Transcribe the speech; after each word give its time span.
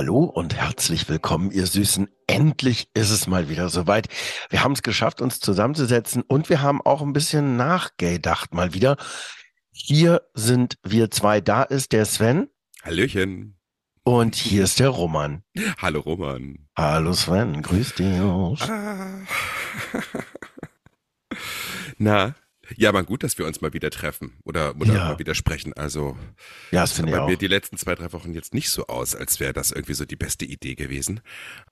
Hallo 0.00 0.24
und 0.24 0.54
herzlich 0.54 1.10
willkommen, 1.10 1.50
ihr 1.50 1.66
Süßen. 1.66 2.08
Endlich 2.26 2.88
ist 2.94 3.10
es 3.10 3.26
mal 3.26 3.50
wieder 3.50 3.68
soweit. 3.68 4.08
Wir 4.48 4.64
haben 4.64 4.72
es 4.72 4.80
geschafft, 4.80 5.20
uns 5.20 5.40
zusammenzusetzen 5.40 6.22
und 6.22 6.48
wir 6.48 6.62
haben 6.62 6.80
auch 6.80 7.02
ein 7.02 7.12
bisschen 7.12 7.58
nachgedacht 7.58 8.54
mal 8.54 8.72
wieder. 8.72 8.96
Hier 9.72 10.22
sind 10.32 10.78
wir 10.82 11.10
zwei. 11.10 11.42
Da 11.42 11.64
ist 11.64 11.92
der 11.92 12.06
Sven 12.06 12.48
Hallöchen. 12.82 13.58
und 14.02 14.36
hier 14.36 14.64
ist 14.64 14.80
der 14.80 14.88
Roman. 14.88 15.42
Hallo 15.76 16.00
Roman. 16.00 16.66
Hallo 16.74 17.12
Sven, 17.12 17.60
grüß 17.60 17.96
dich. 17.96 18.70
Ah. 18.70 19.20
Na, 21.98 22.34
ja, 22.76 22.88
aber 22.88 23.02
gut, 23.02 23.22
dass 23.22 23.36
wir 23.38 23.46
uns 23.46 23.60
mal 23.60 23.72
wieder 23.72 23.90
treffen 23.90 24.32
oder, 24.44 24.74
oder 24.76 24.94
Ja. 24.94 25.04
mal 25.08 25.18
wieder 25.18 25.34
sprechen. 25.34 25.72
Also, 25.74 26.16
Ja, 26.70 26.82
das 26.82 26.92
finde 26.92 27.12
ich 27.12 27.18
auch. 27.18 27.28
mir 27.28 27.36
die 27.36 27.46
letzten 27.46 27.76
zwei, 27.76 27.94
drei 27.94 28.12
Wochen 28.12 28.32
jetzt 28.34 28.54
nicht 28.54 28.70
so 28.70 28.86
aus, 28.86 29.14
als 29.14 29.40
wäre 29.40 29.52
das 29.52 29.70
irgendwie 29.72 29.94
so 29.94 30.04
die 30.04 30.16
beste 30.16 30.44
Idee 30.44 30.74
gewesen. 30.74 31.20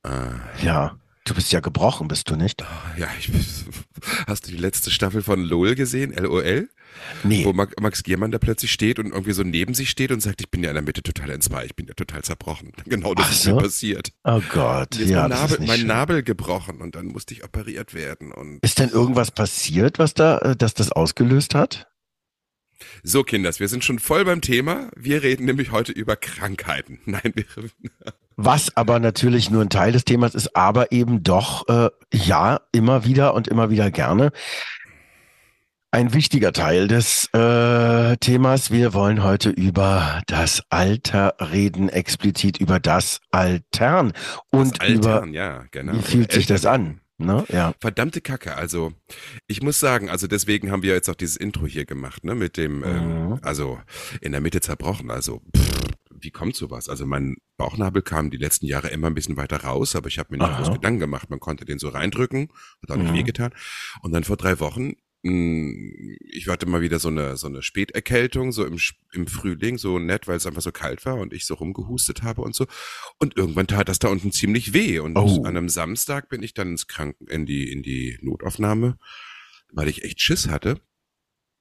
Äh, 0.05 0.65
Ja, 0.65 0.99
du 1.25 1.35
bist 1.35 1.53
ja 1.53 1.61
gebrochen, 1.61 2.09
bist 2.09 2.31
du 2.31 2.37
nicht? 2.37 2.63
ja, 2.97 3.09
ich, 3.19 3.31
hast 4.27 4.47
du 4.47 4.51
die 4.51 4.57
letzte 4.57 4.91
Staffel 4.91 5.23
von 5.23 5.43
LOL 5.43 5.75
gesehen? 5.75 6.13
LOL? 6.13 6.69
Nee. 7.25 7.45
Wo 7.45 7.53
Max, 7.53 8.03
Giermann 8.03 8.31
da 8.31 8.39
plötzlich 8.39 8.73
steht 8.73 8.99
und 8.99 9.07
irgendwie 9.07 9.33
so 9.33 9.43
neben 9.43 9.75
sich 9.75 9.91
steht 9.91 10.11
und 10.13 10.21
sagt, 10.21 10.41
ich 10.41 10.51
bin 10.51 10.63
ja 10.63 10.71
in 10.71 10.75
der 10.75 10.83
Mitte 10.83 11.03
total 11.03 11.31
entzwei, 11.31 11.67
ich 11.67 11.77
bin 11.77 11.87
ja 11.87 11.95
total 11.95 12.23
zerbrochen. 12.23 12.73
Genau 12.87 13.15
das 13.15 13.27
Ach 13.27 13.33
ist 13.33 13.43
so? 13.43 13.55
mir 13.55 13.63
passiert. 13.63 14.13
Oh 14.25 14.41
Gott, 14.53 14.97
Mir 14.97 15.05
ist 15.05 15.11
ja, 15.11 15.21
mein, 15.23 15.31
Nabel, 15.31 15.59
ist 15.59 15.67
mein. 15.67 15.87
Nabel 15.87 16.23
gebrochen 16.23 16.81
und 16.81 16.95
dann 16.95 17.07
musste 17.07 17.35
ich 17.35 17.45
operiert 17.45 17.95
werden 17.95 18.33
und 18.33 18.59
Ist 18.63 18.79
denn 18.79 18.91
irgendwas 18.91 19.31
passiert, 19.31 19.99
was 19.99 20.15
da, 20.15 20.39
äh, 20.39 20.57
dass 20.57 20.75
das 20.75 20.93
ausgelöst 20.93 21.55
hat? 21.55 21.89
So, 23.03 23.25
Kinders, 23.25 23.61
wir 23.61 23.69
sind 23.69 23.85
schon 23.85 23.99
voll 23.99 24.25
beim 24.25 24.41
Thema. 24.41 24.91
Wir 24.97 25.23
reden 25.23 25.47
nämlich 25.47 25.73
heute 25.73 25.93
über 25.93 26.17
Krankheiten. 26.17 27.01
Nein, 27.07 27.33
wir, 27.35 27.45
Was 28.37 28.77
aber 28.77 29.01
natürlich 29.01 29.51
nur 29.51 29.63
ein 29.63 29.71
Teil 29.71 29.93
des 29.93 30.05
Themas 30.05 30.35
ist, 30.35 30.55
aber 30.55 30.93
eben 30.93 31.23
doch, 31.23 31.69
äh, 31.69 31.91
ja, 32.13 32.61
immer 32.73 33.05
wieder 33.05 33.35
und 33.35 33.49
immer 33.49 33.71
wieder 33.71 33.91
gerne. 33.91 34.31
Ein 35.91 36.13
wichtiger 36.13 36.53
Teil 36.53 36.87
des 36.87 37.31
äh, 37.33 38.17
Themas. 38.19 38.71
Wir 38.71 38.93
wollen 38.93 39.23
heute 39.25 39.49
über 39.49 40.21
das 40.27 40.63
Alter 40.69 41.35
reden, 41.41 41.89
explizit 41.89 42.59
über 42.59 42.79
das 42.79 43.21
Altern 43.31 44.13
und 44.51 44.83
das 44.83 44.89
über, 44.91 45.15
Altern, 45.15 45.33
ja, 45.33 45.65
genau. 45.71 45.95
wie 45.95 46.03
fühlt 46.03 46.33
sich 46.33 46.45
das 46.47 46.65
Eltern. 46.65 47.01
an? 47.19 47.27
Ne? 47.27 47.45
Ja. 47.49 47.73
Verdammte 47.81 48.21
Kacke. 48.21 48.55
Also, 48.55 48.93
ich 49.47 49.63
muss 49.63 49.81
sagen, 49.81 50.11
also 50.11 50.27
deswegen 50.27 50.71
haben 50.71 50.83
wir 50.83 50.93
jetzt 50.93 51.09
auch 51.09 51.15
dieses 51.17 51.37
Intro 51.37 51.67
hier 51.67 51.87
gemacht, 51.87 52.23
ne, 52.23 52.35
mit 52.35 52.59
dem, 52.59 52.85
ähm, 52.85 53.29
Mhm. 53.31 53.39
also 53.43 53.81
in 54.21 54.33
der 54.33 54.43
Mitte 54.43 54.61
zerbrochen. 54.61 55.11
Also, 55.11 55.41
pff, 55.57 55.85
wie 56.21 56.31
kommt 56.31 56.55
sowas? 56.55 56.89
Also 56.91 57.07
mein 57.07 57.37
Bauchnabel 57.57 58.03
kam 58.03 58.31
die 58.31 58.37
letzten 58.37 58.67
Jahre 58.67 58.89
immer 58.89 59.07
ein 59.07 59.15
bisschen 59.15 59.37
weiter 59.39 59.63
raus, 59.65 59.97
aber 59.97 60.09
ich 60.09 60.19
habe 60.19 60.29
mir 60.33 60.39
nicht 60.39 60.49
Aha. 60.53 60.63
groß 60.63 60.75
Gedanken 60.75 61.01
gemacht. 61.01 61.31
Man 61.31 61.41
konnte 61.41 61.65
den 61.65 61.79
so 61.79 61.89
reindrücken, 61.89 62.51
hat 62.83 62.91
auch 62.91 62.97
nicht 63.01 63.11
Mhm. 63.13 63.17
wehgetan. 63.17 63.53
Und 64.03 64.13
dann 64.13 64.23
vor 64.25 64.37
drei 64.37 64.61
Wochen, 64.61 64.93
ich 65.23 66.47
hatte 66.49 66.67
mal 66.67 66.81
wieder 66.81 66.99
so 66.99 67.09
eine, 67.09 67.37
so 67.37 67.49
eine 67.49 67.63
Späterkältung, 67.63 68.53
so 68.53 68.65
im, 68.65 68.79
im 69.13 69.27
Frühling, 69.27 69.77
so 69.77 69.99
nett, 69.99 70.29
weil 70.29 70.37
es 70.37 70.47
einfach 70.47 70.63
so 70.63 70.71
kalt 70.71 71.05
war 71.07 71.17
und 71.17 71.33
ich 71.33 71.45
so 71.45 71.55
rumgehustet 71.55 72.23
habe 72.23 72.43
und 72.43 72.55
so. 72.55 72.67
Und 73.19 73.37
irgendwann 73.37 73.67
tat 73.67 73.89
das 73.89 73.99
da 73.99 74.09
unten 74.09 74.31
ziemlich 74.33 74.73
weh. 74.75 75.01
Und 75.01 75.17
Oh. 75.17 75.43
an 75.43 75.57
einem 75.57 75.69
Samstag 75.69 76.29
bin 76.29 76.43
ich 76.43 76.55
dann 76.55 76.69
ins 76.73 76.87
Kranken, 76.87 77.27
in 77.27 77.47
die, 77.47 77.71
in 77.71 77.83
die 77.83 78.19
Notaufnahme, 78.23 78.99
weil 79.73 79.89
ich 79.89 80.05
echt 80.05 80.21
Schiss 80.21 80.49
hatte. 80.49 80.81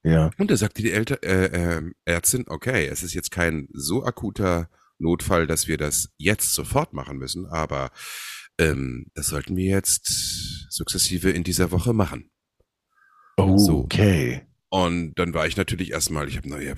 Ja. 0.04 0.30
Und 0.38 0.52
da 0.52 0.58
sagte 0.58 0.84
die 0.84 0.92
Elter, 0.92 1.24
äh, 1.24 1.78
äh, 1.78 1.82
Ärztin, 2.06 2.46
okay, 2.48 2.86
es 2.86 3.02
ist 3.02 3.14
jetzt 3.14 3.32
kein 3.32 3.68
so 3.74 4.04
akuter 4.04 4.70
Notfall, 5.00 5.48
dass 5.48 5.68
wir 5.68 5.78
das 5.78 6.14
jetzt 6.18 6.54
sofort 6.54 6.94
machen 6.94 7.18
müssen, 7.18 7.46
aber 7.48 7.92
ähm, 8.60 9.08
das 9.16 9.28
sollten 9.28 9.56
wir 9.58 9.66
jetzt 9.66 10.72
sukzessive 10.72 11.30
in 11.32 11.44
dieser 11.44 11.72
Woche 11.72 11.94
machen. 11.94 12.30
So. 13.38 13.80
Okay. 13.80 14.42
Und 14.70 15.14
dann 15.16 15.34
war 15.34 15.48
ich 15.48 15.56
natürlich 15.58 15.92
erstmal, 15.92 16.28
ich 16.28 16.38
habe, 16.38 16.50
naja, 16.50 16.74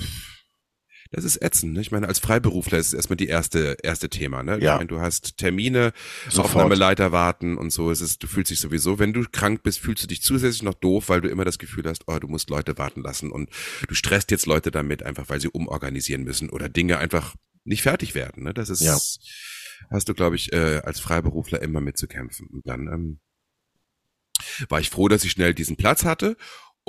das 1.11 1.23
ist 1.23 1.41
ätzend. 1.41 1.73
Ne? 1.73 1.81
Ich 1.81 1.91
meine, 1.91 2.07
als 2.07 2.19
Freiberufler 2.19 2.77
ist 2.77 2.87
es 2.87 2.93
erstmal 2.93 3.17
die 3.17 3.27
erste 3.27 3.77
erste 3.81 4.09
Thema. 4.09 4.43
Ne? 4.43 4.59
Ja. 4.61 4.73
Ich 4.73 4.77
meine, 4.77 4.87
du 4.87 4.99
hast 4.99 5.37
Termine, 5.37 5.91
Sofort. 6.25 6.45
Aufnahmeleiter 6.49 7.11
warten 7.11 7.57
und 7.57 7.71
so. 7.71 7.89
Es 7.89 7.99
ist, 8.01 8.21
du 8.21 8.27
fühlst 8.27 8.51
dich 8.51 8.59
sowieso, 8.59 8.99
wenn 8.99 9.11
du 9.13 9.23
krank 9.31 9.63
bist, 9.63 9.79
fühlst 9.79 10.03
du 10.03 10.07
dich 10.07 10.21
zusätzlich 10.21 10.61
noch 10.61 10.75
doof, 10.75 11.09
weil 11.09 11.21
du 11.21 11.29
immer 11.29 11.45
das 11.45 11.57
Gefühl 11.57 11.85
hast, 11.87 12.03
oh, 12.07 12.19
du 12.19 12.27
musst 12.27 12.51
Leute 12.51 12.77
warten 12.77 13.01
lassen 13.01 13.31
und 13.31 13.49
du 13.87 13.95
stresst 13.95 14.29
jetzt 14.29 14.45
Leute 14.45 14.69
damit, 14.69 15.01
einfach 15.01 15.29
weil 15.29 15.41
sie 15.41 15.47
umorganisieren 15.49 16.23
müssen 16.23 16.49
oder 16.51 16.69
Dinge 16.69 16.99
einfach 16.99 17.35
nicht 17.63 17.81
fertig 17.81 18.13
werden. 18.13 18.43
Ne? 18.43 18.53
Das 18.53 18.69
ist, 18.69 18.81
Ja. 18.81 18.93
hast 19.89 20.09
du, 20.09 20.13
glaube 20.13 20.35
ich, 20.35 20.53
äh, 20.53 20.81
als 20.83 20.99
Freiberufler 20.99 21.59
immer 21.63 21.81
mitzukämpfen. 21.81 22.47
Und 22.51 22.67
dann 22.67 22.81
ähm, 22.87 23.19
war 24.69 24.79
ich 24.79 24.89
froh, 24.89 25.07
dass 25.07 25.23
ich 25.23 25.31
schnell 25.31 25.53
diesen 25.53 25.77
Platz 25.77 26.05
hatte. 26.05 26.37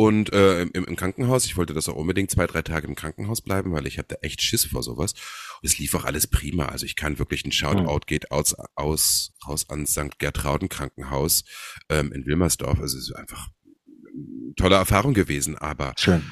Und 0.01 0.33
äh, 0.33 0.63
im, 0.63 0.87
im 0.87 0.97
Krankenhaus, 0.97 1.45
ich 1.45 1.59
wollte 1.59 1.75
das 1.75 1.87
auch 1.87 1.95
unbedingt 1.95 2.31
zwei, 2.31 2.47
drei 2.47 2.63
Tage 2.63 2.87
im 2.87 2.95
Krankenhaus 2.95 3.43
bleiben, 3.43 3.73
weil 3.73 3.87
ich 3.87 3.99
hatte 3.99 4.23
echt 4.23 4.41
Schiss 4.41 4.65
vor 4.65 4.83
sowas. 4.83 5.13
Und 5.61 5.69
es 5.69 5.79
lief 5.79 5.95
auch 5.95 6.07
alles 6.07 6.27
prima. 6.27 6.67
Also 6.67 6.87
ich 6.87 6.97
kann 6.97 7.19
wirklich 7.19 7.45
ein 7.45 7.53
Shoutout 7.53 8.07
geht 8.07 8.31
aus, 8.31 8.55
aus 8.77 9.33
raus 9.47 9.69
an 9.69 9.87
St. 9.87 10.19
Gertrauden 10.19 10.71
Krankenhaus 10.71 11.45
ähm, 11.91 12.13
in 12.13 12.25
Wilmersdorf. 12.25 12.81
Also 12.81 12.97
es 12.97 13.11
ist 13.11 13.15
einfach 13.15 13.49
eine 14.07 14.55
tolle 14.57 14.77
Erfahrung 14.77 15.13
gewesen. 15.13 15.59
Aber 15.59 15.93
Schön. 15.99 16.23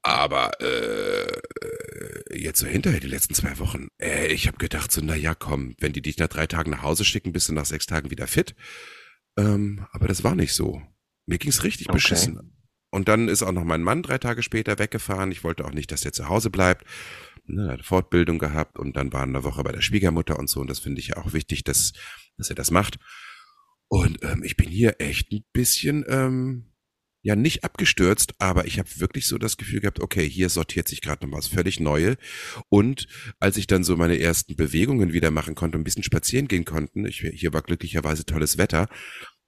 aber 0.00 0.52
äh, 0.62 1.42
jetzt 2.34 2.60
so 2.60 2.66
hinterher 2.66 3.00
die 3.00 3.06
letzten 3.06 3.34
zwei 3.34 3.58
Wochen, 3.58 3.88
äh, 4.00 4.28
ich 4.28 4.46
habe 4.46 4.56
gedacht 4.56 4.90
so, 4.90 5.02
na 5.04 5.14
ja, 5.14 5.34
komm, 5.34 5.74
wenn 5.78 5.92
die 5.92 6.00
dich 6.00 6.16
nach 6.16 6.28
drei 6.28 6.46
Tagen 6.46 6.70
nach 6.70 6.82
Hause 6.82 7.04
schicken, 7.04 7.32
bist 7.32 7.50
du 7.50 7.52
nach 7.52 7.66
sechs 7.66 7.84
Tagen 7.84 8.10
wieder 8.10 8.26
fit. 8.26 8.54
Ähm, 9.36 9.86
aber 9.92 10.08
das 10.08 10.24
war 10.24 10.34
nicht 10.34 10.54
so. 10.54 10.82
Mir 11.26 11.38
ging's 11.38 11.64
richtig 11.64 11.88
Okay. 11.88 11.96
beschissen. 11.96 12.56
Und 12.90 13.08
dann 13.08 13.28
ist 13.28 13.42
auch 13.42 13.52
noch 13.52 13.64
mein 13.64 13.82
Mann 13.82 14.02
drei 14.02 14.18
Tage 14.18 14.42
später 14.42 14.78
weggefahren. 14.78 15.32
Ich 15.32 15.44
wollte 15.44 15.64
auch 15.64 15.72
nicht, 15.72 15.90
dass 15.92 16.02
der 16.02 16.12
zu 16.12 16.28
Hause 16.28 16.50
bleibt. 16.50 16.84
Ne, 17.44 17.66
er 17.66 17.72
hat 17.72 17.84
Fortbildung 17.84 18.38
gehabt 18.38 18.78
und 18.78 18.96
dann 18.96 19.12
war 19.12 19.22
eine 19.22 19.42
Woche 19.44 19.62
bei 19.64 19.72
der 19.72 19.80
Schwiegermutter 19.80 20.38
und 20.38 20.48
so. 20.48 20.60
Und 20.60 20.68
das 20.68 20.78
finde 20.78 21.00
ich 21.00 21.08
ja 21.08 21.16
auch 21.16 21.32
wichtig, 21.32 21.64
dass, 21.64 21.92
dass 22.36 22.50
er 22.50 22.54
das 22.56 22.70
macht. 22.70 22.98
Und 23.88 24.22
ähm, 24.22 24.42
ich 24.42 24.56
bin 24.56 24.68
hier 24.68 24.96
echt 25.00 25.32
ein 25.32 25.44
bisschen, 25.52 26.04
ähm, 26.08 26.71
ja, 27.22 27.36
nicht 27.36 27.62
abgestürzt, 27.62 28.34
aber 28.38 28.66
ich 28.66 28.78
habe 28.78 28.88
wirklich 28.96 29.26
so 29.26 29.38
das 29.38 29.56
Gefühl 29.56 29.80
gehabt, 29.80 30.00
okay, 30.00 30.28
hier 30.28 30.48
sortiert 30.48 30.88
sich 30.88 31.00
gerade 31.00 31.26
noch 31.26 31.36
was 31.36 31.46
völlig 31.46 31.78
Neue. 31.78 32.16
Und 32.68 33.06
als 33.38 33.56
ich 33.56 33.68
dann 33.68 33.84
so 33.84 33.96
meine 33.96 34.18
ersten 34.18 34.56
Bewegungen 34.56 35.12
wieder 35.12 35.30
machen 35.30 35.54
konnte 35.54 35.76
und 35.76 35.82
ein 35.82 35.84
bisschen 35.84 36.02
spazieren 36.02 36.48
gehen 36.48 36.64
konnten, 36.64 37.06
ich, 37.06 37.20
hier 37.20 37.52
war 37.52 37.62
glücklicherweise 37.62 38.26
tolles 38.26 38.58
Wetter, 38.58 38.88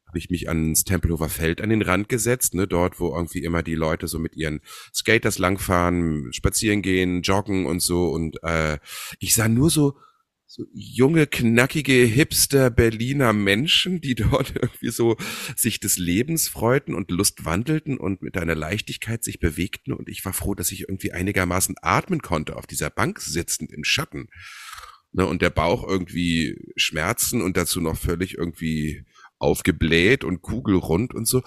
habe 0.06 0.18
ich 0.20 0.30
mich 0.30 0.48
ans 0.48 0.84
Tempelhofer 0.84 1.28
Feld 1.28 1.60
an 1.60 1.70
den 1.70 1.82
Rand 1.82 2.08
gesetzt, 2.08 2.54
ne, 2.54 2.68
dort, 2.68 3.00
wo 3.00 3.12
irgendwie 3.12 3.42
immer 3.42 3.64
die 3.64 3.74
Leute 3.74 4.06
so 4.06 4.20
mit 4.20 4.36
ihren 4.36 4.60
Skaters 4.94 5.38
langfahren, 5.38 6.32
spazieren 6.32 6.82
gehen, 6.82 7.22
joggen 7.22 7.66
und 7.66 7.80
so. 7.80 8.10
Und 8.10 8.40
äh, 8.44 8.78
ich 9.18 9.34
sah 9.34 9.48
nur 9.48 9.70
so, 9.70 9.98
so 10.54 10.66
junge, 10.72 11.26
knackige 11.26 12.04
Hipster 12.04 12.70
Berliner 12.70 13.32
Menschen, 13.32 14.00
die 14.00 14.14
dort 14.14 14.54
irgendwie 14.54 14.90
so 14.90 15.16
sich 15.56 15.80
des 15.80 15.98
Lebens 15.98 16.46
freuten 16.46 16.94
und 16.94 17.10
Lust 17.10 17.44
wandelten 17.44 17.98
und 17.98 18.22
mit 18.22 18.38
einer 18.38 18.54
Leichtigkeit 18.54 19.24
sich 19.24 19.40
bewegten. 19.40 19.92
Und 19.92 20.08
ich 20.08 20.24
war 20.24 20.32
froh, 20.32 20.54
dass 20.54 20.70
ich 20.70 20.82
irgendwie 20.82 21.10
einigermaßen 21.10 21.74
atmen 21.82 22.22
konnte, 22.22 22.54
auf 22.54 22.68
dieser 22.68 22.88
Bank 22.88 23.18
sitzend 23.18 23.72
im 23.72 23.82
Schatten. 23.82 24.28
Ne, 25.10 25.26
und 25.26 25.42
der 25.42 25.50
Bauch 25.50 25.86
irgendwie 25.88 26.56
Schmerzen 26.76 27.42
und 27.42 27.56
dazu 27.56 27.80
noch 27.80 27.96
völlig 27.96 28.38
irgendwie 28.38 29.04
aufgebläht 29.38 30.22
und 30.22 30.40
kugelrund 30.40 31.14
und 31.14 31.26
so. 31.26 31.42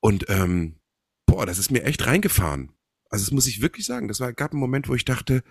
Und 0.00 0.26
ähm, 0.28 0.78
boah, 1.24 1.46
das 1.46 1.56
ist 1.56 1.70
mir 1.70 1.84
echt 1.84 2.04
reingefahren. 2.06 2.72
Also 3.08 3.24
das 3.24 3.32
muss 3.32 3.46
ich 3.46 3.62
wirklich 3.62 3.86
sagen. 3.86 4.08
Das 4.08 4.20
war, 4.20 4.30
gab 4.34 4.52
einen 4.52 4.60
Moment, 4.60 4.90
wo 4.90 4.94
ich 4.94 5.06
dachte, 5.06 5.42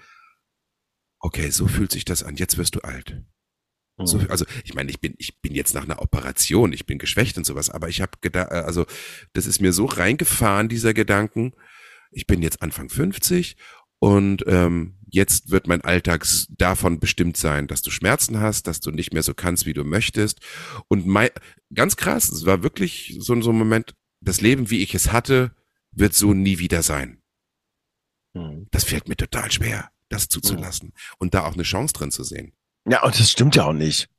okay, 1.21 1.49
so 1.51 1.67
fühlt 1.67 1.91
sich 1.91 2.05
das 2.05 2.23
an. 2.23 2.35
Jetzt 2.35 2.57
wirst 2.57 2.75
du 2.75 2.81
alt. 2.81 3.23
So, 4.03 4.17
Mhm. 4.17 4.27
also 4.29 4.45
ich 4.63 4.73
meine, 4.73 4.89
ich 4.89 4.99
bin 4.99 5.13
ich 5.19 5.41
bin 5.41 5.53
jetzt 5.53 5.75
nach 5.75 5.83
einer 5.83 6.01
Operation, 6.01 6.73
ich 6.73 6.85
bin 6.87 6.97
geschwächt 6.97 7.37
und 7.37 7.45
sowas, 7.45 7.69
aber 7.69 7.87
ich 7.89 8.01
habe 8.01 8.13
gedacht, 8.21 8.49
also 8.51 8.85
das 9.33 9.45
ist 9.45 9.61
mir 9.61 9.73
so 9.73 9.85
reingefahren 9.85 10.69
dieser 10.69 10.93
Gedanken. 10.93 11.53
Ich 12.11 12.25
bin 12.27 12.41
jetzt 12.41 12.61
Anfang 12.61 12.89
50 12.89 13.57
Und 13.99 14.43
ähm, 14.47 14.97
jetzt 15.11 15.51
wird 15.51 15.67
mein 15.67 15.81
Alltag 15.81 16.25
davon 16.49 16.99
bestimmt 16.99 17.37
sein, 17.37 17.67
dass 17.67 17.83
du 17.83 17.91
Schmerzen 17.91 18.39
hast, 18.39 18.65
dass 18.65 18.79
du 18.79 18.89
nicht 18.91 19.13
mehr 19.13 19.21
so 19.23 19.35
kannst, 19.35 19.67
wie 19.67 19.73
du 19.73 19.83
möchtest. 19.83 20.39
Und 20.87 21.05
mein, 21.05 21.29
ganz 21.73 21.97
krass, 21.97 22.29
es 22.29 22.45
war 22.47 22.63
wirklich 22.63 23.15
so, 23.19 23.39
so 23.41 23.51
ein 23.51 23.57
Moment, 23.57 23.93
das 24.21 24.41
Leben, 24.41 24.71
wie 24.71 24.81
ich 24.81 24.95
es 24.95 25.11
hatte, 25.11 25.55
wird 25.91 26.15
so 26.15 26.33
nie 26.33 26.57
wieder 26.57 26.81
sein. 26.81 27.21
Mhm. 28.33 28.67
Das 28.71 28.85
fällt 28.85 29.07
mir 29.07 29.17
total 29.17 29.51
schwer, 29.51 29.90
das 30.11 30.27
zuzulassen 30.27 30.89
mhm. 30.89 31.15
und 31.19 31.33
da 31.33 31.45
auch 31.45 31.53
eine 31.53 31.63
Chance 31.63 31.93
drin 31.93 32.11
zu 32.11 32.23
sehen. 32.23 32.53
Ja, 32.89 33.03
und 33.03 33.19
das 33.19 33.29
stimmt 33.29 33.55
ja 33.55 33.65
auch 33.65 33.73
nicht. 33.73 34.09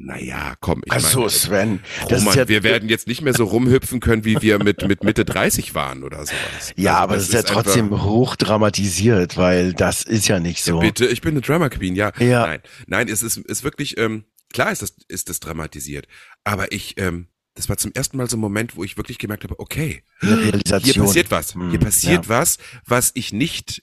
Naja, 0.00 0.54
komm, 0.60 0.82
ich 0.84 0.92
Ach 0.92 1.00
so, 1.00 1.18
meine, 1.20 1.30
Sven. 1.30 1.80
Roman, 2.08 2.36
ja 2.36 2.46
wir 2.46 2.62
werden 2.62 2.88
jetzt 2.88 3.08
nicht 3.08 3.20
mehr 3.20 3.34
so 3.34 3.44
rumhüpfen 3.44 3.98
können, 3.98 4.24
wie 4.24 4.40
wir 4.40 4.62
mit, 4.62 4.86
mit 4.86 5.02
Mitte 5.02 5.24
30 5.24 5.74
waren 5.74 6.04
oder 6.04 6.18
sowas. 6.18 6.72
Ja, 6.76 6.92
also, 6.92 7.02
aber 7.02 7.14
das 7.16 7.24
ist 7.24 7.34
ja 7.34 7.42
trotzdem 7.42 8.02
hoch 8.04 8.36
dramatisiert, 8.36 9.36
weil 9.36 9.72
das 9.72 10.02
ist 10.02 10.28
ja 10.28 10.38
nicht 10.38 10.62
so. 10.62 10.76
Ja, 10.76 10.80
bitte, 10.86 11.06
ich 11.06 11.20
bin 11.20 11.32
eine 11.32 11.40
Drama 11.40 11.68
Queen, 11.68 11.96
ja. 11.96 12.12
ja. 12.20 12.46
Nein, 12.46 12.60
nein, 12.86 13.08
es 13.08 13.24
ist, 13.24 13.38
ist 13.38 13.64
wirklich, 13.64 13.98
ähm, 13.98 14.24
klar 14.52 14.70
ist 14.70 14.82
das, 14.82 14.94
ist 15.08 15.30
das 15.30 15.40
dramatisiert. 15.40 16.06
Aber 16.44 16.70
ich, 16.70 16.96
ähm, 16.98 17.26
das 17.54 17.68
war 17.68 17.76
zum 17.76 17.90
ersten 17.92 18.18
Mal 18.18 18.30
so 18.30 18.36
ein 18.36 18.40
Moment, 18.40 18.76
wo 18.76 18.84
ich 18.84 18.96
wirklich 18.96 19.18
gemerkt 19.18 19.42
habe, 19.42 19.58
okay, 19.58 20.04
hier 20.20 20.52
passiert 20.94 21.32
was. 21.32 21.54
Hm, 21.54 21.70
hier 21.70 21.80
passiert 21.80 22.26
ja. 22.26 22.28
was, 22.28 22.58
was 22.86 23.10
ich 23.14 23.32
nicht 23.32 23.82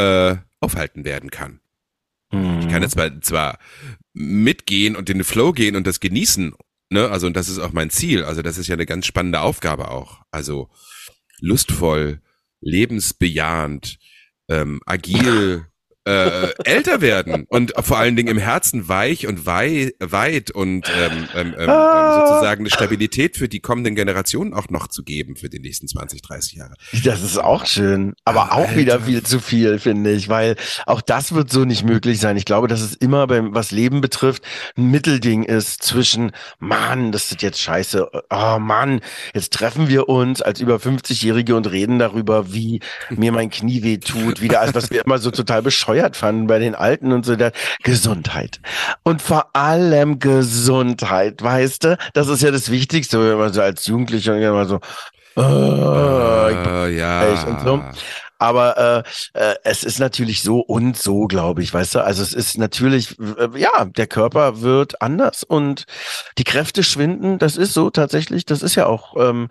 äh, 0.00 0.36
aufhalten 0.60 1.04
werden 1.04 1.30
kann. 1.30 1.60
Ich 2.32 2.68
kann 2.68 2.82
jetzt 2.82 2.92
zwar, 2.92 3.20
zwar 3.22 3.58
mitgehen 4.12 4.94
und 4.94 5.10
in 5.10 5.18
den 5.18 5.24
Flow 5.24 5.52
gehen 5.52 5.74
und 5.74 5.86
das 5.86 5.98
genießen, 5.98 6.54
ne? 6.90 7.10
Also, 7.10 7.26
und 7.26 7.36
das 7.36 7.48
ist 7.48 7.58
auch 7.58 7.72
mein 7.72 7.90
Ziel. 7.90 8.22
Also, 8.22 8.40
das 8.42 8.56
ist 8.56 8.68
ja 8.68 8.74
eine 8.74 8.86
ganz 8.86 9.06
spannende 9.06 9.40
Aufgabe 9.40 9.90
auch. 9.90 10.22
Also, 10.30 10.70
lustvoll, 11.40 12.20
lebensbejahend, 12.60 13.98
ähm, 14.48 14.80
agil, 14.86 15.66
äh, 16.10 16.48
älter 16.64 17.00
werden 17.00 17.44
und 17.48 17.72
vor 17.78 17.98
allen 17.98 18.16
Dingen 18.16 18.28
im 18.28 18.38
Herzen 18.38 18.88
weich 18.88 19.26
und 19.26 19.46
wei 19.46 19.92
weit 20.00 20.50
und 20.50 20.88
ähm, 20.88 21.28
ähm, 21.34 21.54
ähm, 21.58 21.70
ah. 21.70 22.26
sozusagen 22.26 22.62
eine 22.62 22.70
Stabilität 22.70 23.36
für 23.36 23.48
die 23.48 23.60
kommenden 23.60 23.94
Generationen 23.94 24.54
auch 24.54 24.68
noch 24.70 24.88
zu 24.88 25.02
geben 25.02 25.36
für 25.36 25.48
die 25.48 25.60
nächsten 25.60 25.88
20, 25.88 26.22
30 26.22 26.54
Jahre. 26.54 26.74
Das 27.04 27.22
ist 27.22 27.38
auch 27.38 27.66
schön, 27.66 28.14
aber 28.24 28.52
Alter. 28.52 28.56
auch 28.56 28.76
wieder 28.76 29.00
viel 29.00 29.22
zu 29.22 29.40
viel, 29.40 29.78
finde 29.78 30.12
ich, 30.12 30.28
weil 30.28 30.56
auch 30.86 31.00
das 31.00 31.32
wird 31.34 31.50
so 31.50 31.64
nicht 31.64 31.84
möglich 31.84 32.18
sein. 32.20 32.36
Ich 32.36 32.44
glaube, 32.44 32.68
dass 32.68 32.80
es 32.80 32.94
immer 32.94 33.26
beim, 33.26 33.54
was 33.54 33.70
Leben 33.70 34.00
betrifft, 34.00 34.42
ein 34.76 34.90
Mittelding 34.90 35.44
ist 35.44 35.82
zwischen, 35.82 36.32
Mann, 36.58 37.12
das 37.12 37.30
ist 37.30 37.42
jetzt 37.42 37.60
scheiße, 37.60 38.08
oh 38.30 38.58
Mann, 38.58 39.00
jetzt 39.34 39.52
treffen 39.52 39.88
wir 39.88 40.08
uns 40.08 40.42
als 40.42 40.60
über 40.60 40.76
50-Jährige 40.76 41.54
und 41.54 41.70
reden 41.70 41.98
darüber, 41.98 42.52
wie 42.52 42.80
mir 43.10 43.32
mein 43.32 43.50
Knie 43.50 43.82
weh 43.82 43.98
tut, 43.98 44.40
wieder, 44.40 44.60
also 44.60 44.74
was 44.74 44.90
wir 44.90 45.04
immer 45.04 45.18
so 45.18 45.30
total 45.30 45.62
bescheuert 45.62 45.99
bescheuert 46.00 46.16
fanden 46.16 46.46
bei 46.46 46.58
den 46.58 46.74
Alten 46.74 47.12
und 47.12 47.24
so, 47.24 47.36
der 47.36 47.52
Gesundheit. 47.82 48.60
Und 49.02 49.22
vor 49.22 49.54
allem 49.54 50.18
Gesundheit, 50.18 51.42
weißt 51.42 51.84
du? 51.84 51.98
Das 52.14 52.28
ist 52.28 52.42
ja 52.42 52.50
das 52.50 52.70
Wichtigste, 52.70 53.20
wenn 53.30 53.38
man 53.38 53.52
so 53.52 53.60
als 53.60 53.86
Jugendlicher 53.86 54.36
immer 54.36 54.66
so, 54.66 54.80
oh, 55.36 55.42
uh, 55.42 56.86
ja. 56.86 57.22
Und 57.46 57.60
so. 57.60 57.82
Aber 58.38 59.04
äh, 59.34 59.38
äh, 59.38 59.54
es 59.64 59.84
ist 59.84 59.98
natürlich 59.98 60.42
so 60.42 60.60
und 60.60 60.96
so, 60.96 61.26
glaube 61.26 61.62
ich, 61.62 61.74
weißt 61.74 61.96
du. 61.96 61.98
Also 62.02 62.22
es 62.22 62.32
ist 62.32 62.56
natürlich, 62.56 63.18
äh, 63.18 63.48
ja, 63.58 63.84
der 63.84 64.06
Körper 64.06 64.62
wird 64.62 65.02
anders 65.02 65.44
und 65.44 65.84
die 66.38 66.44
Kräfte 66.44 66.82
schwinden. 66.82 67.38
Das 67.38 67.58
ist 67.58 67.74
so 67.74 67.90
tatsächlich. 67.90 68.46
Das 68.46 68.62
ist 68.62 68.76
ja 68.76 68.86
auch 68.86 69.14
ähm, 69.18 69.48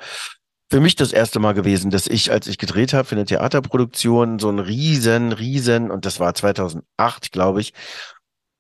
für 0.70 0.80
mich 0.80 0.96
das 0.96 1.12
erste 1.12 1.40
Mal 1.40 1.54
gewesen, 1.54 1.90
dass 1.90 2.08
ich, 2.08 2.32
als 2.32 2.48
ich 2.48 2.58
gedreht 2.58 2.94
habe 2.94 3.06
für 3.06 3.16
eine 3.16 3.26
Theaterproduktion, 3.26 4.40
so 4.40 4.50
ein 4.50 4.60
riesen, 4.60 5.32
riesen, 5.32 5.90
und 5.90 6.06
das 6.06 6.20
war 6.20 6.34
2008, 6.36 7.32
glaube 7.32 7.62
ich, 7.62 7.74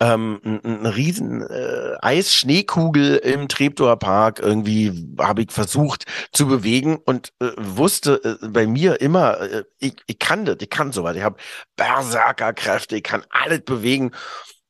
ähm, 0.01 0.39
ein, 0.43 0.63
ein 0.63 0.85
riesen 0.85 1.41
äh, 1.41 1.97
Eisschneekugel 2.01 3.17
im 3.17 3.49
Treptower 3.49 3.97
Park 3.97 4.39
irgendwie 4.39 5.13
habe 5.19 5.41
ich 5.41 5.51
versucht 5.51 6.05
zu 6.31 6.47
bewegen 6.47 6.97
und 6.97 7.33
äh, 7.41 7.51
wusste 7.57 8.39
äh, 8.41 8.47
bei 8.47 8.65
mir 8.65 9.01
immer, 9.01 9.39
äh, 9.41 9.63
ich, 9.77 9.95
ich 10.07 10.17
kann 10.17 10.45
das, 10.45 10.57
ich 10.61 10.69
kann 10.69 10.93
sowas, 10.93 11.17
ich 11.17 11.23
habe 11.23 11.35
Berserkerkräfte, 11.75 12.95
ich 12.95 13.03
kann 13.03 13.23
alles 13.29 13.61
bewegen 13.61 14.11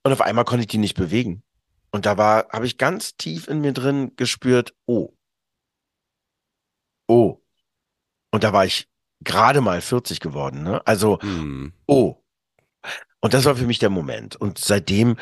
und 0.04 0.12
auf 0.12 0.22
einmal 0.22 0.46
konnte 0.46 0.62
ich 0.62 0.68
die 0.68 0.80
nicht 0.80 0.96
bewegen. 0.96 1.44
Und 1.92 2.06
da 2.06 2.18
war, 2.18 2.48
habe 2.50 2.66
ich 2.66 2.78
ganz 2.78 3.16
tief 3.16 3.48
in 3.48 3.62
mir 3.62 3.74
drin 3.74 4.14
gespürt, 4.16 4.74
oh, 4.86 5.14
oh. 7.10 7.42
Und 8.32 8.44
da 8.44 8.54
war 8.54 8.66
ich 8.66 8.88
gerade 9.22 9.60
mal 9.60 9.82
40 9.82 10.20
geworden, 10.20 10.64
ne? 10.64 10.86
Also, 10.86 11.20
hm. 11.22 11.74
oh. 11.88 12.16
Und 13.22 13.34
das 13.34 13.44
war 13.44 13.56
für 13.56 13.66
mich 13.66 13.80
der 13.80 13.90
Moment. 13.90 14.38
Und 14.38 14.60
seitdem, 14.60 15.18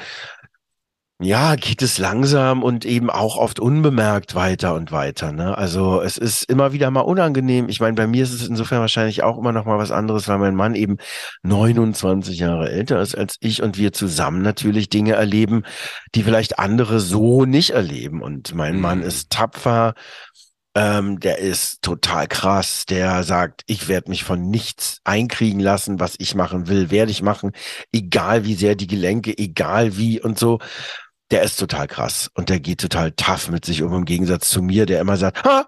ja, 1.19 1.55
geht 1.55 1.81
es 1.81 1.97
langsam 1.97 2.61
und 2.61 2.85
eben 2.85 3.09
auch 3.09 3.37
oft 3.37 3.59
unbemerkt 3.59 4.35
weiter 4.35 4.75
und 4.75 4.91
weiter. 4.91 5.31
Ne? 5.31 5.57
Also 5.57 5.99
es 5.99 6.19
ist 6.19 6.43
immer 6.43 6.73
wieder 6.73 6.91
mal 6.91 7.01
unangenehm. 7.01 7.69
Ich 7.69 7.79
meine, 7.79 7.95
bei 7.95 8.05
mir 8.05 8.21
ist 8.21 8.33
es 8.33 8.47
insofern 8.47 8.81
wahrscheinlich 8.81 9.23
auch 9.23 9.39
immer 9.39 9.51
noch 9.51 9.65
mal 9.65 9.79
was 9.79 9.89
anderes, 9.89 10.27
weil 10.27 10.37
mein 10.37 10.53
Mann 10.53 10.75
eben 10.75 10.97
29 11.41 12.37
Jahre 12.37 12.69
älter 12.69 13.01
ist 13.01 13.15
als 13.15 13.37
ich 13.39 13.63
und 13.63 13.79
wir 13.79 13.93
zusammen 13.93 14.43
natürlich 14.43 14.89
Dinge 14.89 15.13
erleben, 15.13 15.63
die 16.13 16.21
vielleicht 16.21 16.59
andere 16.59 16.99
so 16.99 17.45
nicht 17.45 17.71
erleben. 17.71 18.21
Und 18.21 18.53
mein 18.53 18.75
mhm. 18.75 18.81
Mann 18.81 19.01
ist 19.01 19.31
tapfer, 19.31 19.95
ähm, 20.77 21.19
der 21.19 21.39
ist 21.39 21.81
total 21.81 22.27
krass. 22.27 22.85
Der 22.85 23.23
sagt, 23.23 23.63
ich 23.65 23.87
werde 23.87 24.11
mich 24.11 24.23
von 24.23 24.51
nichts 24.51 25.01
einkriegen 25.03 25.59
lassen, 25.59 25.99
was 25.99 26.13
ich 26.19 26.35
machen 26.35 26.67
will, 26.67 26.91
werde 26.91 27.09
ich 27.09 27.23
machen, 27.23 27.51
egal 27.91 28.45
wie 28.45 28.53
sehr 28.53 28.75
die 28.75 28.85
Gelenke, 28.85 29.35
egal 29.35 29.97
wie 29.97 30.21
und 30.21 30.37
so. 30.37 30.59
Der 31.31 31.41
ist 31.41 31.57
total 31.57 31.87
krass 31.87 32.29
und 32.35 32.49
der 32.49 32.59
geht 32.59 32.79
total 32.79 33.11
tough 33.11 33.49
mit 33.49 33.65
sich 33.65 33.81
um, 33.81 33.91
im 33.93 34.05
Gegensatz 34.05 34.49
zu 34.49 34.61
mir, 34.61 34.85
der 34.85 35.01
immer 35.01 35.17
sagt, 35.17 35.43
ha, 35.43 35.65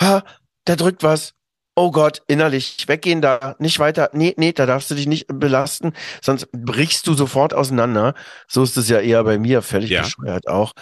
ha, 0.00 0.22
der 0.66 0.76
drückt 0.76 1.02
was. 1.02 1.32
Oh 1.74 1.90
Gott, 1.90 2.22
innerlich 2.28 2.86
weggehen 2.86 3.22
da, 3.22 3.56
nicht 3.58 3.78
weiter. 3.78 4.10
Nee, 4.12 4.34
nee, 4.36 4.52
da 4.52 4.66
darfst 4.66 4.90
du 4.90 4.94
dich 4.94 5.06
nicht 5.06 5.26
belasten, 5.26 5.94
sonst 6.22 6.48
brichst 6.52 7.06
du 7.06 7.14
sofort 7.14 7.54
auseinander. 7.54 8.14
So 8.46 8.62
ist 8.62 8.76
es 8.76 8.90
ja 8.90 9.00
eher 9.00 9.24
bei 9.24 9.38
mir, 9.38 9.62
völlig 9.62 9.90
ja. 9.90 10.02
bescheuert 10.02 10.46
auch. 10.48 10.74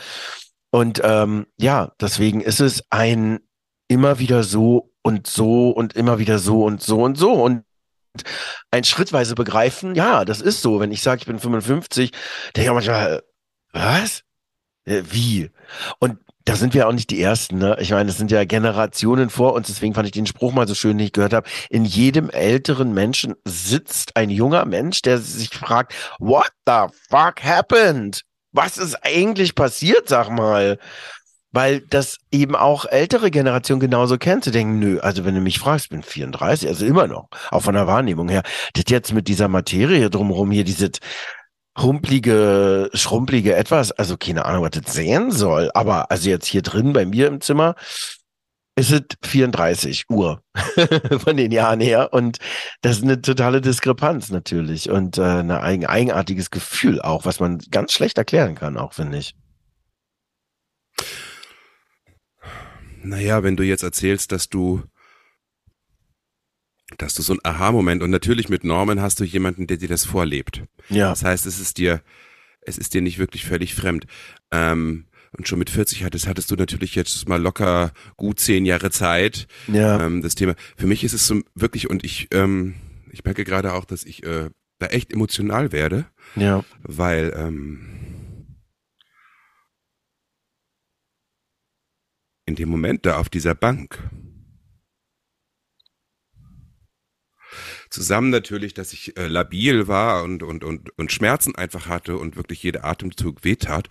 Und 0.71 1.01
ähm, 1.05 1.47
ja, 1.59 1.93
deswegen 2.01 2.41
ist 2.41 2.61
es 2.61 2.83
ein 2.91 3.39
immer 3.93 4.19
wieder 4.19 4.43
so 4.43 4.91
und 5.03 5.27
so 5.27 5.69
und 5.69 5.93
immer 5.95 6.19
wieder 6.19 6.39
so 6.39 6.65
und 6.65 6.83
so 6.83 7.03
und 7.03 7.19
so 7.19 7.33
und 7.33 7.65
ein 8.71 8.85
schrittweise 8.85 9.35
begreifen, 9.35 9.95
ja, 9.95 10.25
das 10.25 10.41
ist 10.41 10.63
so. 10.63 10.81
Wenn 10.81 10.93
ich 10.93 11.03
sage, 11.03 11.21
ich 11.21 11.27
bin 11.27 11.39
55, 11.39 12.11
denke 12.57 12.71
ich 12.71 12.75
manchmal, 12.75 13.23
was? 13.73 14.23
Äh, 14.87 15.03
wie? 15.11 15.51
Und 15.99 16.19
da 16.45 16.57
sind 16.57 16.75
wir 16.75 16.89
auch 16.89 16.93
nicht 16.93 17.11
die 17.11 17.23
Ersten. 17.23 17.59
Ne? 17.59 17.77
Ich 17.81 17.91
meine, 17.91 18.07
das 18.07 18.19
sind 18.19 18.31
ja 18.31 18.45
Generationen 18.45 19.31
vor 19.31 19.53
uns. 19.53 19.69
Deswegen 19.69 19.95
fand 19.95 20.07
ich 20.07 20.13
den 20.13 20.27
Spruch 20.27 20.53
mal 20.53 20.67
so 20.67 20.75
schön, 20.75 20.99
den 20.99 21.07
ich 21.07 21.13
gehört 21.13 21.35
habe. 21.35 21.49
In 21.71 21.85
jedem 21.85 22.31
älteren 22.31 22.93
Menschen 22.93 23.35
sitzt 23.45 24.17
ein 24.17 24.31
junger 24.31 24.65
Mensch, 24.65 25.03
der 25.03 25.19
sich 25.19 25.51
fragt, 25.51 25.95
what 26.19 26.51
the 26.67 26.95
fuck 27.11 27.45
happened? 27.45 28.23
Was 28.53 28.77
ist 28.77 28.97
eigentlich 29.03 29.55
passiert, 29.55 30.09
sag 30.09 30.31
mal? 30.31 30.79
Weil 31.53 31.81
das 31.81 32.19
eben 32.31 32.57
auch 32.57 32.87
ältere 32.87 33.31
Generation 33.31 33.79
genauso 33.79 34.19
kennt, 34.19 34.45
zu 34.45 34.51
denken, 34.51 34.79
nö, 34.79 34.99
also 35.01 35.25
wenn 35.25 35.35
du 35.35 35.41
mich 35.41 35.59
fragst, 35.59 35.91
bin 35.91 36.03
34, 36.03 36.69
also 36.69 36.85
immer 36.87 37.07
noch, 37.07 37.29
auch 37.51 37.63
von 37.63 37.75
der 37.75 37.87
Wahrnehmung 37.87 38.29
her, 38.29 38.43
das 38.75 38.85
jetzt 38.89 39.13
mit 39.13 39.29
dieser 39.29 39.49
Materie 39.49 40.11
drumherum 40.11 40.51
hier, 40.51 40.65
dieses 40.65 40.93
rumplige, 41.79 42.91
schrumplige 42.95 43.55
etwas, 43.55 43.93
also 43.93 44.17
keine 44.17 44.45
Ahnung, 44.45 44.65
was 44.65 44.71
das 44.71 44.95
sehen 44.95 45.31
soll, 45.31 45.71
aber 45.75 46.11
also 46.11 46.29
jetzt 46.29 46.47
hier 46.47 46.63
drin 46.63 46.93
bei 46.93 47.07
mir 47.07 47.29
im 47.29 47.41
Zimmer, 47.41 47.75
ist 48.75 48.91
es 48.91 49.03
34 49.23 50.05
Uhr 50.09 50.43
von 51.19 51.37
den 51.37 51.53
Jahren 51.53 51.81
her 51.81 52.13
und 52.13 52.39
das 52.81 52.99
ist 52.99 53.03
eine 53.03 53.21
totale 53.21 53.61
Diskrepanz 53.61 54.31
natürlich 54.31 54.89
und 54.89 55.19
äh, 55.19 55.23
ein 55.23 55.51
eigenartiges 55.85 56.51
Gefühl 56.51 57.03
auch, 57.03 57.27
was 57.27 57.41
man 57.41 57.59
ganz 57.71 57.93
schlecht 57.93 58.17
erklären 58.17 58.55
kann, 58.55 58.79
auch 58.79 58.95
finde 58.95 59.19
ich. 59.19 59.35
Naja, 63.03 63.43
wenn 63.43 63.57
du 63.57 63.65
jetzt 63.65 63.83
erzählst, 63.83 64.33
dass 64.33 64.49
du 64.49 64.83
dass 66.99 67.15
du 67.15 67.23
so 67.23 67.33
ein 67.33 67.41
Aha-Moment 67.43 68.03
und 68.03 68.11
natürlich 68.11 68.49
mit 68.51 68.65
Norman 68.65 69.01
hast 69.01 69.19
du 69.19 69.25
jemanden, 69.25 69.67
der 69.67 69.79
dir 69.79 69.89
das 69.89 70.05
vorlebt. 70.05 70.63
Ja. 70.91 71.09
Das 71.09 71.25
heißt, 71.25 71.47
es 71.47 71.59
ist 71.59 71.79
dir, 71.79 72.03
es 72.61 72.77
ist 72.77 72.93
dir 72.93 73.01
nicht 73.01 73.19
wirklich 73.19 73.45
völlig 73.45 73.75
fremd. 73.75 74.07
Ähm, 74.51 75.07
und 75.37 75.49
schon 75.49 75.59
mit 75.59 75.71
40 75.71 76.05
hattest, 76.05 76.27
hattest 76.27 76.51
du 76.51 76.57
natürlich 76.57 76.95
jetzt 76.95 77.27
mal 77.29 77.41
locker 77.41 77.93
gut 78.17 78.39
zehn 78.39 78.67
Jahre 78.67 78.91
Zeit. 78.91 79.47
Ja. 79.67 80.05
Ähm, 80.05 80.21
das 80.21 80.35
Thema. 80.35 80.55
Für 80.77 80.87
mich 80.87 81.05
ist 81.05 81.15
es 81.15 81.27
so 81.27 81.41
wirklich, 81.55 81.89
und 81.89 82.05
ich, 82.05 82.29
ähm, 82.33 82.75
ich 83.11 83.25
merke 83.25 83.45
gerade 83.45 83.73
auch, 83.73 83.87
dass 83.87 84.05
ich 84.05 84.25
äh, 84.25 84.51
da 84.79 84.87
echt 84.89 85.13
emotional 85.13 85.73
werde. 85.73 86.05
Ja. 86.37 86.65
Weil, 86.83 87.33
ähm, 87.35 88.02
in 92.47 92.55
dem 92.57 92.69
Moment 92.69 93.07
da 93.07 93.19
auf 93.19 93.29
dieser 93.29 93.55
Bank 93.55 93.99
zusammen 97.91 98.31
natürlich, 98.31 98.75
dass 98.75 98.93
ich 98.93 99.17
äh, 99.17 99.27
labil 99.27 99.87
war 99.87 100.23
und, 100.25 100.43
und, 100.43 100.65
und, 100.65 100.97
und 100.99 101.13
Schmerzen 101.13 101.55
einfach 101.55 101.87
hatte 101.87 102.17
und 102.17 102.37
wirklich 102.37 102.63
jeder 102.63 102.85
Atemzug 102.85 103.45
wehtat, 103.45 103.89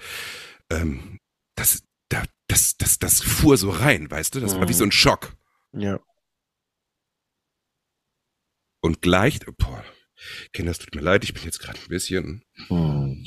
ähm, 0.69 1.19
das, 1.55 1.83
da, 2.09 2.23
das, 2.47 2.77
das, 2.77 2.99
das 2.99 3.21
fuhr 3.21 3.57
so 3.57 3.69
rein, 3.69 4.09
weißt 4.09 4.35
du? 4.35 4.39
Das 4.39 4.55
war 4.59 4.67
wie 4.67 4.73
so 4.73 4.83
ein 4.83 4.91
Schock. 4.91 5.35
Ja. 5.73 5.99
Und 8.81 9.01
gleich, 9.01 9.39
boah, 9.57 9.83
Kinder, 10.53 10.71
es 10.71 10.79
tut 10.79 10.95
mir 10.95 11.01
leid, 11.01 11.23
ich 11.23 11.33
bin 11.33 11.43
jetzt 11.43 11.59
gerade 11.59 11.79
ein 11.79 11.87
bisschen, 11.87 12.43
Hm. 12.67 13.23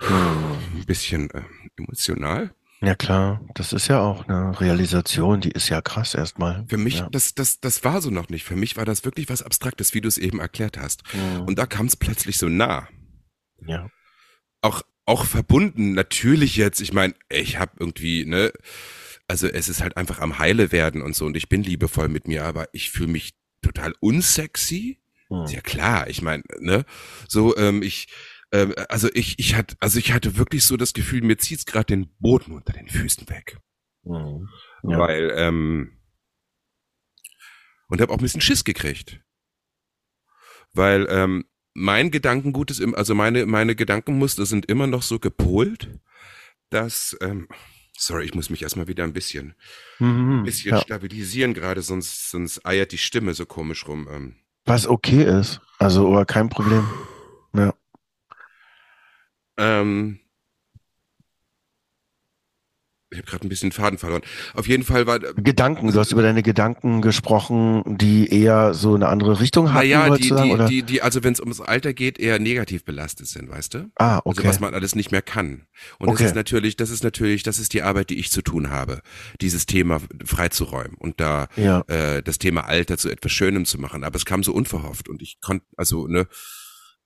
ein 0.00 0.84
bisschen 0.86 1.30
äh, 1.30 1.42
emotional. 1.76 2.54
Ja 2.80 2.94
klar, 2.94 3.40
das 3.54 3.72
ist 3.72 3.88
ja 3.88 4.00
auch 4.00 4.28
eine 4.28 4.60
Realisation, 4.60 5.40
die 5.40 5.50
ist 5.50 5.68
ja 5.68 5.80
krass 5.80 6.14
erstmal. 6.14 6.64
Für 6.68 6.76
mich, 6.76 7.00
ja. 7.00 7.08
das, 7.10 7.34
das, 7.34 7.58
das 7.58 7.82
war 7.82 8.00
so 8.00 8.10
noch 8.10 8.28
nicht. 8.28 8.44
Für 8.44 8.54
mich 8.54 8.76
war 8.76 8.84
das 8.84 9.04
wirklich 9.04 9.28
was 9.28 9.42
Abstraktes, 9.42 9.94
wie 9.94 10.00
du 10.00 10.06
es 10.06 10.16
eben 10.16 10.38
erklärt 10.38 10.78
hast. 10.78 11.02
Hm. 11.12 11.42
Und 11.42 11.58
da 11.58 11.66
kam 11.66 11.86
es 11.86 11.96
plötzlich 11.96 12.38
so 12.38 12.48
nah. 12.48 12.88
ja. 13.66 13.88
Auch, 14.60 14.82
auch 15.06 15.24
verbunden, 15.24 15.92
natürlich 15.92 16.56
jetzt, 16.56 16.80
ich 16.80 16.92
meine, 16.92 17.14
ich 17.28 17.58
habe 17.58 17.72
irgendwie, 17.78 18.24
ne, 18.24 18.52
also 19.26 19.48
es 19.48 19.68
ist 19.68 19.82
halt 19.82 19.96
einfach 19.96 20.20
am 20.20 20.38
Heile 20.38 20.70
werden 20.70 21.02
und 21.02 21.16
so 21.16 21.26
und 21.26 21.36
ich 21.36 21.48
bin 21.48 21.62
liebevoll 21.62 22.08
mit 22.08 22.28
mir, 22.28 22.44
aber 22.44 22.68
ich 22.72 22.90
fühle 22.90 23.08
mich 23.08 23.34
total 23.60 23.94
unsexy. 24.00 25.00
Hm. 25.28 25.44
Ist 25.44 25.52
ja 25.52 25.60
klar, 25.60 26.08
ich 26.08 26.22
meine, 26.22 26.44
ne, 26.60 26.84
so, 27.26 27.56
ähm, 27.56 27.82
ich, 27.82 28.06
ähm, 28.52 28.74
also 28.88 29.08
ich, 29.12 29.38
ich 29.38 29.54
hatte, 29.54 29.76
also 29.80 29.98
ich 29.98 30.12
hatte 30.12 30.36
wirklich 30.36 30.64
so 30.64 30.76
das 30.76 30.92
Gefühl, 30.92 31.22
mir 31.22 31.38
zieht's 31.38 31.66
gerade 31.66 31.86
den 31.86 32.08
Boden 32.18 32.52
unter 32.52 32.72
den 32.72 32.88
Füßen 32.88 33.28
weg. 33.28 33.58
Hm. 34.04 34.48
Ja. 34.84 34.98
Weil, 34.98 35.32
ähm, 35.34 35.98
und 37.88 38.00
habe 38.00 38.12
auch 38.12 38.18
ein 38.18 38.22
bisschen 38.22 38.40
Schiss 38.40 38.64
gekriegt. 38.64 39.20
Weil 40.72 41.06
ähm, 41.10 41.44
mein 41.74 42.10
Gedankengut 42.10 42.70
ist, 42.70 42.80
im, 42.80 42.94
also 42.94 43.14
meine, 43.14 43.46
meine 43.46 43.74
Gedankenmuster 43.74 44.46
sind 44.46 44.66
immer 44.66 44.86
noch 44.86 45.02
so 45.02 45.18
gepolt, 45.18 45.88
dass, 46.70 47.16
ähm, 47.20 47.48
sorry, 47.96 48.24
ich 48.24 48.34
muss 48.34 48.50
mich 48.50 48.62
erstmal 48.62 48.88
wieder 48.88 49.04
ein 49.04 49.12
bisschen, 49.12 49.54
Mhm. 49.98 50.40
ein 50.40 50.44
bisschen 50.44 50.72
ja. 50.72 50.80
stabilisieren 50.80 51.54
gerade, 51.54 51.82
sonst, 51.82 52.30
sonst 52.30 52.64
eiert 52.66 52.92
die 52.92 52.98
Stimme 52.98 53.34
so 53.34 53.46
komisch 53.46 53.86
rum. 53.88 54.08
Ähm, 54.10 54.36
Was 54.64 54.86
okay 54.86 55.24
ist. 55.24 55.60
Also, 55.78 56.08
aber 56.08 56.26
kein 56.26 56.48
Problem. 56.48 56.86
Ähm, 59.58 60.20
ich 63.10 63.16
habe 63.16 63.26
gerade 63.26 63.46
ein 63.46 63.48
bisschen 63.48 63.72
Faden 63.72 63.98
verloren. 63.98 64.20
Auf 64.52 64.68
jeden 64.68 64.82
Fall 64.82 65.06
war, 65.06 65.18
Gedanken, 65.18 65.90
du 65.90 65.98
hast 65.98 66.12
über 66.12 66.20
deine 66.20 66.42
Gedanken 66.42 67.00
gesprochen, 67.00 67.96
die 67.96 68.28
eher 68.28 68.74
so 68.74 68.94
eine 68.94 69.08
andere 69.08 69.40
Richtung 69.40 69.72
hatten, 69.72 69.88
naja, 69.88 70.14
die, 70.14 70.28
sagen, 70.28 70.42
die, 70.44 70.52
oder? 70.52 70.66
die, 70.66 70.82
die, 70.82 71.00
also 71.00 71.24
wenn 71.24 71.32
es 71.32 71.40
ums 71.40 71.62
Alter 71.62 71.94
geht, 71.94 72.18
eher 72.18 72.38
negativ 72.38 72.84
belastet 72.84 73.26
sind, 73.26 73.48
weißt 73.48 73.72
du? 73.72 73.90
ah, 73.96 74.16
Also 74.26 74.40
okay. 74.40 74.44
was 74.46 74.60
man 74.60 74.74
alles 74.74 74.94
nicht 74.94 75.10
mehr 75.10 75.22
kann. 75.22 75.66
Und 75.98 76.10
Okay. 76.10 76.18
das 76.24 76.30
ist 76.32 76.34
natürlich, 76.36 76.76
das 76.76 76.90
ist 76.90 77.02
natürlich, 77.02 77.42
das 77.42 77.58
ist 77.58 77.72
die 77.72 77.80
Arbeit, 77.80 78.10
die 78.10 78.18
ich 78.18 78.30
zu 78.30 78.42
tun 78.42 78.68
habe, 78.68 79.00
dieses 79.40 79.64
Thema 79.64 80.02
freizuräumen 80.26 80.94
und 80.98 81.18
da 81.18 81.48
ja. 81.56 81.80
äh, 81.88 82.22
das 82.22 82.36
Thema 82.36 82.66
Alter 82.66 82.98
zu 82.98 83.08
etwas 83.08 83.32
Schönem 83.32 83.64
zu 83.64 83.78
machen. 83.80 84.04
Aber 84.04 84.16
es 84.16 84.26
kam 84.26 84.42
so 84.42 84.52
unverhofft 84.52 85.08
und 85.08 85.22
ich 85.22 85.40
konnte, 85.40 85.64
also 85.78 86.08
ne, 86.08 86.26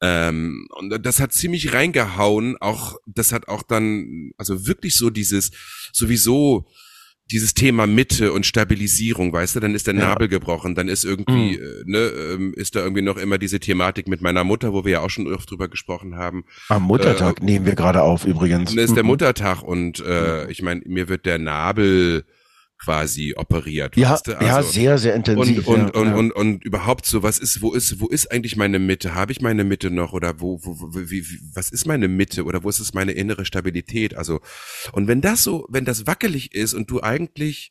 ähm, 0.02 0.66
und 0.76 0.90
das 1.06 1.21
hat 1.21 1.32
ziemlich 1.32 1.73
reingehauen. 1.73 2.56
Auch 2.61 2.97
das 3.06 3.32
hat 3.32 3.49
auch 3.49 3.62
dann, 3.62 4.32
also 4.37 4.66
wirklich 4.66 4.97
so 4.97 5.09
dieses 5.11 5.50
sowieso 5.92 6.66
dieses 7.30 7.54
Thema 7.54 7.87
Mitte 7.87 8.30
und 8.32 8.44
Stabilisierung, 8.44 9.32
weißt 9.32 9.56
du, 9.56 9.61
dann 9.61 9.75
ist 9.75 9.87
der 9.87 9.94
Ja. 9.94 10.00
Nabel 10.09 10.28
gebrochen, 10.28 10.75
dann 10.75 10.88
ist 10.88 11.02
irgendwie, 11.04 11.56
Mhm. 11.56 11.62
äh, 11.62 11.82
ne, 11.90 11.99
ähm, 11.99 12.52
ist 12.54 12.75
da 12.76 12.80
irgendwie 12.80 13.00
noch 13.00 13.16
immer 13.16 13.38
diese 13.38 13.59
Thematik 13.59 14.06
mit 14.06 14.21
meiner 14.21 14.44
Mutter, 14.44 14.75
wo 14.75 14.85
wir 14.85 14.92
ja 14.92 15.00
auch 15.00 15.09
schon 15.09 15.32
oft 15.32 15.50
drüber 15.50 15.68
gesprochen 15.68 16.16
haben. 16.16 16.44
Am 16.68 16.82
Muttertag 16.82 17.42
nehmen 17.42 17.64
wir 17.64 17.75
gerade 17.75 18.02
auf 18.02 18.26
übrigens. 18.26 18.75
Dann 18.75 18.85
ist 18.85 18.97
der 18.97 19.04
Mhm. 19.04 19.11
Muttertag 19.11 19.62
und 19.62 20.00
äh, 20.00 20.50
ich 20.50 20.61
meine, 20.61 20.82
mir 20.85 21.09
wird 21.09 21.25
der 21.25 21.38
Nabel 21.38 22.25
quasi 22.82 23.34
operiert. 23.36 23.96
Ja, 23.96 24.10
weißt 24.12 24.26
du? 24.26 24.30
ja, 24.32 24.38
Also- 24.56 24.70
sehr, 24.70 24.98
sehr 24.98 25.14
intensiv. 25.14 25.66
und, 25.66 25.74
und, 25.76 25.94
ja, 25.94 26.00
und, 26.00 26.08
ja. 26.08 26.14
und, 26.16 26.32
und 26.32 26.64
überhaupt 26.64 27.06
so, 27.06 27.22
was 27.22 27.38
ist, 27.38 27.62
wo 27.62 27.72
ist, 27.72 28.00
wo 28.00 28.08
ist 28.08 28.30
eigentlich 28.32 28.56
meine 28.56 28.78
Mitte? 28.78 29.14
Habe 29.14 29.30
ich 29.32 29.40
meine 29.40 29.64
Mitte 29.64 29.90
noch 29.90 30.12
oder 30.12 30.40
wo, 30.40 30.60
wo, 30.64 30.80
wo 30.80 30.94
wie, 30.94 31.10
wie, 31.28 31.38
was 31.54 31.70
ist 31.70 31.86
meine 31.86 32.08
Mitte 32.08 32.44
oder 32.44 32.64
wo 32.64 32.68
ist 32.68 32.80
es 32.80 32.92
meine 32.94 33.12
innere 33.12 33.44
Stabilität? 33.44 34.14
Also, 34.16 34.40
und 34.92 35.06
wenn 35.06 35.20
das 35.20 35.42
so, 35.44 35.66
wenn 35.70 35.84
das 35.84 36.06
wackelig 36.06 36.54
ist 36.54 36.74
und 36.74 36.90
du 36.90 37.00
eigentlich 37.02 37.70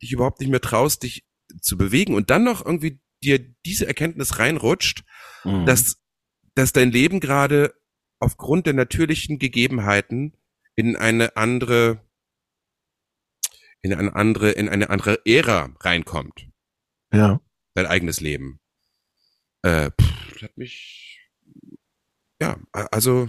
dich 0.00 0.12
überhaupt 0.12 0.40
nicht 0.40 0.50
mehr 0.50 0.60
traust, 0.60 1.02
dich 1.02 1.24
zu 1.60 1.76
bewegen 1.76 2.14
und 2.14 2.30
dann 2.30 2.44
noch 2.44 2.64
irgendwie 2.64 3.00
dir 3.22 3.38
diese 3.66 3.86
Erkenntnis 3.86 4.38
reinrutscht, 4.38 5.04
Mhm. 5.44 5.66
dass, 5.66 5.96
dass 6.54 6.72
dein 6.72 6.92
Leben 6.92 7.18
gerade 7.18 7.74
aufgrund 8.20 8.66
der 8.66 8.74
natürlichen 8.74 9.40
Gegebenheiten 9.40 10.34
in 10.76 10.94
eine 10.94 11.36
andere, 11.36 12.00
in 13.82 13.92
eine 13.92 14.14
andere, 14.14 14.50
in 14.52 14.68
eine 14.68 14.90
andere 14.90 15.20
Ära 15.26 15.70
reinkommt 15.80 16.48
ja. 17.12 17.40
dein 17.74 17.86
eigenes 17.86 18.20
Leben. 18.20 18.60
Äh, 19.62 19.90
pff, 19.90 20.42
hat 20.42 20.56
mich, 20.56 21.20
ja, 22.40 22.58
also 22.72 23.28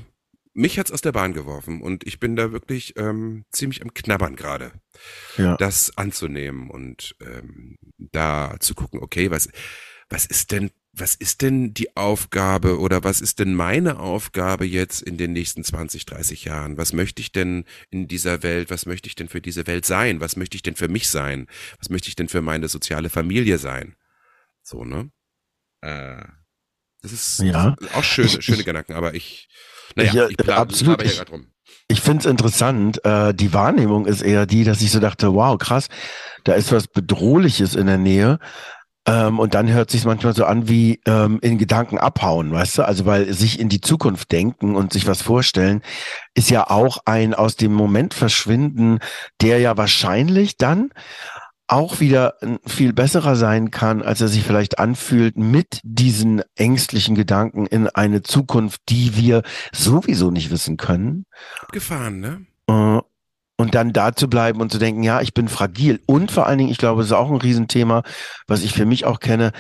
mich 0.53 0.77
hat's 0.77 0.91
aus 0.91 1.01
der 1.01 1.11
Bahn 1.11 1.33
geworfen 1.33 1.81
und 1.81 2.05
ich 2.05 2.19
bin 2.19 2.35
da 2.35 2.51
wirklich 2.51 2.95
ähm, 2.97 3.45
ziemlich 3.51 3.81
am 3.81 3.93
Knabbern 3.93 4.35
gerade, 4.35 4.71
Ja. 5.37 5.57
das 5.57 5.97
anzunehmen 5.97 6.69
und 6.69 7.15
ähm, 7.21 7.77
da 7.97 8.55
zu 8.59 8.75
gucken, 8.75 8.99
okay, 9.01 9.31
was, 9.31 9.49
was 10.09 10.25
ist 10.25 10.51
denn, 10.51 10.71
was 10.95 11.15
ist 11.15 11.41
denn 11.41 11.73
die 11.73 11.95
Aufgabe 11.97 12.79
oder 12.79 13.03
was 13.03 13.19
ist 13.19 13.39
denn 13.39 13.55
meine 13.55 13.99
Aufgabe 13.99 14.65
jetzt 14.65 15.01
in 15.01 15.17
den 15.17 15.33
nächsten 15.33 15.63
20, 15.63 16.05
30 16.05 16.45
Jahren? 16.45 16.77
Was 16.77 16.93
möchte 16.93 17.19
ich 17.21 17.31
denn 17.31 17.65
in 17.89 18.07
dieser 18.07 18.43
Welt, 18.43 18.69
was 18.69 18.85
möchte 18.85 19.07
ich 19.07 19.15
denn 19.15 19.27
für 19.27 19.41
diese 19.41 19.65
Welt 19.65 19.85
sein? 19.87 20.19
Was 20.21 20.35
möchte 20.35 20.55
ich 20.55 20.61
denn 20.61 20.75
für 20.75 20.87
mich 20.89 21.09
sein? 21.09 21.47
Was 21.79 21.89
möchte 21.89 22.09
ich 22.09 22.15
denn 22.15 22.29
für 22.29 22.41
meine 22.41 22.67
soziale 22.67 23.09
Familie 23.09 23.57
sein? 23.57 23.95
So, 24.61 24.83
ne? 24.85 25.09
Äh, 25.81 26.23
das 27.01 27.11
ist 27.11 27.39
Ja. 27.39 27.75
auch 27.95 28.03
schöne, 28.03 28.27
Ich- 28.27 28.45
schöne 28.45 28.59
ich- 28.59 28.65
Gedanken, 28.65 28.93
aber 28.93 29.15
ich, 29.15 29.49
naja, 29.95 30.13
Ja, 30.13 30.29
ich 30.29 30.37
plan, 30.37 30.59
absolut. 30.59 31.01
Ich- 31.01 31.27
rum. 31.29 31.47
Ich 31.87 32.01
find's 32.01 32.25
interessant. 32.25 33.03
Äh, 33.03 33.33
die 33.33 33.51
Wahrnehmung 33.51 34.05
ist 34.05 34.21
eher 34.21 34.45
die, 34.45 34.63
dass 34.63 34.81
ich 34.81 34.91
so 34.91 34.99
dachte, 34.99 35.33
wow, 35.33 35.57
krass, 35.57 35.87
da 36.43 36.53
ist 36.53 36.71
was 36.71 36.87
Bedrohliches 36.87 37.75
in 37.75 37.87
der 37.87 37.97
Nähe. 37.97 38.39
Ähm, 39.05 39.39
und 39.39 39.53
dann 39.53 39.69
hört 39.69 39.91
sich 39.91 40.05
manchmal 40.05 40.33
so 40.33 40.45
an 40.45 40.69
wie 40.69 41.01
ähm, 41.05 41.39
in 41.41 41.57
Gedanken 41.57 41.97
abhauen, 41.97 42.51
weißt 42.51 42.77
du? 42.77 42.83
Also 42.83 43.05
weil 43.05 43.33
sich 43.33 43.59
in 43.59 43.69
die 43.69 43.81
Zukunft 43.81 44.31
denken 44.31 44.75
und 44.75 44.93
sich 44.93 45.07
was 45.07 45.21
vorstellen, 45.21 45.81
ist 46.33 46.49
ja 46.49 46.69
auch 46.69 46.99
ein 47.05 47.33
aus 47.33 47.55
dem 47.55 47.73
Moment 47.73 48.13
verschwinden, 48.13 48.99
der 49.41 49.59
ja 49.59 49.75
wahrscheinlich 49.75 50.57
dann 50.57 50.91
auch 51.67 51.99
wieder 51.99 52.35
viel 52.65 52.93
besserer 52.93 53.35
sein 53.35 53.71
kann, 53.71 54.01
als 54.01 54.21
er 54.21 54.27
sich 54.27 54.43
vielleicht 54.43 54.79
anfühlt 54.79 55.37
mit 55.37 55.79
diesen 55.83 56.41
ängstlichen 56.55 57.15
Gedanken 57.15 57.65
in 57.65 57.87
eine 57.87 58.21
Zukunft, 58.21 58.81
die 58.89 59.15
wir 59.17 59.43
sowieso 59.73 60.29
nicht 60.29 60.51
wissen 60.51 60.77
können. 60.77 61.25
Abgefahren, 61.61 62.19
ne? 62.19 62.45
Und 63.55 63.75
dann 63.75 63.93
da 63.93 64.13
zu 64.15 64.27
bleiben 64.27 64.61
und 64.61 64.71
zu 64.71 64.79
denken, 64.79 65.03
ja, 65.03 65.21
ich 65.21 65.33
bin 65.33 65.47
fragil. 65.47 66.01
Und 66.07 66.31
vor 66.31 66.47
allen 66.47 66.57
Dingen, 66.57 66.71
ich 66.71 66.77
glaube, 66.79 67.01
es 67.01 67.07
ist 67.07 67.13
auch 67.13 67.29
ein 67.29 67.37
Riesenthema, 67.37 68.03
was 68.47 68.63
ich 68.63 68.73
für 68.73 68.85
mich 68.85 69.05
auch 69.05 69.19
kenne, 69.19 69.51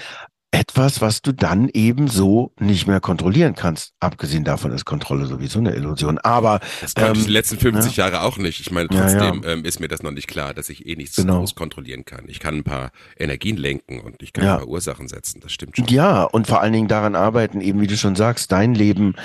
etwas, 0.49 1.01
was 1.01 1.23
du 1.23 1.31
dann 1.31 1.67
eben 1.73 2.07
so 2.07 2.53
nicht 2.59 2.85
mehr 2.85 2.99
kontrollieren 2.99 3.55
kannst. 3.55 3.93
Abgesehen 3.99 4.43
davon 4.43 4.71
ist 4.71 4.85
Kontrolle 4.85 5.25
sowieso 5.25 5.57
eine 5.57 5.73
Illusion. 5.73 6.19
Aber 6.19 6.59
Das 6.81 6.93
konnte 6.93 7.13
ich 7.13 7.17
Ähm, 7.19 7.25
die 7.25 7.31
letzten 7.31 7.57
50 7.57 7.97
Jahre 7.97 8.21
auch 8.21 8.37
nicht. 8.37 8.59
Ich 8.59 8.69
meine, 8.69 8.87
Ja, 8.91 8.99
trotzdem 9.01 9.41
ja. 9.43 9.49
Ähm, 9.51 9.65
ist 9.65 9.79
mir 9.79 9.87
das 9.87 10.03
noch 10.03 10.11
nicht 10.11 10.27
klar, 10.27 10.53
dass 10.53 10.69
ich 10.69 10.85
eh 10.85 10.95
nichts 10.95 11.15
Genau. 11.15 11.39
groß 11.39 11.55
kontrollieren 11.55 12.05
kann. 12.05 12.25
Ich 12.27 12.39
kann 12.39 12.55
ein 12.57 12.63
paar 12.63 12.91
Energien 13.17 13.57
lenken 13.57 13.99
und 14.01 14.21
ich 14.21 14.31
kann 14.31 14.45
Ja. 14.45 14.53
ein 14.53 14.59
paar 14.59 14.67
Ursachen 14.67 15.07
setzen. 15.07 15.39
Das 15.41 15.51
stimmt 15.51 15.75
schon. 15.75 15.87
Ja, 15.87 16.23
und 16.23 16.45
vor 16.45 16.61
allen 16.61 16.73
Dingen 16.73 16.87
daran 16.87 17.15
arbeiten, 17.15 17.59
eben 17.59 17.81
wie 17.81 17.87
du 17.87 17.97
schon 17.97 18.15
sagst, 18.15 18.51
dein 18.51 18.75
Leben 18.75 19.15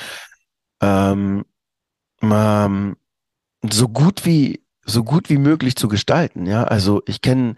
ähm, 0.81 1.45
ähm, 2.23 2.97
so 3.63 3.89
gut 3.89 4.25
wie 4.25 4.63
so 4.91 5.05
gut 5.05 5.29
wie 5.29 5.37
möglich 5.37 5.77
zu 5.77 5.87
gestalten. 5.87 6.47
Ja, 6.47 6.65
also 6.65 7.03
ich 7.07 7.21
kenne 7.21 7.57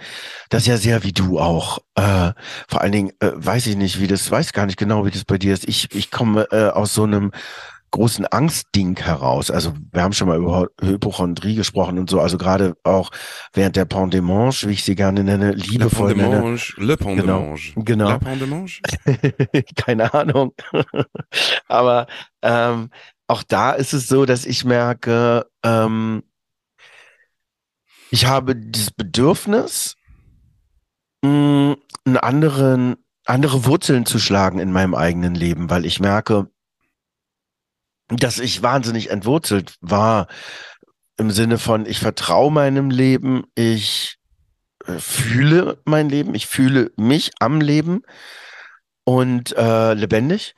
das 0.49 0.67
ja 0.67 0.77
sehr 0.77 1.05
wie 1.05 1.13
du 1.13 1.39
auch. 1.39 1.79
Äh, 1.95 2.33
vor 2.69 2.81
allen 2.81 2.93
Dingen 2.93 3.13
äh, 3.21 3.31
weiß 3.35 3.69
ich 3.69 3.77
nicht, 3.77 4.01
wie 4.01 4.09
das, 4.09 4.29
weiß 4.31 4.53
gar 4.53 4.67
nicht 4.67 4.79
genau, 4.79 5.07
wie 5.07 5.13
das 5.13 5.25
bei 5.25 5.39
dir 5.39 5.55
ist. 5.55 5.69
Ich 5.69 5.95
ich 5.95 6.11
komme 6.11 6.49
äh, 6.51 6.71
aus 6.71 6.93
so 6.93 7.05
einem 7.05 7.31
großen 7.91 8.27
Angstding 8.27 8.99
heraus. 8.99 9.51
Also 9.51 9.75
wir 9.93 10.03
haben 10.03 10.13
schon 10.13 10.29
mal 10.29 10.39
über 10.39 10.69
Hypochondrie 10.81 11.57
gesprochen 11.57 11.99
und 11.99 12.09
so. 12.09 12.21
Also 12.21 12.39
gerade 12.39 12.75
auch 12.85 13.11
während 13.53 13.77
der 13.77 13.85
Pendemanche, 13.85 14.69
wie 14.69 14.75
ich 14.75 14.85
sie 14.85 14.95
gerne 14.95 15.25
nenne, 15.25 15.53
Le 15.53 15.57
liebevoll 15.57 16.15
nenne. 16.15 16.31
Pendemange, 16.31 16.61
Le 16.77 16.97
Pendemange. 16.97 17.61
Genau. 17.77 18.09
La 18.09 18.19
Pendemange? 18.19 18.71
Keine 19.77 20.15
Ahnung. 20.15 20.53
Aber 21.69 22.07
ähm, 22.43 22.91
auch 23.31 23.43
da 23.43 23.73
ist 23.73 23.93
es 23.93 24.09
so, 24.09 24.27
dass 24.27 24.45
ich 24.45 24.65
merke, 24.65 25.47
ähm, 25.63 26.25
ich 28.11 28.27
habe 28.27 28.57
dieses 28.57 28.91
Bedürfnis, 28.91 29.97
mh, 31.23 31.77
einen 32.05 32.17
anderen 32.17 32.97
andere 33.27 33.65
Wurzeln 33.65 34.07
zu 34.07 34.19
schlagen 34.19 34.59
in 34.59 34.73
meinem 34.73 34.95
eigenen 34.95 35.35
Leben, 35.35 35.71
weil 35.71 35.85
ich 35.87 36.01
merke, 36.01 36.51
dass 38.09 38.41
ich 38.41 38.63
wahnsinnig 38.63 39.11
entwurzelt 39.11 39.77
war 39.81 40.27
im 41.17 41.31
Sinne 41.31 41.59
von, 41.59 41.87
ich 41.87 42.01
vertraue 42.01 42.51
meinem 42.51 42.91
Leben, 42.91 43.45
ich 43.55 44.19
äh, 44.87 44.99
fühle 44.99 45.81
mein 45.85 46.09
Leben, 46.09 46.35
ich 46.35 46.49
fühle 46.49 46.91
mich 46.97 47.31
am 47.39 47.61
Leben 47.61 48.03
und 49.05 49.57
äh, 49.57 49.95
lebendig 49.95 50.57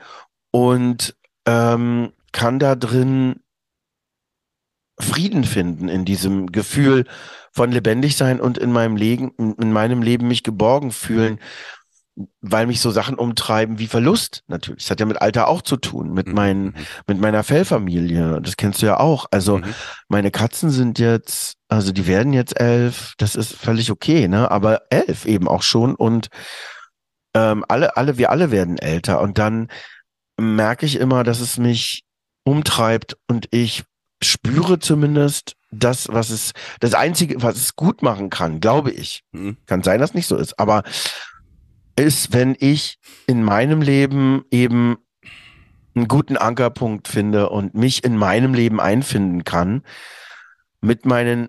und 0.51 1.15
ähm, 1.45 2.13
kann 2.33 2.59
da 2.59 2.75
drin 2.75 3.41
Frieden 4.99 5.45
finden 5.45 5.89
in 5.89 6.05
diesem 6.05 6.53
Gefühl 6.53 7.07
von 7.53 7.73
lebendig 7.73 8.17
sein 8.17 8.41
und 8.41 8.59
in 8.59 8.73
meinem 8.73 8.97
Leben, 8.97 9.33
in 9.37 9.73
meinem 9.73 10.03
Leben 10.03 10.29
mich 10.29 10.43
geborgen 10.43 10.91
fühlen 10.91 11.39
weil 12.41 12.67
mich 12.67 12.81
so 12.81 12.91
Sachen 12.91 13.15
umtreiben 13.15 13.79
wie 13.79 13.87
Verlust 13.87 14.45
natürlich. 14.47 14.85
Das 14.85 14.91
hat 14.91 15.01
ja 15.01 15.07
mit 15.07 15.23
Alter 15.23 15.49
auch 15.49 15.63
zu 15.63 15.77
tun, 15.77 16.13
mit 16.13 16.29
mhm. 16.29 16.35
meinen, 16.35 16.65
mhm. 16.65 16.75
mit 17.07 17.21
meiner 17.21 17.43
Fellfamilie. 17.43 18.41
Das 18.43 18.57
kennst 18.57 18.83
du 18.83 18.87
ja 18.87 19.01
auch. 19.01 19.27
Also 19.31 19.59
mhm. 19.59 19.75
meine 20.09 20.31
Katzen 20.31 20.71
sind 20.71 20.99
jetzt, 20.99 21.57
also 21.69 21.93
die 21.93 22.07
werden 22.07 22.33
jetzt 22.33 22.61
elf. 22.61 23.15
Das 23.17 23.35
ist 23.35 23.55
völlig 23.55 23.91
okay, 23.91 24.29
ne? 24.29 24.51
Aber 24.51 24.83
elf 24.91 25.25
eben 25.25 25.49
auch 25.49 25.63
schon 25.63 25.95
und 25.95 26.29
ähm, 27.35 27.65
alle, 27.69 27.97
alle, 27.97 28.19
wir 28.19 28.31
alle 28.31 28.51
werden 28.51 28.77
älter 28.77 29.21
und 29.23 29.39
dann 29.39 29.69
merke 30.39 30.85
ich 30.85 30.97
immer, 30.97 31.25
dass 31.25 31.41
es 31.41 31.57
mich 31.57 32.05
umtreibt 32.45 33.17
und 33.29 33.49
ich 33.51 33.85
spüre 34.23 34.79
zumindest 34.79 35.55
das, 35.71 36.09
was 36.09 36.31
es, 36.31 36.53
das 36.81 36.95
einzige, 36.95 37.43
was 37.43 37.57
es 37.57 37.77
gut 37.77 38.03
machen 38.03 38.31
kann, 38.31 38.61
glaube 38.61 38.91
ich. 38.91 39.25
Mhm. 39.33 39.57
Kann 39.67 39.83
sein, 39.83 40.01
dass 40.01 40.15
nicht 40.15 40.27
so 40.27 40.37
ist, 40.37 40.59
aber 40.59 40.83
ist, 41.97 42.33
wenn 42.33 42.57
ich 42.59 42.99
in 43.27 43.43
meinem 43.43 43.83
Leben 43.83 44.45
eben 44.51 44.99
einen 45.95 46.09
guten 46.09 46.37
Ankerpunkt 46.37 47.09
finde 47.09 47.51
und 47.51 47.75
mich 47.75 48.05
in 48.05 48.17
meinem 48.17 48.55
Leben 48.55 48.81
einfinden 48.81 49.45
kann, 49.45 49.83
mit 50.81 51.05
meinen 51.05 51.49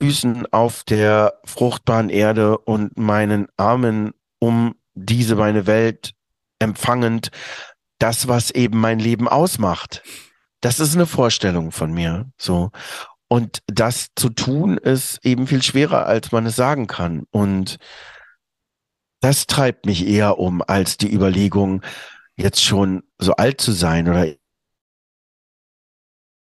Füßen 0.00 0.52
auf 0.52 0.84
der 0.84 1.40
fruchtbaren 1.44 2.10
Erde 2.10 2.58
und 2.58 2.98
meinen 2.98 3.48
Armen 3.56 4.12
um 4.38 4.74
diese 4.94 5.34
meine 5.36 5.66
Welt 5.66 6.12
empfangend, 6.58 7.30
das, 8.04 8.28
was 8.28 8.50
eben 8.50 8.78
mein 8.80 8.98
Leben 8.98 9.28
ausmacht. 9.28 10.02
Das 10.60 10.78
ist 10.78 10.94
eine 10.94 11.06
Vorstellung 11.06 11.72
von 11.72 11.90
mir, 11.90 12.30
so. 12.36 12.70
Und 13.28 13.62
das 13.66 14.08
zu 14.14 14.28
tun 14.28 14.76
ist 14.76 15.24
eben 15.24 15.46
viel 15.46 15.62
schwerer, 15.62 16.04
als 16.04 16.30
man 16.30 16.44
es 16.44 16.54
sagen 16.54 16.86
kann. 16.86 17.24
Und 17.30 17.78
das 19.20 19.46
treibt 19.46 19.86
mich 19.86 20.06
eher 20.06 20.38
um 20.38 20.60
als 20.60 20.98
die 20.98 21.10
Überlegung, 21.10 21.80
jetzt 22.36 22.62
schon 22.62 23.04
so 23.18 23.36
alt 23.36 23.62
zu 23.62 23.72
sein 23.72 24.06
oder. 24.06 24.34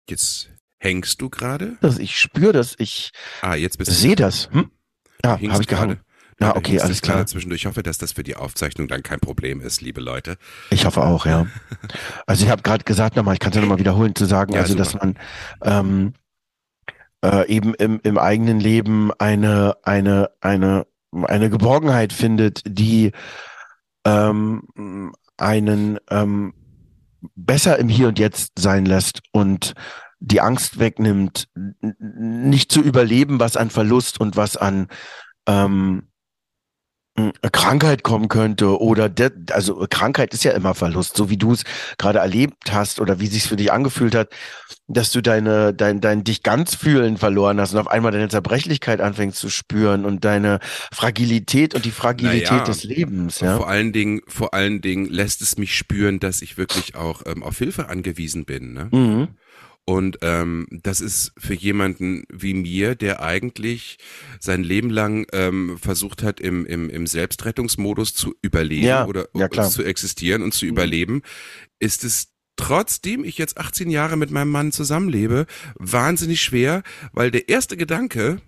Jetzt 0.10 0.50
hängst 0.80 1.22
du 1.22 1.30
gerade? 1.30 1.78
Dass 1.82 2.00
ich 2.00 2.18
spüre, 2.20 2.54
dass 2.54 2.74
ich 2.80 3.12
ah, 3.44 3.54
jetzt 3.54 3.78
bist 3.78 3.92
sehe 3.92 4.16
das. 4.16 4.50
Hm? 4.52 4.72
Ja, 5.24 5.40
habe 5.40 5.62
ich 5.62 5.68
gehangen. 5.68 6.02
Ja, 6.40 6.56
okay, 6.56 6.80
alles 6.80 7.02
klar. 7.02 7.26
Zwischendurch. 7.26 7.62
Ich 7.62 7.66
hoffe, 7.66 7.84
dass 7.84 7.98
das 7.98 8.14
für 8.14 8.24
die 8.24 8.36
Aufzeichnung 8.36 8.88
dann 8.88 9.04
kein 9.04 9.20
Problem 9.20 9.62
ist, 9.62 9.82
liebe 9.82 10.02
Leute. 10.02 10.38
Ich 10.70 10.86
hoffe 10.86 11.04
auch, 11.04 11.26
ja. 11.26 11.48
Also 12.26 12.46
ich 12.46 12.52
habe 12.52 12.62
gerade 12.62 12.84
gesagt 12.84 13.16
nochmal, 13.16 13.34
ich 13.34 13.40
kann 13.40 13.52
es 13.52 13.56
ja 13.56 13.62
nochmal 13.62 13.80
wiederholen, 13.80 14.16
zu 14.16 14.26
sagen, 14.26 14.54
ja, 14.54 14.62
also 14.62 14.74
super. 14.74 14.84
dass 14.84 14.94
man 14.94 15.16
ähm, 15.64 16.14
äh, 17.24 17.48
eben 17.48 17.74
im, 17.76 18.00
im 18.04 18.18
eigenen 18.18 18.60
Leben 18.60 19.12
eine, 19.18 19.76
eine, 19.84 20.30
eine 20.42 20.86
eine 21.22 21.50
Geborgenheit 21.50 22.14
findet, 22.14 22.62
die 22.66 23.12
ähm, 24.06 25.14
einen 25.38 26.00
ähm, 26.10 26.54
besser 27.36 27.78
im 27.80 27.90
Hier 27.90 28.08
und 28.08 28.20
Jetzt 28.20 28.54
sein 28.58 28.86
lässt 28.86 29.22
und 29.32 29.74
die 30.20 30.42
Angst 30.42 30.80
wegnimmt, 30.80 31.50
nicht 32.00 32.72
zu 32.72 32.82
überleben, 32.82 33.40
was 33.40 33.58
an 33.58 33.70
Verlust 33.70 34.20
und 34.20 34.38
was 34.38 34.56
an 34.58 34.88
ähm, 35.48 36.08
Krankheit 37.52 38.02
kommen 38.02 38.28
könnte 38.28 38.82
oder 38.82 39.08
de, 39.08 39.30
also 39.52 39.86
Krankheit 39.88 40.34
ist 40.34 40.44
ja 40.44 40.52
immer 40.54 40.74
Verlust, 40.74 41.16
so 41.16 41.30
wie 41.30 41.38
du 41.38 41.52
es 41.54 41.64
gerade 42.00 42.18
erlebt 42.18 42.74
hast 42.74 43.00
oder 43.00 43.20
wie 43.20 43.28
sich 43.28 43.44
für 43.44 43.56
dich 43.56 43.72
angefühlt 43.72 44.16
hat, 44.16 44.30
dass 44.88 45.12
du 45.12 45.22
deine 45.22 45.76
dein 45.76 46.02
dein 46.02 46.24
dich 46.24 46.42
ganz 46.42 46.74
fühlen 46.74 47.18
verloren 47.18 47.62
hast 47.62 47.74
und 47.74 47.80
auf 47.80 47.88
einmal 47.88 48.12
deine 48.12 48.30
Zerbrechlichkeit 48.30 49.00
anfängst 49.00 49.38
zu 49.38 49.50
spüren 49.50 50.06
und 50.06 50.26
deine 50.26 50.60
Fragilität 50.92 51.76
und 51.76 51.86
die 51.86 51.92
Fragilität 51.92 52.50
naja, 52.50 52.64
des 52.64 52.84
Lebens. 52.84 53.42
Ja? 53.42 53.58
Vor 53.58 53.70
allen 53.70 53.94
Dingen 53.94 54.22
vor 54.28 54.56
allen 54.56 54.82
Dingen 54.82 55.06
lässt 55.06 55.44
es 55.44 55.56
mich 55.56 55.78
spüren, 55.78 56.20
dass 56.20 56.42
ich 56.42 56.58
wirklich 56.58 56.96
auch 56.96 57.22
ähm, 57.28 57.44
auf 57.44 57.60
Hilfe 57.60 57.90
angewiesen 57.90 58.46
bin. 58.46 58.74
Ne? 58.74 58.90
Mhm. 58.92 59.28
Und 59.86 60.20
ähm, 60.22 60.68
das 60.72 61.02
ist 61.02 61.34
für 61.38 61.54
jemanden 61.54 62.24
wie 62.32 62.54
mir, 62.54 62.96
der 62.96 63.22
eigentlich 63.22 63.98
sein 64.40 64.64
Leben 64.64 64.90
lang 64.90 65.28
ähm, 65.34 65.78
versucht 65.78 66.24
hat, 66.24 66.40
im, 66.40 66.66
im, 66.66 66.90
im 66.90 67.06
Selbstrettungsmodus 67.06 68.14
zu 68.14 68.34
überleben 68.42 68.86
ja, 68.86 69.06
oder 69.06 69.28
ja, 69.34 69.50
zu 69.50 69.84
existieren 69.84 70.42
und 70.42 70.54
zu 70.54 70.66
mhm. 70.66 70.72
überleben, 70.72 71.22
ist 71.80 72.06
es 72.06 72.30
trotzdem 72.56 73.26
ich 73.26 73.38
jetzt 73.38 73.58
18 73.58 73.90
Jahre 73.90 74.16
mit 74.16 74.32
meinem 74.32 74.52
Mann 74.52 74.72
zusammenlebe, 74.72 75.48
wahnsinnig 75.76 76.42
schwer, 76.42 76.84
weil 77.12 77.32
der 77.32 77.50
erste 77.50 77.76
Gedanke, 77.76 78.42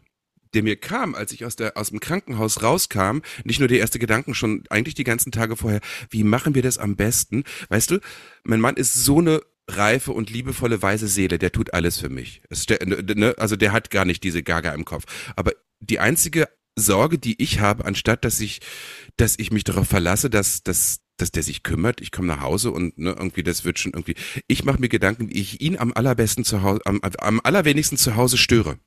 der 0.54 0.63
mir 0.63 0.78
kam, 0.78 1.15
als 1.15 1.34
ich 1.34 1.43
aus, 1.43 1.58
der, 1.58 1.76
aus 1.76 1.89
dem 1.89 2.00
Krankenhaus 2.00 2.63
rauskam, 2.63 3.19
nicht 3.43 3.60
nur 3.60 3.67
der 3.67 3.80
erste 3.80 4.00
Gedanken, 4.00 4.34
schon 4.36 4.63
eigentlich 4.69 4.95
die 4.95 5.04
ganzen 5.04 5.34
Tage 5.34 5.58
vorher, 5.58 5.82
wie 6.10 6.24
machen 6.24 6.56
wir 6.56 6.62
das 6.62 6.78
am 6.78 6.95
besten? 6.95 7.43
Weißt 7.67 7.91
du, 7.91 8.00
mein 8.43 8.62
Mann 8.62 8.78
ist 8.78 8.93
so 8.93 9.19
eine 9.19 9.41
reife 9.67 10.12
und 10.12 10.30
liebevolle 10.30 10.82
weise 10.82 11.08
Seele, 11.08 11.39
der 11.39 11.51
tut 11.51 11.73
alles 11.73 11.97
für 11.99 12.10
mich. 12.10 12.41
Der, 12.69 12.86
ne, 12.86 13.36
also 13.38 13.56
der 13.56 13.71
hat 13.71 13.89
gar 13.89 14.06
nicht 14.06 14.23
diese 14.23 14.43
Gaga 14.43 14.73
im 14.73 14.86
Kopf. 14.86 15.06
Aber 15.36 15.54
die 15.80 15.99
einzige 15.99 16.47
Sorge, 16.78 17.17
die 17.17 17.41
ich 17.41 17.60
habe, 17.60 17.86
anstatt 17.86 18.25
dass 18.25 18.39
ich, 18.39 18.60
dass 19.17 19.39
ich 19.39 19.51
mich 19.51 19.63
darauf 19.63 19.88
verlasse, 19.88 20.30
dass, 20.30 20.62
dass, 20.63 20.99
dass 21.17 21.32
der 21.32 21.43
sich 21.43 21.63
kümmert, 21.63 22.01
ich 22.01 22.12
komme 22.12 22.28
nach 22.28 22.41
Hause 22.41 22.71
und 22.71 22.97
ne, 22.97 23.12
irgendwie 23.12 23.43
das 23.43 23.63
wird 23.65 23.80
schon 23.80 23.93
irgendwie. 23.93 24.15
Ich 24.47 24.65
mache 24.65 24.80
mir 24.80 24.89
Gedanken, 24.89 25.30
wie 25.30 25.39
ich 25.39 25.62
ihn 25.62 25.78
am 25.78 25.93
allerbesten 25.93 26.43
zu 26.43 26.62
Hause, 26.62 26.82
am, 26.86 26.99
am 27.01 27.41
allerwenigsten 27.43 27.97
zu 27.97 28.15
Hause 28.15 28.38
störe. 28.38 28.78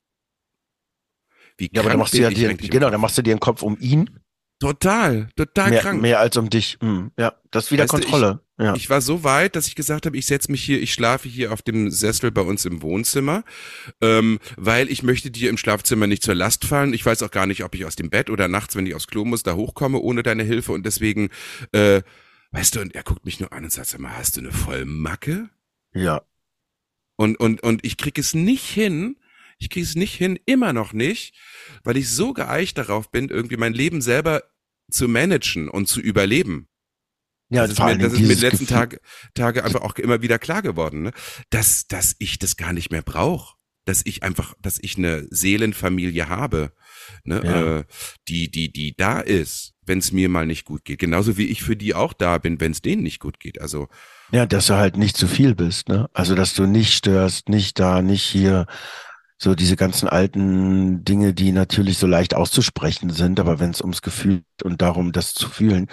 Wie 1.56 1.70
ja, 1.72 1.80
aber 1.80 1.90
dann 1.90 1.98
machst 1.98 2.14
du 2.14 2.18
ja 2.18 2.30
dir, 2.30 2.54
genau, 2.54 2.90
dann 2.90 3.00
machst 3.00 3.18
du 3.18 3.22
dir 3.22 3.32
einen 3.32 3.40
Kopf 3.40 3.62
um 3.62 3.78
ihn 3.80 4.20
Total, 4.60 5.28
total 5.36 5.70
mehr, 5.70 5.80
krank. 5.80 6.02
Mehr 6.02 6.18
als 6.18 6.36
um 6.36 6.50
dich. 6.50 6.78
Hm, 6.80 7.12
ja, 7.16 7.32
das 7.52 7.66
ist 7.66 7.70
wieder 7.70 7.84
weißt 7.84 7.92
Kontrolle. 7.92 8.40
Du, 8.56 8.62
ich, 8.62 8.66
ja. 8.66 8.74
ich 8.74 8.90
war 8.90 9.00
so 9.00 9.22
weit, 9.22 9.54
dass 9.54 9.68
ich 9.68 9.76
gesagt 9.76 10.04
habe, 10.04 10.16
ich 10.16 10.26
setze 10.26 10.50
mich 10.50 10.64
hier, 10.64 10.82
ich 10.82 10.92
schlafe 10.92 11.28
hier 11.28 11.52
auf 11.52 11.62
dem 11.62 11.90
Sessel 11.92 12.32
bei 12.32 12.40
uns 12.40 12.64
im 12.64 12.82
Wohnzimmer, 12.82 13.44
ähm, 14.00 14.40
weil 14.56 14.90
ich 14.90 15.04
möchte 15.04 15.30
dir 15.30 15.48
im 15.48 15.58
Schlafzimmer 15.58 16.08
nicht 16.08 16.24
zur 16.24 16.34
Last 16.34 16.64
fallen. 16.64 16.92
Ich 16.92 17.06
weiß 17.06 17.22
auch 17.22 17.30
gar 17.30 17.46
nicht, 17.46 17.62
ob 17.62 17.76
ich 17.76 17.84
aus 17.84 17.94
dem 17.94 18.10
Bett 18.10 18.30
oder 18.30 18.48
nachts, 18.48 18.74
wenn 18.74 18.84
ich 18.84 18.96
aufs 18.96 19.06
Klo 19.06 19.24
muss, 19.24 19.44
da 19.44 19.54
hochkomme 19.54 19.98
ohne 19.98 20.24
deine 20.24 20.42
Hilfe 20.42 20.72
und 20.72 20.84
deswegen, 20.84 21.28
äh, 21.70 22.02
weißt 22.50 22.74
du, 22.74 22.80
und 22.80 22.96
er 22.96 23.04
guckt 23.04 23.24
mich 23.24 23.38
nur 23.38 23.52
an 23.52 23.62
und 23.62 23.70
sagt, 23.70 23.88
sag 23.88 24.00
mal, 24.00 24.16
hast 24.16 24.36
du 24.36 24.40
eine 24.40 24.50
Vollmacke? 24.50 25.50
Ja. 25.94 26.22
Und, 27.14 27.38
und, 27.38 27.62
und 27.62 27.84
ich 27.84 27.96
krieg 27.96 28.18
es 28.18 28.34
nicht 28.34 28.64
hin, 28.64 29.16
ich 29.58 29.70
kriege 29.70 29.84
es 29.84 29.96
nicht 29.96 30.14
hin, 30.14 30.38
immer 30.46 30.72
noch 30.72 30.92
nicht, 30.92 31.34
weil 31.84 31.96
ich 31.96 32.08
so 32.08 32.32
geeicht 32.32 32.78
darauf 32.78 33.10
bin, 33.10 33.28
irgendwie 33.28 33.56
mein 33.56 33.74
Leben 33.74 34.00
selber 34.00 34.42
zu 34.90 35.08
managen 35.08 35.68
und 35.68 35.86
zu 35.86 36.00
überleben. 36.00 36.68
Ja, 37.50 37.62
das 37.62 37.72
ist 37.72 37.78
mir, 37.78 37.98
das 37.98 38.12
ist 38.12 38.20
mir 38.20 38.36
die 38.36 38.42
letzten 38.42 38.66
Tage, 38.66 39.00
Tage 39.34 39.64
einfach 39.64 39.80
auch 39.80 39.94
immer 39.96 40.20
wieder 40.22 40.38
klar 40.38 40.62
geworden, 40.62 41.02
ne? 41.02 41.12
dass, 41.50 41.86
dass 41.86 42.14
ich 42.18 42.38
das 42.38 42.56
gar 42.56 42.72
nicht 42.72 42.90
mehr 42.90 43.02
brauche. 43.02 43.56
Dass 43.84 44.02
ich 44.04 44.22
einfach, 44.22 44.54
dass 44.60 44.78
ich 44.78 44.98
eine 44.98 45.26
Seelenfamilie 45.30 46.28
habe, 46.28 46.72
ne? 47.24 47.40
Ja. 47.42 47.78
Äh, 47.78 47.84
die, 48.28 48.50
die, 48.50 48.70
die 48.70 48.94
da 48.94 49.18
ist, 49.20 49.72
wenn 49.86 50.00
es 50.00 50.12
mir 50.12 50.28
mal 50.28 50.44
nicht 50.44 50.66
gut 50.66 50.84
geht. 50.84 50.98
Genauso 50.98 51.38
wie 51.38 51.46
ich 51.46 51.62
für 51.62 51.74
die 51.74 51.94
auch 51.94 52.12
da 52.12 52.36
bin, 52.36 52.60
wenn 52.60 52.72
es 52.72 52.82
denen 52.82 53.02
nicht 53.02 53.18
gut 53.18 53.40
geht. 53.40 53.62
Also 53.62 53.88
ja, 54.30 54.44
dass 54.44 54.66
du 54.66 54.74
halt 54.74 54.98
nicht 54.98 55.16
zu 55.16 55.26
viel 55.26 55.54
bist, 55.54 55.88
ne? 55.88 56.10
Also 56.12 56.34
dass 56.34 56.52
du 56.52 56.66
nicht 56.66 56.92
störst, 56.92 57.48
nicht 57.48 57.78
da, 57.78 58.02
nicht 58.02 58.24
hier, 58.24 58.66
so 59.38 59.54
diese 59.54 59.76
ganzen 59.76 60.08
alten 60.08 61.04
Dinge, 61.04 61.32
die 61.32 61.52
natürlich 61.52 61.98
so 61.98 62.06
leicht 62.06 62.34
auszusprechen 62.34 63.10
sind, 63.10 63.38
aber 63.38 63.60
wenn 63.60 63.70
es 63.70 63.80
ums 63.80 64.02
Gefühl 64.02 64.42
und 64.64 64.82
darum, 64.82 65.12
das 65.12 65.32
zu 65.32 65.48
fühlen 65.48 65.86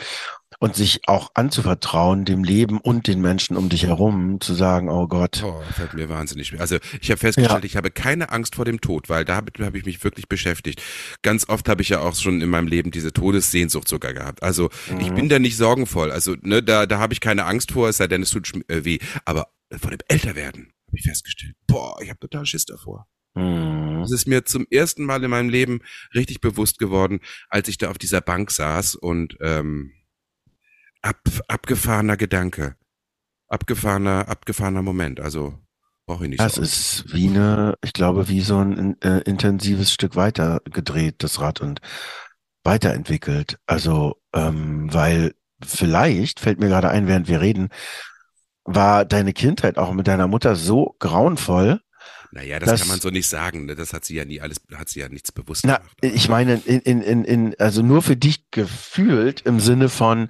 und 0.59 0.75
sich 0.75 1.01
auch 1.07 1.29
anzuvertrauen, 1.35 2.25
dem 2.25 2.43
Leben 2.43 2.79
und 2.79 3.07
den 3.07 3.21
Menschen 3.21 3.55
um 3.55 3.69
dich 3.69 3.83
herum, 3.83 4.39
zu 4.41 4.53
sagen, 4.53 4.89
oh 4.89 5.07
Gott. 5.07 5.43
Oh, 5.43 5.61
fällt 5.73 5.93
mir 5.93 6.09
wahnsinnig 6.09 6.47
schwer. 6.47 6.61
Also 6.61 6.77
ich 7.01 7.11
habe 7.11 7.19
festgestellt, 7.19 7.63
ja. 7.63 7.65
ich 7.65 7.77
habe 7.77 7.91
keine 7.91 8.31
Angst 8.31 8.55
vor 8.55 8.65
dem 8.65 8.81
Tod, 8.81 9.09
weil 9.09 9.25
da 9.25 9.35
habe 9.35 9.51
hab 9.63 9.75
ich 9.75 9.85
mich 9.85 10.03
wirklich 10.03 10.27
beschäftigt. 10.27 10.81
Ganz 11.21 11.47
oft 11.47 11.69
habe 11.69 11.81
ich 11.81 11.89
ja 11.89 11.99
auch 11.99 12.15
schon 12.15 12.41
in 12.41 12.49
meinem 12.49 12.67
Leben 12.67 12.89
diese 12.89 13.13
Todessehnsucht 13.13 13.87
sogar 13.87 14.13
gehabt. 14.13 14.41
Also 14.41 14.69
mhm. 14.89 15.01
ich 15.01 15.11
bin 15.11 15.29
da 15.29 15.37
nicht 15.37 15.57
sorgenvoll. 15.57 16.11
Also 16.11 16.35
ne, 16.41 16.63
da, 16.63 16.85
da 16.85 16.99
habe 16.99 17.13
ich 17.13 17.19
keine 17.19 17.45
Angst 17.45 17.73
vor, 17.73 17.89
es 17.89 17.97
sei 17.97 18.07
denn, 18.07 18.23
es 18.23 18.31
tut 18.31 18.51
äh, 18.69 18.85
weh. 18.85 18.99
Aber 19.25 19.49
vor 19.77 19.91
dem 19.91 19.99
Älterwerden 20.07 20.71
habe 20.87 20.97
ich 20.97 21.03
festgestellt, 21.03 21.55
boah, 21.67 22.01
ich 22.01 22.09
habe 22.09 22.19
total 22.19 22.45
Schiss 22.45 22.65
davor. 22.65 23.07
Mhm. 23.35 24.01
Das 24.01 24.11
ist 24.11 24.27
mir 24.27 24.45
zum 24.45 24.65
ersten 24.69 25.03
Mal 25.05 25.23
in 25.23 25.29
meinem 25.29 25.49
Leben 25.49 25.81
richtig 26.13 26.41
bewusst 26.41 26.79
geworden, 26.79 27.19
als 27.49 27.67
ich 27.67 27.77
da 27.77 27.89
auf 27.89 27.97
dieser 27.97 28.21
Bank 28.21 28.51
saß 28.51 28.95
und 28.95 29.37
ähm, 29.41 29.91
ab, 31.01 31.21
abgefahrener 31.47 32.17
Gedanke. 32.17 32.75
Abgefahrener, 33.47 34.27
abgefahrener 34.27 34.81
Moment. 34.81 35.19
Also 35.19 35.59
brauche 36.05 36.23
ich 36.23 36.29
nicht. 36.31 36.39
Das 36.39 36.55
so 36.55 36.61
ist 36.61 37.13
wie 37.13 37.27
eine, 37.27 37.75
ich 37.83 37.93
glaube, 37.93 38.27
wie 38.27 38.41
so 38.41 38.59
ein 38.59 38.99
äh, 39.01 39.19
intensives 39.19 39.91
Stück 39.91 40.15
weiter 40.15 40.61
gedreht, 40.65 41.15
das 41.19 41.39
Rad 41.39 41.61
und 41.61 41.81
weiterentwickelt. 42.63 43.57
Also, 43.67 44.15
ähm, 44.33 44.93
weil 44.93 45.35
vielleicht 45.63 46.39
fällt 46.39 46.59
mir 46.59 46.67
gerade 46.67 46.89
ein, 46.89 47.07
während 47.07 47.27
wir 47.27 47.41
reden, 47.41 47.69
war 48.63 49.05
deine 49.05 49.33
Kindheit 49.33 49.77
auch 49.77 49.93
mit 49.93 50.07
deiner 50.07 50.27
Mutter 50.27 50.55
so 50.55 50.95
grauenvoll. 50.99 51.81
Naja, 52.35 52.59
das 52.59 52.69
dass- 52.69 52.79
kann 52.81 52.89
man 52.89 52.99
so 52.99 53.09
nicht 53.09 53.27
sagen. 53.29 53.65
ne? 53.65 53.75
Das 53.75 53.93
hat 53.93 54.03
sie 54.05 54.15
ja 54.15 54.25
nie 54.25 54.41
alles, 54.41 54.57
hat 54.75 54.89
sie 54.89 54.99
ja 54.99 55.09
nichts 55.09 55.31
bewusst 55.31 55.65
Na, 55.65 55.77
gemacht. 55.77 55.97
ich 56.01 56.29
meine, 56.29 56.55
in, 56.65 57.01
in, 57.01 57.23
in, 57.23 57.55
also 57.59 57.81
nur 57.81 58.01
für 58.01 58.17
dich 58.17 58.51
gefühlt 58.51 59.41
im 59.41 59.59
Sinne 59.59 59.87
von, 59.89 60.27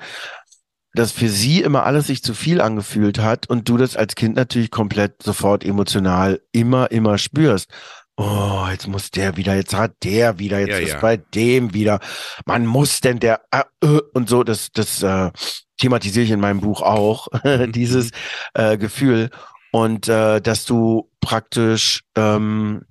dass 0.93 1.11
für 1.11 1.27
sie 1.29 1.61
immer 1.61 1.83
alles 1.85 2.07
sich 2.07 2.23
zu 2.23 2.33
viel 2.33 2.61
angefühlt 2.61 3.19
hat 3.19 3.49
und 3.49 3.67
du 3.67 3.75
das 3.77 3.97
als 3.97 4.15
Kind 4.15 4.35
natürlich 4.35 4.71
komplett 4.71 5.21
sofort 5.23 5.65
emotional 5.65 6.41
immer, 6.53 6.91
immer 6.91 7.17
spürst. 7.17 7.69
Oh, 8.17 8.65
jetzt 8.71 8.87
muss 8.87 9.11
der 9.11 9.35
wieder, 9.35 9.55
jetzt 9.55 9.73
hat 9.73 9.91
der 10.03 10.39
wieder, 10.39 10.59
jetzt 10.59 10.69
Ja, 10.69 10.77
ist 10.77 10.89
ja. 10.93 10.99
bei 11.01 11.17
dem 11.17 11.73
wieder. 11.73 11.99
Man 12.45 12.65
muss 12.65 13.01
denn 13.01 13.19
der 13.19 13.41
ah, 13.51 13.65
äh, 13.83 13.99
und 14.13 14.29
so, 14.29 14.43
das, 14.45 14.69
das 14.71 15.03
äh, 15.03 15.31
thematisiere 15.77 16.23
ich 16.23 16.31
in 16.31 16.39
meinem 16.39 16.61
Buch 16.61 16.81
auch, 16.81 17.27
Mhm, 17.43 17.73
dieses 17.73 18.11
äh, 18.53 18.77
Gefühl. 18.77 19.31
Und 19.75 20.07
äh, 20.07 20.39
dass 20.39 20.63
du 20.63 21.11
praktisch 21.19 22.05
ähm, 22.15 22.85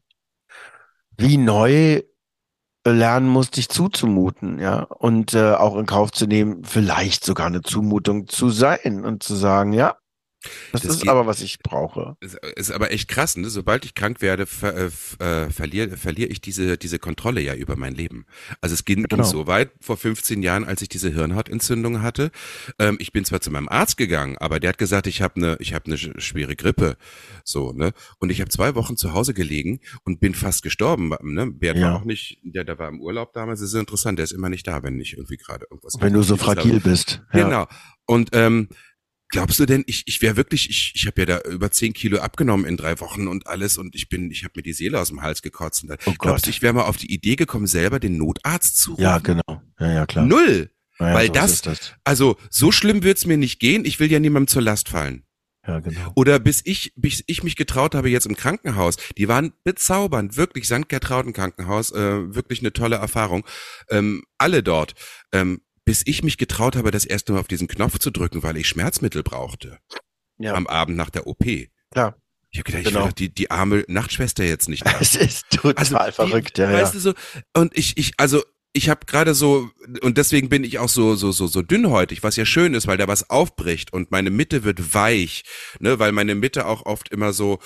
wie 1.17 1.39
neu 1.39 2.03
lernen 2.87 3.27
musst, 3.27 3.57
dich 3.57 3.71
zuzumuten, 3.71 4.59
ja, 4.59 4.83
und 4.83 5.33
äh, 5.33 5.55
auch 5.55 5.79
in 5.79 5.87
Kauf 5.87 6.13
zu 6.13 6.27
nehmen, 6.27 6.63
vielleicht 6.63 7.25
sogar 7.25 7.47
eine 7.47 7.63
Zumutung 7.63 8.27
zu 8.27 8.51
sein 8.51 9.03
und 9.03 9.23
zu 9.23 9.35
sagen, 9.35 9.73
ja, 9.73 9.97
das, 10.73 10.83
Das 10.83 10.95
ist 10.97 11.01
geht- 11.03 11.11
aber, 11.11 11.27
was 11.27 11.41
ich 11.41 11.59
brauche. 11.61 12.17
Ist, 12.21 12.37
ist 12.57 12.71
aber 12.71 12.91
echt 12.93 13.09
krass, 13.09 13.37
ne? 13.37 13.49
Sobald 13.51 13.85
ich 13.85 13.95
krank 13.95 14.21
werde, 14.21 14.47
ver, 14.47 14.75
äh, 14.77 14.91
äh, 15.25 15.51
verliere 15.51 15.97
verliere 15.97 16.29
ich 16.31 16.41
diese 16.41 16.77
diese 16.79 16.99
Kontrolle 16.99 17.41
ja 17.41 17.55
über 17.55 17.77
mein 17.77 17.95
Leben. 17.95 18.27
Also 18.61 18.75
es 18.75 18.85
ging, 18.85 19.05
Genau. 19.05 19.23
ging 19.23 19.25
so 19.31 19.47
weit 19.47 19.71
vor 19.81 19.97
15 19.97 20.43
Jahren, 20.43 20.65
als 20.65 20.83
ich 20.83 20.89
diese 20.89 21.11
Hirnhautentzündung 21.11 22.03
hatte. 22.03 22.31
Ähm, 22.79 22.97
ich 23.01 23.13
bin 23.13 23.25
zwar 23.25 23.41
zu 23.41 23.51
meinem 23.51 23.69
Arzt 23.69 23.97
gegangen, 23.97 24.37
aber 24.39 24.61
der 24.61 24.71
hat 24.71 24.79
gesagt, 24.79 25.07
ich 25.07 25.23
habe 25.23 25.37
eine 25.37 25.57
ich 25.61 25.75
eine 25.75 25.97
sch- 25.97 26.21
schwere 26.21 26.57
Grippe, 26.57 26.97
so 27.45 27.73
ne. 27.73 27.93
Und 28.19 28.31
ich 28.31 28.41
habe 28.41 28.51
zwei 28.51 28.75
Wochen 28.75 28.97
zu 28.97 29.13
Hause 29.13 29.35
gelegen 29.35 29.81
und 30.05 30.21
bin 30.21 30.35
fast 30.35 30.63
gestorben. 30.63 31.11
Ne? 31.23 31.51
Bert 31.51 31.77
Ja. 31.77 31.89
war 31.93 31.97
auch 32.01 32.05
nicht, 32.05 32.39
der 32.43 32.65
der 32.65 32.79
war 32.79 32.89
im 32.89 33.01
Urlaub 33.01 33.33
damals. 33.33 33.61
Das 33.61 33.71
ist 33.71 33.75
interessant. 33.75 34.19
Der 34.19 34.25
ist 34.25 34.33
immer 34.33 34.49
nicht 34.49 34.67
da, 34.67 34.83
wenn 34.83 35.01
ich 35.01 35.15
irgendwie 35.17 35.37
gerade 35.37 35.67
irgendwas. 35.71 35.95
Wenn 36.01 36.13
du 36.13 36.23
so 36.23 36.35
habe. 36.35 36.45
fragil 36.45 36.81
bist. 36.81 37.23
Ja. 37.33 37.45
Genau. 37.45 37.67
Und 38.07 38.31
ähm, 38.33 38.69
glaubst 39.35 39.59
du 39.61 39.67
denn, 39.67 39.85
ich, 39.87 40.03
ich 40.07 40.23
wäre 40.23 40.37
wirklich, 40.37 40.69
ich, 40.71 40.93
ich 40.95 41.07
habe 41.07 41.21
ja 41.23 41.27
da 41.27 41.41
über 41.51 41.71
10 41.71 41.93
Kilo 41.93 42.19
abgenommen 42.19 42.65
in 42.67 42.77
drei 42.77 42.99
Wochen 43.01 43.29
und 43.29 43.47
alles 43.47 43.77
und 43.79 43.95
ich 43.95 44.09
bin, 44.09 44.31
ich 44.31 44.43
habe 44.45 44.53
mir 44.57 44.63
die 44.63 44.73
Seele 44.73 44.99
aus 44.99 45.09
dem 45.09 45.23
Hals 45.23 45.43
gekotzt. 45.43 45.83
Und 45.83 45.91
da, 45.91 45.97
Oh 46.07 46.15
glaubst 46.19 46.47
du, 46.47 46.51
ich 46.51 46.63
wäre 46.63 46.73
mal 46.73 46.85
auf 46.85 46.97
die 46.97 47.13
Idee 47.13 47.37
gekommen, 47.37 47.67
selber 47.67 48.01
den 48.01 48.17
Notarzt 48.17 48.79
zu 48.79 48.93
rufen? 48.93 49.03
Ja, 49.03 49.19
genau. 49.19 49.63
Ja, 49.79 49.93
ja, 49.93 50.07
klar. 50.07 50.25
Null. 50.27 50.71
Ja, 50.99 51.13
weil 51.15 51.27
so 51.27 51.33
das- 51.35 51.63
das. 51.63 51.93
Also 52.05 52.37
so 52.51 52.73
schlimm 52.73 53.03
wird's 53.03 53.27
mir 53.27 53.37
nicht 53.37 53.59
gehen. 53.61 53.85
Ich 53.85 54.01
will 54.01 54.11
ja 54.11 54.19
niemandem 54.21 54.47
zur 54.49 54.63
Last 54.63 54.89
fallen. 54.89 55.25
Ja, 55.67 55.81
genau. 55.81 56.13
Oder 56.15 56.39
bis 56.41 56.61
ich, 56.65 56.93
bis 56.95 57.25
ich 57.27 57.43
mich 57.43 57.57
getraut 57.57 57.95
habe 57.95 58.11
jetzt 58.11 58.27
im 58.27 58.37
Krankenhaus. 58.37 58.97
Die 59.17 59.29
waren 59.29 59.55
bezaubernd, 59.65 60.37
wirklich 60.37 60.67
St. 60.67 60.89
Gertrauden 60.89 61.33
Krankenhaus, 61.33 61.91
äh, 61.91 62.35
wirklich 62.35 62.61
eine 62.61 62.73
tolle 62.73 62.97
Erfahrung. 62.97 63.45
Ähm, 63.89 64.25
alle 64.39 64.63
dort. 64.63 64.95
Ähm, 65.33 65.63
bis 65.85 66.03
ich 66.07 66.23
mich 66.23 66.39
getraut 66.39 66.77
habe, 66.77 66.91
das 66.91 67.05
erste 67.05 67.33
Mal 67.33 67.41
auf 67.41 67.49
diesen 67.49 67.69
Knopf 67.69 67.99
zu 67.99 68.11
drücken, 68.11 68.43
weil 68.43 68.57
ich 68.57 68.69
Schmerzmittel 68.69 69.23
brauchte. 69.23 69.79
Ja. 70.39 70.55
Am 70.55 70.67
Abend 70.67 70.97
nach 70.97 71.11
der 71.11 71.27
OP. 71.27 71.45
Klar. 71.91 72.17
Ich 72.51 72.59
habe 72.61 72.65
gedacht, 72.65 72.83
ich 72.83 72.89
Genau. 72.89 73.01
will 73.01 73.07
doch 73.09 73.13
die, 73.13 73.35
die 73.35 73.51
arme 73.51 73.85
Nachtschwester 73.89 74.45
jetzt 74.45 74.69
nicht. 74.69 74.85
Es 75.01 75.15
ist 75.17 75.45
total 75.51 75.75
Also, 75.75 75.97
die- 75.99 76.13
verrückt, 76.13 76.59
ja, 76.59 76.73
weißt 76.73 76.95
ja. 76.95 76.99
du 76.99 77.01
so, 77.01 77.15
und 77.55 77.77
ich, 77.77 77.97
ich, 77.97 78.13
also, 78.17 78.43
ich 78.73 78.89
habe 78.89 79.07
gerade 79.07 79.35
so, 79.35 79.71
und 80.03 80.19
deswegen 80.19 80.49
bin 80.49 80.65
ich 80.65 80.79
auch 80.81 80.89
so, 80.89 81.15
so, 81.15 81.31
so, 81.31 81.47
so 81.47 81.63
dünnhäutig, 81.63 82.23
was 82.25 82.35
ja 82.37 82.45
schön 82.45 82.75
ist, 82.75 82.87
weil 82.89 82.97
da 82.97 83.07
was 83.07 83.31
aufbricht 83.31 83.93
und 83.93 84.11
meine 84.11 84.31
Mitte 84.31 84.65
wird 84.65 84.95
weich, 84.95 85.45
ne, 85.79 85.99
weil 86.01 86.11
meine 86.11 86.35
Mitte 86.35 86.67
auch 86.67 86.85
oft 86.87 87.09
immer 87.11 87.33
so, 87.33 87.61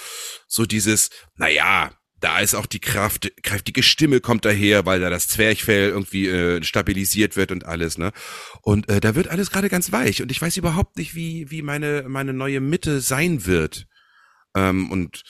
so 0.46 0.66
dieses, 0.66 1.08
naja, 1.36 1.92
da 2.20 2.40
ist 2.40 2.54
auch 2.54 2.66
die 2.66 2.80
Kraft, 2.80 3.30
kräftige 3.42 3.82
Stimme 3.82 4.20
kommt 4.20 4.44
daher, 4.44 4.86
weil 4.86 5.00
da 5.00 5.10
das 5.10 5.28
Zwerchfell 5.28 5.88
irgendwie 5.88 6.28
äh, 6.28 6.62
stabilisiert 6.62 7.36
wird 7.36 7.52
und 7.52 7.64
alles, 7.64 7.98
ne? 7.98 8.12
Und 8.62 8.88
äh, 8.88 9.00
da 9.00 9.14
wird 9.14 9.28
alles 9.28 9.50
gerade 9.50 9.68
ganz 9.68 9.92
weich 9.92 10.22
und 10.22 10.30
ich 10.30 10.40
weiß 10.40 10.56
überhaupt 10.56 10.96
nicht, 10.96 11.14
wie 11.14 11.50
wie 11.50 11.62
meine 11.62 12.04
meine 12.08 12.32
neue 12.32 12.60
Mitte 12.60 13.00
sein 13.00 13.46
wird. 13.46 13.86
Ähm, 14.54 14.90
und 14.90 15.22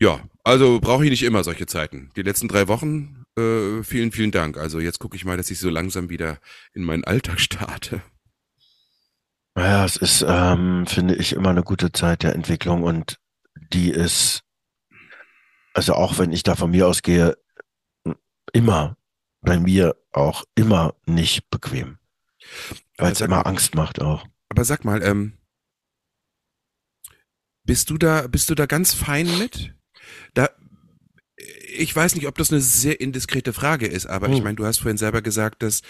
ja, 0.00 0.20
also 0.44 0.78
brauche 0.80 1.04
ich 1.04 1.10
nicht 1.10 1.24
immer 1.24 1.42
solche 1.42 1.66
Zeiten. 1.66 2.10
Die 2.16 2.22
letzten 2.22 2.48
drei 2.48 2.68
Wochen, 2.68 3.24
äh, 3.36 3.82
vielen, 3.82 4.12
vielen 4.12 4.30
Dank. 4.30 4.56
Also 4.56 4.78
jetzt 4.80 5.00
gucke 5.00 5.16
ich 5.16 5.24
mal, 5.24 5.36
dass 5.36 5.50
ich 5.50 5.58
so 5.58 5.70
langsam 5.70 6.08
wieder 6.08 6.38
in 6.72 6.84
meinen 6.84 7.04
Alltag 7.04 7.40
starte. 7.40 8.02
Ja, 9.56 9.84
es 9.84 9.96
ist, 9.96 10.24
ähm, 10.26 10.86
finde 10.86 11.16
ich, 11.16 11.32
immer 11.32 11.50
eine 11.50 11.64
gute 11.64 11.90
Zeit 11.90 12.22
der 12.22 12.34
Entwicklung 12.34 12.84
und 12.84 13.18
die 13.72 13.90
ist, 13.90 14.42
also 15.74 15.94
auch 15.94 16.18
wenn 16.18 16.32
ich 16.32 16.42
da 16.42 16.54
von 16.56 16.70
mir 16.70 16.86
ausgehe, 16.86 17.36
immer 18.52 18.96
bei 19.40 19.58
mir 19.58 19.96
auch 20.12 20.44
immer 20.54 20.94
nicht 21.06 21.48
bequem, 21.50 21.98
weil 22.96 23.12
es 23.12 23.20
immer 23.20 23.46
Angst 23.46 23.74
macht 23.74 24.00
auch. 24.00 24.26
Aber 24.48 24.64
sag 24.64 24.84
mal, 24.84 25.02
ähm, 25.02 25.34
bist 27.64 27.90
du 27.90 27.98
da, 27.98 28.26
bist 28.26 28.48
du 28.50 28.54
da 28.54 28.66
ganz 28.66 28.94
fein 28.94 29.26
mit? 29.38 29.74
Da, 30.34 30.48
ich 31.76 31.94
weiß 31.94 32.14
nicht, 32.14 32.26
ob 32.26 32.36
das 32.38 32.50
eine 32.50 32.60
sehr 32.60 33.00
indiskrete 33.00 33.52
Frage 33.52 33.86
ist, 33.86 34.06
aber 34.06 34.28
ich 34.28 34.38
Hm. 34.38 34.44
meine, 34.44 34.56
du 34.56 34.66
hast 34.66 34.78
vorhin 34.78 34.96
selber 34.98 35.22
gesagt, 35.22 35.62
dass, 35.62 35.82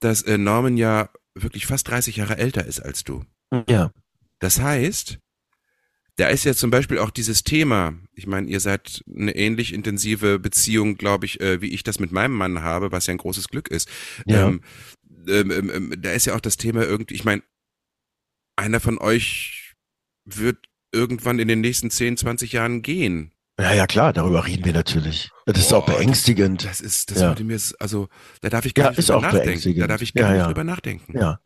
dass 0.00 0.22
äh, 0.22 0.36
Norman 0.36 0.76
ja 0.76 1.08
wirklich 1.34 1.66
fast 1.66 1.88
30 1.88 2.16
Jahre 2.16 2.36
älter 2.36 2.66
ist 2.66 2.80
als 2.80 3.04
du. 3.04 3.24
Ja, 3.68 3.92
Das 4.40 4.60
heißt, 4.60 5.18
da 6.16 6.28
ist 6.28 6.44
ja 6.44 6.54
zum 6.54 6.70
Beispiel 6.70 6.98
auch 6.98 7.10
dieses 7.10 7.42
Thema, 7.42 7.94
ich 8.14 8.26
meine, 8.26 8.48
ihr 8.48 8.60
seid 8.60 9.02
eine 9.08 9.34
ähnlich 9.34 9.72
intensive 9.72 10.38
Beziehung, 10.38 10.96
glaube 10.96 11.26
ich, 11.26 11.40
äh, 11.40 11.62
wie 11.62 11.72
ich 11.72 11.84
das 11.84 11.98
mit 11.98 12.12
meinem 12.12 12.34
Mann 12.34 12.62
habe, 12.62 12.92
was 12.92 13.06
ja 13.06 13.14
ein 13.14 13.18
großes 13.18 13.48
Glück 13.48 13.68
ist. 13.68 13.88
Ja. 14.26 14.48
Ähm, 14.48 14.60
ähm, 15.28 15.50
ähm, 15.50 15.70
ähm, 15.70 15.94
da 15.98 16.12
ist 16.12 16.26
ja 16.26 16.34
auch 16.34 16.40
das 16.40 16.56
Thema 16.56 16.82
irgendwie, 16.82 17.14
ich 17.14 17.24
meine, 17.24 17.42
einer 18.56 18.80
von 18.80 18.98
euch 18.98 19.74
wird 20.24 20.68
irgendwann 20.92 21.38
in 21.38 21.48
den 21.48 21.60
nächsten 21.60 21.90
10, 21.90 22.18
20 22.18 22.52
Jahren 22.52 22.82
gehen. 22.82 23.31
Ja, 23.60 23.72
ja, 23.74 23.86
klar, 23.86 24.12
darüber 24.12 24.46
reden 24.46 24.64
wir 24.64 24.72
natürlich. 24.72 25.30
Das 25.46 25.58
ist 25.58 25.72
auch 25.72 25.84
beängstigend. 25.84 26.64
Das 26.64 26.80
ist, 26.80 27.10
das 27.10 27.20
Ja. 27.20 27.28
würde 27.28 27.44
mir, 27.44 27.58
also, 27.80 28.08
da 28.40 28.48
darf 28.48 28.64
ich 28.64 28.74
gar 28.74 28.84
Ja, 28.84 28.90
nicht 28.90 28.98
ist 28.98 29.10
drüber 29.10 29.18
auch 29.28 29.32
nachdenken. 29.32 29.78
Da 29.78 29.86
darf 29.86 30.02
ich 30.02 30.14
gar 30.14 30.24
Ja, 30.24 30.30
nicht 30.32 30.40
ja. 30.40 30.46
drüber 30.46 30.64
nachdenken. 30.64 31.18
Ja, 31.18 31.38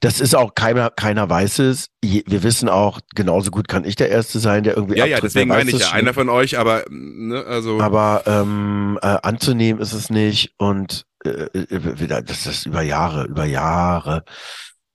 das 0.00 0.20
ist 0.20 0.34
auch 0.34 0.54
keiner, 0.54 0.90
keiner 0.90 1.28
weiß 1.28 1.58
es. 1.60 1.88
Wir 2.02 2.42
wissen 2.42 2.68
auch, 2.68 3.00
genauso 3.14 3.50
gut 3.50 3.68
kann 3.68 3.84
ich 3.84 3.96
der 3.96 4.08
Erste 4.08 4.38
sein, 4.38 4.62
der 4.64 4.76
irgendwie 4.76 4.98
Ja, 4.98 5.04
ja, 5.04 5.16
abtritt, 5.16 5.34
deswegen 5.34 5.50
wer 5.50 5.58
weiß 5.58 5.64
meine 5.66 5.76
ich 5.76 5.82
ja, 5.82 5.92
einer 5.92 6.14
von 6.14 6.28
euch, 6.28 6.58
aber, 6.58 6.84
ne, 6.88 7.44
also. 7.44 7.80
Aber 7.80 8.22
ähm, 8.26 8.98
äh, 9.02 9.18
anzunehmen 9.22 9.82
ist 9.82 9.92
es 9.92 10.08
nicht 10.10 10.54
und 10.58 11.04
äh, 11.24 11.30
äh, 11.30 12.22
das 12.24 12.46
ist 12.46 12.66
über 12.66 12.82
Jahre, 12.82 13.24
über 13.26 13.44
Jahre 13.44 14.24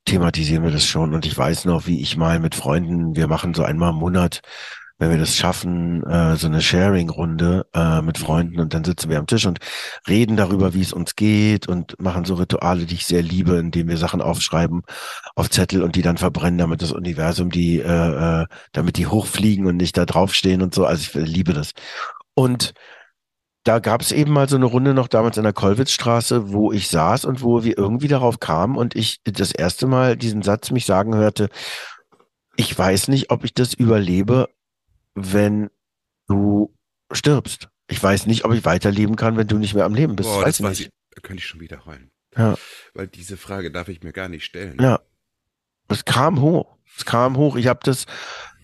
thematisieren 0.05 0.63
wir 0.63 0.71
das 0.71 0.85
schon 0.85 1.13
und 1.13 1.25
ich 1.25 1.37
weiß 1.37 1.65
noch, 1.65 1.87
wie 1.87 2.01
ich 2.01 2.15
mal 2.15 2.39
mit 2.39 2.55
Freunden, 2.55 3.15
wir 3.15 3.27
machen 3.27 3.53
so 3.53 3.63
einmal 3.63 3.89
im 3.91 3.97
Monat, 3.97 4.41
wenn 4.97 5.09
wir 5.09 5.17
das 5.17 5.35
schaffen, 5.35 6.03
äh, 6.03 6.37
so 6.37 6.47
eine 6.47 6.61
Sharing-Runde 6.61 7.67
äh, 7.73 8.01
mit 8.01 8.17
Freunden 8.17 8.59
und 8.61 8.73
dann 8.73 8.83
sitzen 8.83 9.09
wir 9.09 9.19
am 9.19 9.27
Tisch 9.27 9.45
und 9.45 9.59
reden 10.07 10.37
darüber, 10.37 10.73
wie 10.73 10.81
es 10.81 10.93
uns 10.93 11.15
geht 11.15 11.67
und 11.67 11.99
machen 11.99 12.23
so 12.23 12.35
Rituale, 12.35 12.85
die 12.85 12.95
ich 12.95 13.05
sehr 13.05 13.21
liebe, 13.21 13.57
indem 13.57 13.89
wir 13.89 13.97
Sachen 13.97 14.21
aufschreiben 14.21 14.83
auf 15.35 15.49
Zettel 15.49 15.83
und 15.83 15.95
die 15.95 16.01
dann 16.01 16.17
verbrennen, 16.17 16.57
damit 16.57 16.81
das 16.81 16.93
Universum 16.93 17.51
die, 17.51 17.79
äh, 17.79 18.41
äh, 18.43 18.45
damit 18.71 18.97
die 18.97 19.07
hochfliegen 19.07 19.65
und 19.65 19.77
nicht 19.77 19.97
da 19.97 20.05
draufstehen 20.05 20.61
und 20.61 20.73
so. 20.73 20.85
Also 20.85 21.19
ich 21.19 21.27
liebe 21.27 21.53
das. 21.53 21.71
Und 22.33 22.73
da 23.65 23.79
gab 23.79 24.01
es 24.01 24.11
eben 24.11 24.31
mal 24.31 24.47
so 24.47 24.55
eine 24.55 24.65
Runde 24.65 24.93
noch 24.93 25.07
damals 25.07 25.37
in 25.37 25.43
der 25.43 25.51
Kollwitzstraße, 25.51 26.53
wo 26.53 26.71
ich 26.71 26.87
saß 26.87 27.25
und 27.25 27.41
wo 27.41 27.63
wir 27.63 27.77
irgendwie 27.77 28.07
darauf 28.07 28.39
kamen 28.39 28.77
und 28.77 28.95
ich 28.95 29.21
das 29.23 29.51
erste 29.51 29.87
Mal 29.87 30.15
diesen 30.15 30.43
Satz 30.43 30.71
mich 30.71 30.85
sagen 30.85 31.15
hörte, 31.15 31.49
ich 32.57 32.77
weiß 32.77 33.07
nicht, 33.09 33.31
ob 33.31 33.43
ich 33.43 33.53
das 33.53 33.73
überlebe, 33.73 34.49
wenn 35.15 35.69
du 36.27 36.75
stirbst. 37.11 37.69
Ich 37.87 38.01
weiß 38.01 38.25
nicht, 38.27 38.45
ob 38.45 38.53
ich 38.53 38.65
weiterleben 38.65 39.15
kann, 39.15 39.37
wenn 39.37 39.47
du 39.47 39.57
nicht 39.57 39.73
mehr 39.73 39.85
am 39.85 39.95
Leben 39.95 40.15
bist. 40.15 40.29
Boah, 40.29 40.43
weiß 40.43 40.45
das 40.45 40.59
ich 40.59 40.65
weiß 40.65 40.79
nicht. 40.79 40.87
ich, 40.87 41.15
da 41.15 41.21
könnte 41.21 41.39
ich 41.39 41.47
schon 41.47 41.61
wieder 41.61 41.85
heulen. 41.85 42.11
Ja. 42.37 42.55
Weil 42.93 43.07
diese 43.07 43.37
Frage 43.37 43.71
darf 43.71 43.87
ich 43.87 44.03
mir 44.03 44.11
gar 44.11 44.29
nicht 44.29 44.45
stellen. 44.45 44.77
Ja. 44.81 44.99
Es 45.87 46.03
kam 46.05 46.41
hoch. 46.41 46.77
Es 46.97 47.05
kam 47.05 47.37
hoch. 47.37 47.55
Ich 47.55 47.67
habe 47.67 47.79
das 47.83 48.05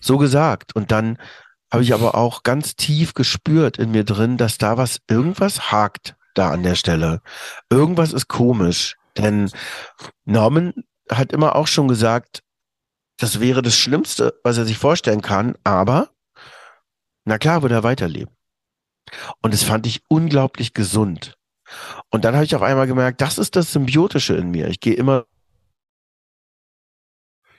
so 0.00 0.18
gesagt. 0.18 0.74
Und 0.76 0.90
dann 0.90 1.18
habe 1.70 1.82
ich 1.82 1.94
aber 1.94 2.14
auch 2.14 2.42
ganz 2.42 2.76
tief 2.76 3.14
gespürt 3.14 3.78
in 3.78 3.92
mir 3.92 4.04
drin, 4.04 4.36
dass 4.36 4.58
da 4.58 4.76
was, 4.76 4.98
irgendwas 5.08 5.72
hakt 5.72 6.16
da 6.34 6.50
an 6.50 6.62
der 6.62 6.74
Stelle. 6.74 7.22
Irgendwas 7.70 8.12
ist 8.12 8.28
komisch. 8.28 8.96
Denn 9.16 9.50
Norman 10.24 10.74
hat 11.10 11.32
immer 11.32 11.56
auch 11.56 11.66
schon 11.66 11.88
gesagt, 11.88 12.42
das 13.18 13.40
wäre 13.40 13.62
das 13.62 13.76
Schlimmste, 13.76 14.34
was 14.42 14.58
er 14.58 14.64
sich 14.64 14.78
vorstellen 14.78 15.22
kann, 15.22 15.54
aber 15.64 16.10
na 17.24 17.38
klar 17.38 17.62
würde 17.62 17.74
er 17.76 17.82
weiterleben. 17.82 18.34
Und 19.40 19.52
das 19.52 19.62
fand 19.64 19.86
ich 19.86 20.02
unglaublich 20.08 20.74
gesund. 20.74 21.36
Und 22.10 22.24
dann 22.24 22.34
habe 22.34 22.44
ich 22.44 22.54
auf 22.54 22.62
einmal 22.62 22.86
gemerkt, 22.86 23.20
das 23.20 23.38
ist 23.38 23.56
das 23.56 23.72
Symbiotische 23.72 24.34
in 24.34 24.50
mir. 24.50 24.68
Ich 24.68 24.80
gehe 24.80 24.94
immer 24.94 25.26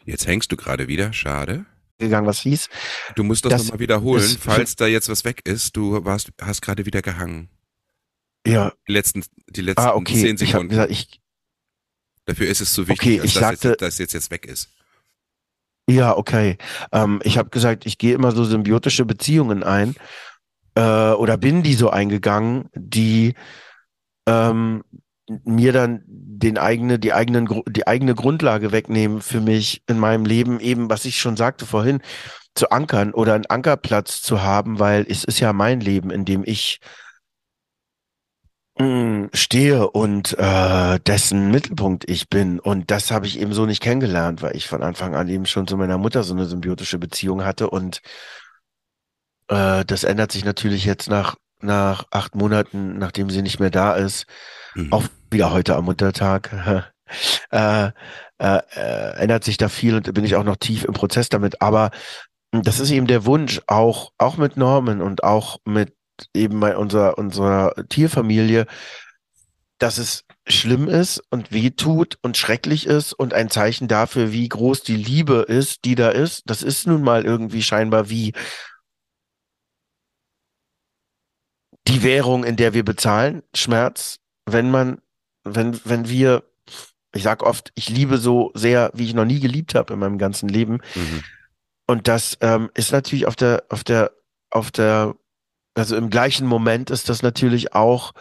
Jetzt 0.06 0.28
hängst 0.28 0.52
du 0.52 0.58
gerade 0.58 0.88
wieder, 0.88 1.14
schade. 1.14 1.66
gegangen, 1.98 2.28
was 2.28 2.40
hieß. 2.42 2.68
Du 3.16 3.24
musst 3.24 3.46
das, 3.46 3.52
Das 3.52 3.64
nochmal 3.66 3.80
wiederholen, 3.80 4.24
ist- 4.24 4.40
falls 4.40 4.76
da 4.76 4.86
jetzt 4.88 5.08
was 5.08 5.24
weg 5.24 5.42
ist. 5.46 5.78
Du 5.78 6.04
warst, 6.04 6.32
hast 6.42 6.62
gerade 6.62 6.86
wieder 6.86 7.02
gehangen. 7.02 7.50
Ja, 8.46 8.74
Die 8.88 8.92
letzten, 8.92 9.24
die 9.48 9.62
letzten 9.62 9.82
ah, 9.82 9.94
okay. 9.94 10.20
zehn 10.20 10.34
Ich 10.36 10.40
Sekunden. 10.50 10.70
gesagt, 10.70 10.92
ich, 10.92 11.22
Dafür 12.26 12.48
ist 12.48 12.60
es 12.62 12.74
so 12.74 12.88
wichtig, 12.88 13.00
Okay, 13.00 13.18
dass, 13.18 13.26
ich 13.28 13.34
das 13.36 13.42
sagte- 13.42 13.68
jetzt, 13.70 13.82
dass 13.82 13.98
jetzt, 14.00 14.14
jetzt 14.14 14.32
weg 14.32 14.46
ist. 14.46 14.70
Ja, 15.90 16.16
okay. 16.16 16.58
Ähm, 16.92 17.20
ich 17.24 17.38
habe 17.38 17.50
gesagt, 17.50 17.86
ich 17.86 17.98
gehe 17.98 18.14
immer 18.14 18.32
so 18.32 18.44
symbiotische 18.44 19.06
Beziehungen 19.06 19.64
ein 19.64 19.96
äh, 20.76 21.12
oder 21.12 21.38
bin 21.38 21.64
die 21.64 21.74
so 21.74 21.90
eingegangen, 21.90 22.70
die 22.74 23.36
ähm, 24.28 24.84
mir 25.46 25.74
dann 25.74 26.04
den 26.08 26.58
eigene, 26.58 27.00
die 27.00 27.14
eigenen, 27.14 27.64
die 27.68 27.88
eigene 27.88 28.16
Grundlage 28.16 28.72
wegnehmen 28.72 29.22
für 29.22 29.42
mich 29.42 29.84
in 29.88 30.00
meinem 30.00 30.26
Leben, 30.26 30.60
eben, 30.60 30.90
was 30.90 31.06
ich 31.06 31.20
schon 31.20 31.38
sagte 31.38 31.66
vorhin, 31.66 32.02
zu 32.56 32.70
ankern 32.70 33.14
oder 33.14 33.34
einen 33.34 33.46
Ankerplatz 33.48 34.22
zu 34.22 34.44
haben, 34.44 34.80
weil 34.80 35.06
es 35.08 35.24
ist 35.24 35.40
ja 35.40 35.54
mein 35.54 35.80
Leben, 35.80 36.12
in 36.12 36.26
dem 36.26 36.44
ich 36.46 36.80
stehe 39.34 39.88
und 39.92 40.38
äh, 40.40 41.00
dessen 41.00 41.52
Mittelpunkt 41.52 42.10
ich 42.10 42.30
bin. 42.30 42.60
Und 42.60 42.90
das 42.92 43.12
habe 43.12 43.28
ich 43.28 43.40
eben 43.40 43.54
so 43.54 43.66
nicht 43.66 43.82
kennengelernt, 43.82 44.42
weil 44.42 44.56
ich 44.56 44.68
von 44.68 44.82
Anfang 44.84 45.16
an 45.16 45.30
eben 45.30 45.46
schon 45.46 45.68
zu 45.68 45.78
meiner 45.78 45.98
Mutter 45.98 46.24
so 46.24 46.34
eine 46.34 46.46
symbiotische 46.46 46.98
Beziehung 46.98 47.46
hatte. 47.46 47.70
Und 47.70 48.02
äh, 49.48 49.86
das 49.86 50.04
ändert 50.04 50.32
sich 50.32 50.46
natürlich 50.46 50.86
jetzt 50.86 51.10
nach, 51.10 51.36
nach 51.62 52.06
acht 52.12 52.36
Monaten, 52.36 52.98
nachdem 52.98 53.30
sie 53.30 53.42
nicht 53.42 53.60
mehr 53.60 53.72
da 53.72 53.94
ist, 53.96 54.26
Mhm. 54.76 54.92
auch 54.92 55.04
wieder 55.30 55.52
heute 55.52 55.76
am 55.76 55.86
Muttertag. 55.86 56.52
äh, 57.52 57.88
äh, 58.40 58.60
äh, 58.76 59.16
ändert 59.18 59.44
sich 59.44 59.58
da 59.58 59.70
viel 59.70 59.96
und 59.96 60.12
bin 60.14 60.26
ich 60.26 60.36
auch 60.36 60.44
noch 60.44 60.58
tief 60.58 60.84
im 60.84 60.94
Prozess 60.94 61.30
damit. 61.30 61.62
Aber 61.62 61.92
das 62.52 62.80
ist 62.80 62.92
eben 62.92 63.08
der 63.08 63.26
Wunsch, 63.26 63.62
auch, 63.68 64.12
auch 64.18 64.38
mit 64.38 64.58
Norman 64.58 65.02
und 65.02 65.24
auch 65.24 65.58
mit 65.66 65.96
eben 66.34 66.60
bei 66.60 66.78
unserer, 66.78 67.18
unserer 67.18 67.74
Tierfamilie, 67.90 68.66
dass 69.80 69.98
es 69.98 70.24
schlimm 70.48 70.88
ist 70.88 71.22
und 71.30 71.52
weh 71.52 71.72
tut 71.72 72.18
und 72.22 72.38
schrecklich 72.38 72.86
ist 72.86 73.14
und 73.14 73.34
ein 73.34 73.50
Zeichen 73.50 73.88
dafür, 73.88 74.32
wie 74.32 74.48
groß 74.48 74.84
die 74.84 74.96
Liebe 74.96 75.46
ist, 75.48 75.86
die 75.86 75.96
da 75.96 76.10
ist. 76.10 76.44
Das 76.46 76.64
ist 76.64 76.88
nun 76.88 77.02
mal 77.02 77.26
irgendwie 77.26 77.64
scheinbar 77.64 78.10
wie 78.10 78.34
die 81.88 82.04
Währung, 82.04 82.44
in 82.44 82.56
der 82.56 82.74
wir 82.74 82.86
bezahlen, 82.86 83.44
Schmerz, 83.54 84.20
wenn 84.46 84.72
man, 84.72 85.02
wenn, 85.44 85.80
wenn 85.86 86.08
wir, 86.08 86.44
ich 87.14 87.24
sag 87.24 87.44
oft, 87.44 87.72
ich 87.76 87.90
liebe 87.90 88.18
so 88.18 88.52
sehr, 88.54 88.92
wie 88.94 89.06
ich 89.06 89.14
noch 89.14 89.26
nie 89.26 89.40
geliebt 89.40 89.76
habe 89.76 89.94
in 89.94 90.00
meinem 90.00 90.18
ganzen 90.18 90.50
Leben. 90.50 90.80
Mhm. 90.96 91.24
Und 91.88 92.08
das 92.08 92.38
ähm, 92.42 92.70
ist 92.74 92.92
natürlich 92.92 93.28
auf 93.28 93.36
der, 93.36 93.66
auf 93.70 93.84
der, 93.84 94.12
auf 94.50 94.72
der, 94.72 95.16
also 95.76 95.96
im 95.96 96.10
gleichen 96.10 96.48
Moment 96.48 96.90
ist 96.90 97.10
das 97.10 97.22
natürlich 97.22 97.74
auch, 97.74 98.14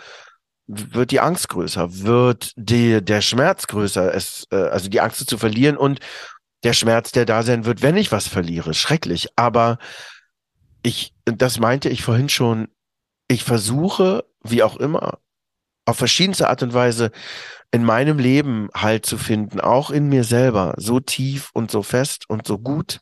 wird 0.67 1.11
die 1.11 1.21
Angst 1.21 1.49
größer, 1.49 2.03
wird 2.03 2.53
die, 2.57 3.03
der 3.03 3.21
Schmerz 3.21 3.67
größer, 3.67 4.15
es, 4.15 4.47
äh, 4.51 4.57
also 4.57 4.89
die 4.89 5.01
Angst 5.01 5.29
zu 5.29 5.39
verlieren 5.39 5.77
und 5.77 6.01
der 6.63 6.73
Schmerz, 6.73 7.13
der 7.13 7.27
da 7.27 7.43
sein 7.43 7.65
wird, 7.65 7.83
wenn 7.83 7.97
ich 7.97 8.13
was 8.13 8.29
verliere. 8.29 8.73
Schrecklich. 8.73 9.29
Aber 9.37 9.79
ich, 10.83 11.15
das 11.25 11.59
meinte 11.59 11.89
ich 11.89 12.03
vorhin 12.03 12.29
schon, 12.29 12.69
ich 13.29 13.45
versuche, 13.45 14.25
wie 14.43 14.63
auch 14.63 14.77
immer, 14.77 15.19
auf 15.85 15.99
verschiedenste 15.99 16.49
Art 16.49 16.63
und 16.63 16.75
Weise 16.75 17.11
in 17.73 17.85
meinem 17.85 18.19
Leben 18.19 18.69
Halt 18.75 19.07
zu 19.07 19.19
finden, 19.19 19.61
auch 19.61 19.91
in 19.91 20.09
mir 20.09 20.25
selber, 20.25 20.75
so 20.77 21.01
tief 21.01 21.51
und 21.55 21.71
so 21.71 21.83
fest 21.83 22.29
und 22.29 22.47
so 22.47 22.59
gut, 22.59 23.01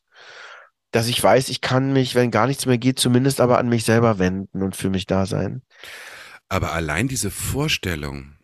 dass 0.93 1.09
ich 1.09 1.23
weiß, 1.23 1.49
ich 1.49 1.61
kann 1.61 1.93
mich, 1.93 2.15
wenn 2.15 2.31
gar 2.31 2.47
nichts 2.47 2.67
mehr 2.67 2.79
geht, 2.79 2.99
zumindest 2.99 3.41
aber 3.41 3.59
an 3.59 3.69
mich 3.69 3.85
selber 3.85 4.19
wenden 4.19 4.63
und 4.63 4.77
für 4.77 4.91
mich 4.91 5.07
da 5.07 5.27
sein. 5.27 5.63
Aber 6.49 6.73
allein 6.73 7.09
diese 7.09 7.31
Vorstellung 7.31 8.35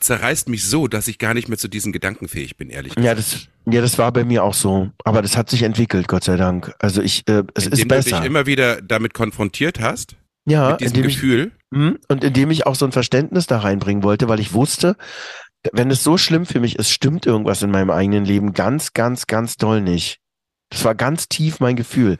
zerreißt 0.00 0.48
mich 0.48 0.64
so, 0.64 0.88
dass 0.88 1.06
ich 1.06 1.18
gar 1.18 1.34
nicht 1.34 1.48
mehr 1.48 1.58
zu 1.58 1.68
diesen 1.68 1.92
Gedanken 1.92 2.26
fähig 2.28 2.56
bin, 2.56 2.70
ehrlich 2.70 2.94
Ja, 2.96 3.12
gesagt. 3.14 3.48
das, 3.66 3.74
ja, 3.74 3.80
das 3.82 3.98
war 3.98 4.10
bei 4.10 4.24
mir 4.24 4.42
auch 4.42 4.54
so. 4.54 4.90
Aber 5.04 5.20
das 5.20 5.36
hat 5.36 5.50
sich 5.50 5.62
entwickelt, 5.64 6.08
Gott 6.08 6.24
sei 6.24 6.36
Dank. 6.36 6.74
Also 6.78 7.02
ich, 7.02 7.28
äh, 7.28 7.42
es 7.54 7.66
Indem 7.66 7.72
ist 7.72 7.82
du 7.82 7.88
besser. 7.88 8.16
dich 8.20 8.26
immer 8.26 8.46
wieder 8.46 8.80
damit 8.80 9.12
konfrontiert 9.12 9.80
hast, 9.80 10.16
ja, 10.46 10.70
mit 10.70 10.80
diesem 10.80 10.96
indem 10.96 11.08
ich, 11.10 11.16
Gefühl. 11.16 11.52
Hm, 11.74 11.98
und 12.08 12.24
indem 12.24 12.50
ich 12.50 12.66
auch 12.66 12.74
so 12.74 12.86
ein 12.86 12.92
Verständnis 12.92 13.46
da 13.46 13.58
reinbringen 13.58 14.02
wollte, 14.02 14.28
weil 14.28 14.40
ich 14.40 14.54
wusste, 14.54 14.96
wenn 15.72 15.90
es 15.90 16.02
so 16.02 16.16
schlimm 16.16 16.46
für 16.46 16.58
mich 16.58 16.76
ist, 16.78 16.90
stimmt 16.90 17.26
irgendwas 17.26 17.62
in 17.62 17.70
meinem 17.70 17.90
eigenen 17.90 18.24
Leben 18.24 18.54
ganz, 18.54 18.94
ganz, 18.94 19.26
ganz 19.26 19.56
doll 19.56 19.82
nicht. 19.82 20.21
Das 20.72 20.84
war 20.84 20.94
ganz 20.94 21.28
tief 21.28 21.60
mein 21.60 21.76
Gefühl. 21.76 22.18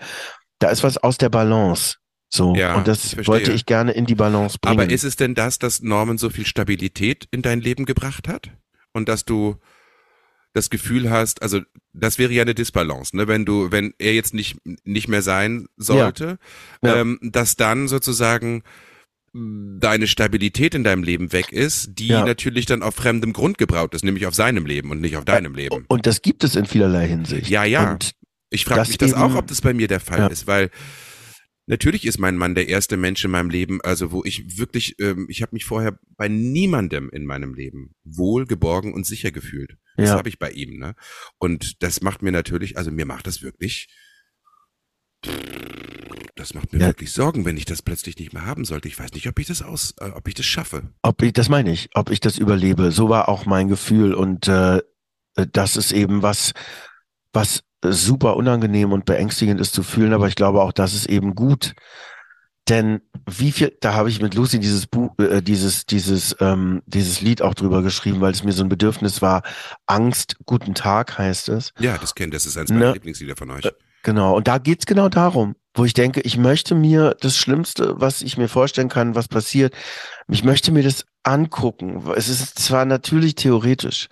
Da 0.60 0.68
ist 0.70 0.82
was 0.84 0.96
aus 0.98 1.18
der 1.18 1.28
Balance. 1.28 1.96
So. 2.32 2.54
Ja, 2.54 2.74
und 2.74 2.80
ich 2.82 2.84
das 2.86 3.00
verstehe. 3.14 3.26
wollte 3.26 3.52
ich 3.52 3.66
gerne 3.66 3.92
in 3.92 4.06
die 4.06 4.14
Balance 4.14 4.58
bringen. 4.60 4.80
Aber 4.80 4.90
ist 4.90 5.04
es 5.04 5.16
denn 5.16 5.34
das, 5.34 5.58
dass 5.58 5.82
Norman 5.82 6.16
so 6.18 6.30
viel 6.30 6.46
Stabilität 6.46 7.26
in 7.30 7.42
dein 7.42 7.60
Leben 7.60 7.84
gebracht 7.84 8.28
hat? 8.28 8.50
Und 8.92 9.08
dass 9.08 9.24
du 9.24 9.56
das 10.54 10.70
Gefühl 10.70 11.10
hast, 11.10 11.42
also 11.42 11.60
das 11.94 12.18
wäre 12.18 12.32
ja 12.32 12.42
eine 12.42 12.54
Disbalance, 12.54 13.16
ne? 13.16 13.26
Wenn 13.26 13.44
du, 13.46 13.70
wenn 13.72 13.94
er 13.98 14.12
jetzt 14.14 14.34
nicht, 14.34 14.58
nicht 14.84 15.08
mehr 15.08 15.22
sein 15.22 15.66
sollte, 15.76 16.38
Ja. 16.82 16.96
Ähm, 16.96 17.18
dass 17.22 17.56
dann 17.56 17.88
sozusagen 17.88 18.62
deine 19.34 20.06
Stabilität 20.06 20.74
in 20.74 20.84
deinem 20.84 21.02
Leben 21.02 21.32
weg 21.32 21.52
ist, 21.52 21.98
die 21.98 22.08
Ja. 22.08 22.24
natürlich 22.24 22.66
dann 22.66 22.82
auf 22.82 22.94
fremdem 22.94 23.32
Grund 23.32 23.56
gebraut 23.56 23.94
ist, 23.94 24.04
nämlich 24.04 24.26
auf 24.26 24.34
seinem 24.34 24.66
Leben 24.66 24.90
und 24.90 25.00
nicht 25.00 25.16
auf 25.16 25.24
deinem 25.24 25.54
Leben. 25.54 25.86
und 25.88 26.06
das 26.06 26.20
gibt 26.20 26.44
es 26.44 26.54
in 26.54 26.66
vielerlei 26.66 27.08
Hinsicht. 27.08 27.48
Ja, 27.48 27.64
ja. 27.64 27.92
Und 27.92 28.12
Ich 28.52 28.64
frage 28.64 28.88
mich 28.88 28.98
das 28.98 29.12
eben- 29.12 29.20
auch, 29.20 29.34
ob 29.34 29.46
das 29.46 29.60
bei 29.60 29.74
mir 29.74 29.88
der 29.88 30.00
Fall 30.00 30.18
Ja. 30.20 30.26
ist, 30.28 30.46
weil 30.46 30.70
natürlich 31.66 32.04
ist 32.04 32.18
mein 32.18 32.36
Mann 32.36 32.54
der 32.54 32.68
erste 32.68 32.96
Mensch 32.96 33.24
in 33.24 33.30
meinem 33.30 33.50
Leben, 33.50 33.80
also 33.82 34.12
wo 34.12 34.22
ich 34.24 34.58
wirklich, 34.58 34.96
ähm, 35.00 35.26
ich 35.28 35.42
habe 35.42 35.54
mich 35.54 35.64
vorher 35.64 35.98
bei 36.16 36.28
niemandem 36.28 37.08
in 37.10 37.24
meinem 37.24 37.54
Leben 37.54 37.94
wohl, 38.04 38.46
geborgen 38.46 38.92
und 38.92 39.06
sicher 39.06 39.30
gefühlt. 39.32 39.76
Das 39.96 40.10
Ja. 40.10 40.16
habe 40.16 40.28
ich 40.28 40.38
bei 40.38 40.50
ihm, 40.50 40.78
ne? 40.78 40.94
Und 41.38 41.82
das 41.82 42.02
macht 42.02 42.22
mir 42.22 42.32
natürlich, 42.32 42.76
also 42.76 42.90
mir 42.90 43.06
macht 43.06 43.26
das 43.26 43.42
wirklich, 43.42 43.88
das 46.34 46.54
macht 46.54 46.72
mir 46.72 46.80
Ja. 46.80 46.86
wirklich 46.88 47.12
Sorgen, 47.12 47.44
wenn 47.44 47.56
ich 47.56 47.64
das 47.64 47.82
plötzlich 47.82 48.18
nicht 48.18 48.32
mehr 48.32 48.44
haben 48.46 48.64
sollte. 48.64 48.88
Ich 48.88 48.98
weiß 48.98 49.12
nicht, 49.12 49.28
ob 49.28 49.38
ich 49.38 49.46
das 49.46 49.62
aus, 49.62 49.94
äh, 50.00 50.06
ob 50.10 50.26
ich 50.28 50.34
das 50.34 50.46
schaffe. 50.46 50.92
ob 51.02 51.22
ich, 51.22 51.32
das 51.32 51.48
meine 51.48 51.72
ich, 51.72 51.90
ob 51.94 52.10
ich 52.10 52.20
das 52.20 52.38
überlebe. 52.38 52.90
So 52.90 53.08
war 53.08 53.28
auch 53.28 53.46
mein 53.46 53.68
Gefühl. 53.68 54.14
Und 54.14 54.48
äh, 54.48 54.80
das 55.52 55.76
ist 55.76 55.92
eben 55.92 56.22
was, 56.22 56.52
was 57.32 57.62
super 57.84 58.36
unangenehm 58.36 58.92
und 58.92 59.04
beängstigend 59.04 59.60
ist 59.60 59.74
zu 59.74 59.82
fühlen, 59.82 60.12
aber 60.12 60.28
ich 60.28 60.34
glaube 60.34 60.62
auch, 60.62 60.72
das 60.72 60.94
ist 60.94 61.06
eben 61.06 61.34
gut. 61.34 61.74
Denn 62.68 63.00
wie 63.28 63.50
viel, 63.50 63.76
da 63.80 63.94
habe 63.94 64.08
ich 64.08 64.22
mit 64.22 64.34
Lucy 64.34 64.60
dieses 64.60 64.86
Buch, 64.86 65.18
äh, 65.18 65.42
dieses, 65.42 65.84
dieses, 65.84 66.36
ähm, 66.38 66.82
dieses 66.86 67.20
Lied 67.20 67.42
auch 67.42 67.54
drüber 67.54 67.82
geschrieben, 67.82 68.20
weil 68.20 68.32
es 68.32 68.44
mir 68.44 68.52
so 68.52 68.62
ein 68.62 68.68
Bedürfnis 68.68 69.20
war. 69.20 69.42
Angst, 69.86 70.36
guten 70.46 70.74
Tag 70.74 71.18
heißt 71.18 71.48
es. 71.48 71.72
Ja, 71.80 71.98
das 71.98 72.14
kennt, 72.14 72.34
das 72.34 72.46
ist 72.46 72.56
eins 72.56 72.70
meiner 72.70 72.86
Ne. 72.86 72.92
Lieblingslieder 72.92 73.34
von 73.36 73.50
euch. 73.50 73.64
Äh, 73.64 73.72
Genau, 74.02 74.36
und 74.36 74.48
da 74.48 74.58
geht's 74.58 74.86
genau 74.86 75.08
darum, 75.08 75.54
wo 75.74 75.84
ich 75.84 75.94
denke, 75.94 76.20
ich 76.22 76.36
möchte 76.36 76.74
mir 76.74 77.16
das 77.20 77.36
Schlimmste, 77.36 78.00
was 78.00 78.20
ich 78.22 78.36
mir 78.36 78.48
vorstellen 78.48 78.88
kann, 78.88 79.14
was 79.14 79.28
passiert, 79.28 79.74
ich 80.28 80.42
möchte 80.42 80.72
mir 80.72 80.82
das 80.82 81.06
angucken. 81.22 82.02
Es 82.16 82.28
ist 82.28 82.58
zwar 82.58 82.84
natürlich 82.84 83.36
theoretisch, 83.36 84.08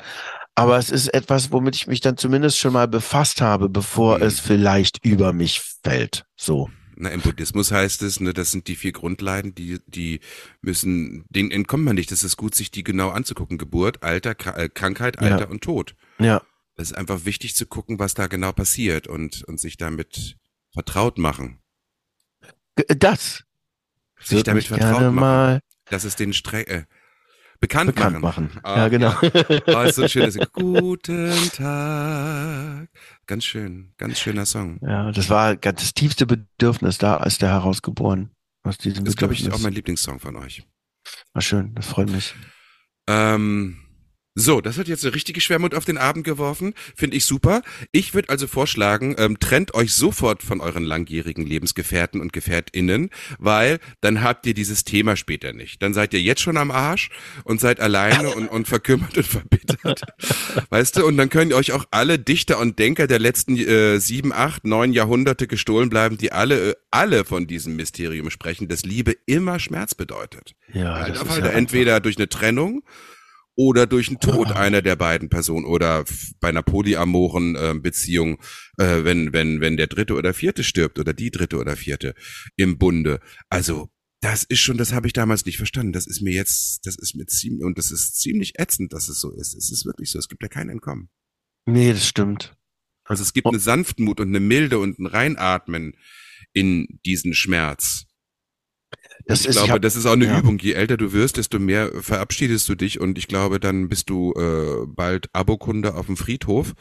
aber 0.54 0.76
es 0.78 0.90
ist 0.90 1.08
etwas, 1.08 1.52
womit 1.52 1.76
ich 1.76 1.86
mich 1.86 2.00
dann 2.00 2.16
zumindest 2.16 2.58
schon 2.58 2.72
mal 2.72 2.88
befasst 2.88 3.40
habe, 3.40 3.68
bevor 3.68 4.18
Mhm. 4.18 4.24
es 4.24 4.40
vielleicht 4.40 5.04
über 5.04 5.32
mich 5.32 5.60
fällt. 5.82 6.24
So. 6.36 6.70
Na, 6.96 7.08
im 7.08 7.22
Buddhismus 7.22 7.72
heißt 7.72 8.02
es, 8.02 8.20
ne, 8.20 8.34
das 8.34 8.50
sind 8.50 8.68
die 8.68 8.76
vier 8.76 8.92
Grundleiden, 8.92 9.54
die, 9.54 9.78
die 9.86 10.20
müssen, 10.60 11.24
denen 11.30 11.50
entkommt 11.50 11.84
man 11.84 11.94
nicht. 11.96 12.10
Das 12.12 12.22
ist 12.22 12.36
gut, 12.36 12.54
sich 12.54 12.70
die 12.70 12.84
genau 12.84 13.08
anzugucken. 13.08 13.56
Geburt, 13.56 14.02
Alter, 14.02 14.34
Kra 14.34 14.56
äh, 14.58 14.68
Krankheit, 14.68 15.16
Ja. 15.20 15.28
Alter 15.28 15.48
und 15.50 15.62
Tod. 15.62 15.94
Ja, 16.18 16.42
Das 16.76 16.90
ist 16.90 16.96
einfach 16.96 17.24
wichtig 17.24 17.54
zu 17.56 17.64
gucken, 17.64 17.98
was 17.98 18.12
da 18.12 18.26
genau 18.26 18.52
passiert 18.52 19.06
und, 19.06 19.44
und 19.44 19.58
sich 19.58 19.78
damit 19.78 20.36
vertraut 20.74 21.16
machen. 21.16 21.60
Das 22.98 23.44
Sich 24.22 24.42
damit 24.42 24.66
vertraut 24.66 24.90
gerne 24.98 25.06
machen. 25.10 25.14
mal 25.14 25.60
Das 25.86 26.04
ist 26.04 26.18
den 26.20 26.32
Stre 26.34 26.66
äh, 26.66 26.84
bekannt, 27.60 27.94
bekannt 27.94 28.20
machen. 28.20 28.50
machen. 28.52 28.60
Ah, 28.62 28.78
ja, 28.78 28.88
genau. 28.88 29.14
Oh, 29.66 29.82
ist 29.82 29.96
so 29.96 30.02
ein 30.02 30.08
schönes. 30.08 30.38
Guten 30.52 31.32
Tag. 31.52 32.88
Ganz 33.26 33.44
schön, 33.44 33.92
ganz 33.96 34.18
schöner 34.18 34.46
Song. 34.46 34.78
ja, 34.82 35.12
das 35.12 35.30
war 35.30 35.56
das 35.56 35.94
tiefste 35.94 36.26
Bedürfnis, 36.26 36.98
da 36.98 37.18
ist 37.24 37.42
der 37.42 37.50
herausgeboren. 37.50 38.30
Aus 38.62 38.78
diesem 38.78 39.04
Das 39.04 39.12
ist, 39.12 39.18
glaube 39.18 39.34
ich, 39.34 39.50
auch 39.50 39.58
mein 39.60 39.72
Lieblingssong 39.72 40.18
von 40.20 40.36
euch. 40.36 40.62
War 41.32 41.42
schön, 41.42 41.74
das 41.74 41.86
freut 41.86 42.10
mich. 42.10 42.34
Ähm, 43.06 43.78
So, 44.40 44.62
das 44.62 44.78
hat 44.78 44.88
jetzt 44.88 45.04
eine 45.04 45.14
richtige 45.14 45.38
Schwermut 45.38 45.74
auf 45.74 45.84
den 45.84 45.98
Abend 45.98 46.24
geworfen. 46.24 46.72
Finde 46.96 47.14
ich 47.14 47.26
super. 47.26 47.60
Ich 47.92 48.14
würde 48.14 48.30
also 48.30 48.46
vorschlagen, 48.46 49.14
ähm, 49.18 49.38
trennt 49.38 49.74
euch 49.74 49.92
sofort 49.92 50.42
von 50.42 50.62
euren 50.62 50.82
langjährigen 50.82 51.44
Lebensgefährten 51.44 52.22
und 52.22 52.32
GefährtInnen, 52.32 53.10
weil 53.38 53.80
dann 54.00 54.22
habt 54.22 54.46
ihr 54.46 54.54
dieses 54.54 54.84
Thema 54.84 55.16
später 55.16 55.52
nicht. 55.52 55.82
Dann 55.82 55.92
seid 55.92 56.14
ihr 56.14 56.22
jetzt 56.22 56.40
schon 56.40 56.56
am 56.56 56.70
Arsch 56.70 57.10
und 57.44 57.60
seid 57.60 57.80
alleine 57.80 58.30
und, 58.30 58.48
und 58.48 58.66
verkümmert 58.66 59.14
und 59.18 59.26
verbittert. 59.26 60.00
weißt 60.70 60.96
du? 60.96 61.04
Und 61.04 61.18
dann 61.18 61.28
können 61.28 61.52
euch 61.52 61.72
auch 61.72 61.84
alle 61.90 62.18
Dichter 62.18 62.58
und 62.60 62.78
Denker 62.78 63.06
der 63.06 63.18
letzten 63.18 63.58
äh, 63.58 63.98
sieben, 63.98 64.32
acht, 64.32 64.64
neun 64.64 64.94
Jahrhunderte 64.94 65.48
gestohlen 65.48 65.90
bleiben, 65.90 66.16
die 66.16 66.32
alle, 66.32 66.70
äh, 66.70 66.74
alle 66.90 67.26
von 67.26 67.46
diesem 67.46 67.76
Mysterium 67.76 68.30
sprechen, 68.30 68.68
dass 68.68 68.86
Liebe 68.86 69.14
immer 69.26 69.58
Schmerz 69.58 69.94
bedeutet. 69.94 70.54
Ja, 70.72 71.06
das 71.06 71.20
ist 71.20 71.28
halt 71.28 71.44
ja 71.44 71.50
entweder 71.50 72.00
durch 72.00 72.16
eine 72.16 72.30
Trennung 72.30 72.82
oder 73.60 73.86
durch 73.86 74.08
den 74.08 74.18
Tod 74.20 74.52
einer 74.52 74.80
der 74.80 74.96
beiden 74.96 75.28
Personen 75.28 75.66
oder 75.66 76.06
bei 76.40 76.48
einer 76.48 76.62
polyamoren 76.62 77.56
äh, 77.56 77.74
Beziehung, 77.78 78.40
äh, 78.78 79.04
wenn, 79.04 79.34
wenn, 79.34 79.60
wenn 79.60 79.76
der 79.76 79.86
dritte 79.86 80.14
oder 80.14 80.32
vierte 80.32 80.64
stirbt 80.64 80.98
oder 80.98 81.12
die 81.12 81.30
dritte 81.30 81.58
oder 81.58 81.76
vierte 81.76 82.14
im 82.56 82.78
Bunde. 82.78 83.20
Also, 83.50 83.90
das 84.22 84.44
ist 84.44 84.60
schon, 84.60 84.78
das 84.78 84.94
habe 84.94 85.06
ich 85.08 85.12
damals 85.12 85.44
nicht 85.44 85.58
verstanden. 85.58 85.92
Das 85.92 86.06
ist 86.06 86.22
mir 86.22 86.32
jetzt, 86.32 86.86
das 86.86 86.96
ist 86.96 87.14
mir 87.16 87.26
ziemlich, 87.26 87.62
und 87.62 87.76
das 87.76 87.90
ist 87.90 88.18
ziemlich 88.18 88.58
ätzend, 88.58 88.94
dass 88.94 89.10
es 89.10 89.20
so 89.20 89.30
ist. 89.30 89.52
Es 89.54 89.70
ist 89.70 89.84
wirklich 89.84 90.10
so. 90.10 90.18
Es 90.18 90.28
gibt 90.30 90.42
ja 90.42 90.48
kein 90.48 90.70
Entkommen. 90.70 91.10
Nee, 91.66 91.92
das 91.92 92.08
stimmt. 92.08 92.56
Also 93.04 93.22
es 93.22 93.34
gibt 93.34 93.46
Oh. 93.46 93.50
eine 93.50 93.58
Sanftmut 93.58 94.20
und 94.20 94.28
eine 94.28 94.40
Milde 94.40 94.78
und 94.78 94.98
ein 94.98 95.06
Reinatmen 95.06 95.92
in 96.54 96.98
diesen 97.04 97.34
Schmerz. 97.34 98.06
Das 99.30 99.40
ich 99.40 99.46
ist, 99.46 99.54
ich 99.56 99.62
glaube, 99.62 99.74
hab- 99.74 99.82
das 99.82 99.96
ist 99.96 100.06
auch 100.06 100.12
eine 100.12 100.26
ja. 100.26 100.38
Übung. 100.38 100.58
Je 100.58 100.72
älter 100.72 100.96
du 100.96 101.12
wirst, 101.12 101.36
desto 101.36 101.58
mehr 101.58 101.90
verabschiedest 102.00 102.68
du 102.68 102.74
dich 102.74 103.00
und 103.00 103.16
ich 103.18 103.28
glaube, 103.28 103.60
dann 103.60 103.88
bist 103.88 104.10
du 104.10 104.32
äh, 104.34 104.86
bald 104.86 105.28
Abokunde 105.32 105.94
auf 105.94 106.06
dem 106.06 106.16
Friedhof. 106.16 106.72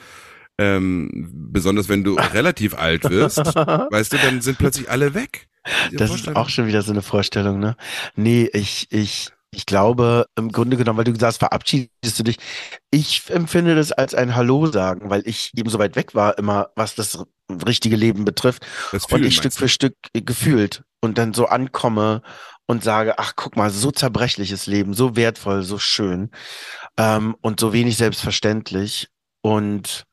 Ähm, 0.58 1.30
besonders 1.32 1.88
wenn 1.88 2.04
du 2.04 2.16
relativ 2.34 2.74
alt 2.76 3.10
wirst, 3.10 3.38
weißt 3.38 4.12
du, 4.14 4.18
dann 4.18 4.42
sind 4.42 4.58
plötzlich 4.58 4.90
alle 4.90 5.14
weg. 5.14 5.48
Das 5.94 6.12
ist 6.14 6.36
auch 6.36 6.50
schon 6.50 6.68
wieder 6.68 6.82
so 6.82 6.92
eine 6.92 7.02
Vorstellung, 7.02 7.60
ne? 7.60 7.76
Nee, 8.16 8.50
ich, 8.52 8.88
ich, 8.92 9.32
ich 9.52 9.66
glaube, 9.66 10.28
im 10.36 10.52
Grunde 10.52 10.78
genommen, 10.78 10.98
weil 10.98 11.06
du 11.06 11.16
sagst, 11.20 11.40
verabschiedest 11.40 12.20
du 12.20 12.24
dich. 12.24 12.38
Ich 12.92 13.30
empfinde 13.30 13.76
das 13.76 13.92
als 13.92 14.14
ein 14.14 14.36
Hallo 14.36 14.68
sagen, 14.68 15.10
weil 15.10 15.24
ich 15.26 15.52
eben 15.56 15.70
so 15.70 15.80
weit 15.80 15.96
weg 15.96 16.14
war, 16.14 16.38
immer, 16.38 16.70
was 16.76 16.96
das 16.96 17.24
richtige 17.66 17.96
Leben 17.96 18.26
betrifft. 18.26 18.66
das 18.92 19.06
Und 19.06 19.26
ich 19.26 19.36
Stück 19.36 19.54
für 19.54 19.70
Stück 19.70 19.96
gefühlt 20.14 20.84
und 21.02 21.18
dann 21.18 21.34
so 21.34 21.48
ankomme 21.48 22.22
und 22.68 22.84
sage, 22.84 23.18
ach, 23.18 23.34
guck 23.36 23.58
mal, 23.58 23.72
so 23.72 23.90
zerbrechliches 23.90 24.68
Leben, 24.68 24.94
so 24.94 25.16
wertvoll, 25.16 25.64
so 25.64 25.80
schön, 25.80 26.30
ähm, 26.98 27.36
und 27.42 27.60
so 27.60 27.74
wenig 27.74 27.98
selbstverständlich. 27.98 29.10
Und 29.42 30.06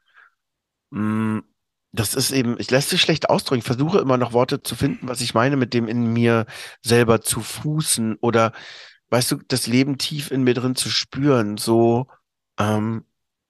mh, 0.90 1.42
das 1.92 2.14
ist 2.14 2.30
eben, 2.30 2.56
ich 2.58 2.70
lässt 2.70 2.90
sich 2.90 3.00
schlecht 3.02 3.28
ausdrücken. 3.28 3.60
Ich 3.60 3.66
versuche 3.66 3.98
immer 3.98 4.16
noch 4.16 4.32
Worte 4.32 4.62
zu 4.62 4.74
finden, 4.74 5.08
was 5.08 5.20
ich 5.20 5.34
meine, 5.34 5.56
mit 5.56 5.74
dem 5.74 5.88
in 5.88 6.12
mir 6.12 6.46
selber 6.82 7.20
zu 7.20 7.40
fußen 7.40 8.16
oder, 8.20 8.52
weißt 9.10 9.32
du, 9.32 9.36
das 9.48 9.66
Leben 9.66 9.98
tief 9.98 10.30
in 10.30 10.42
mir 10.42 10.54
drin 10.54 10.76
zu 10.76 10.88
spüren, 10.90 11.56
so 11.56 12.06
ähm, 12.58 13.04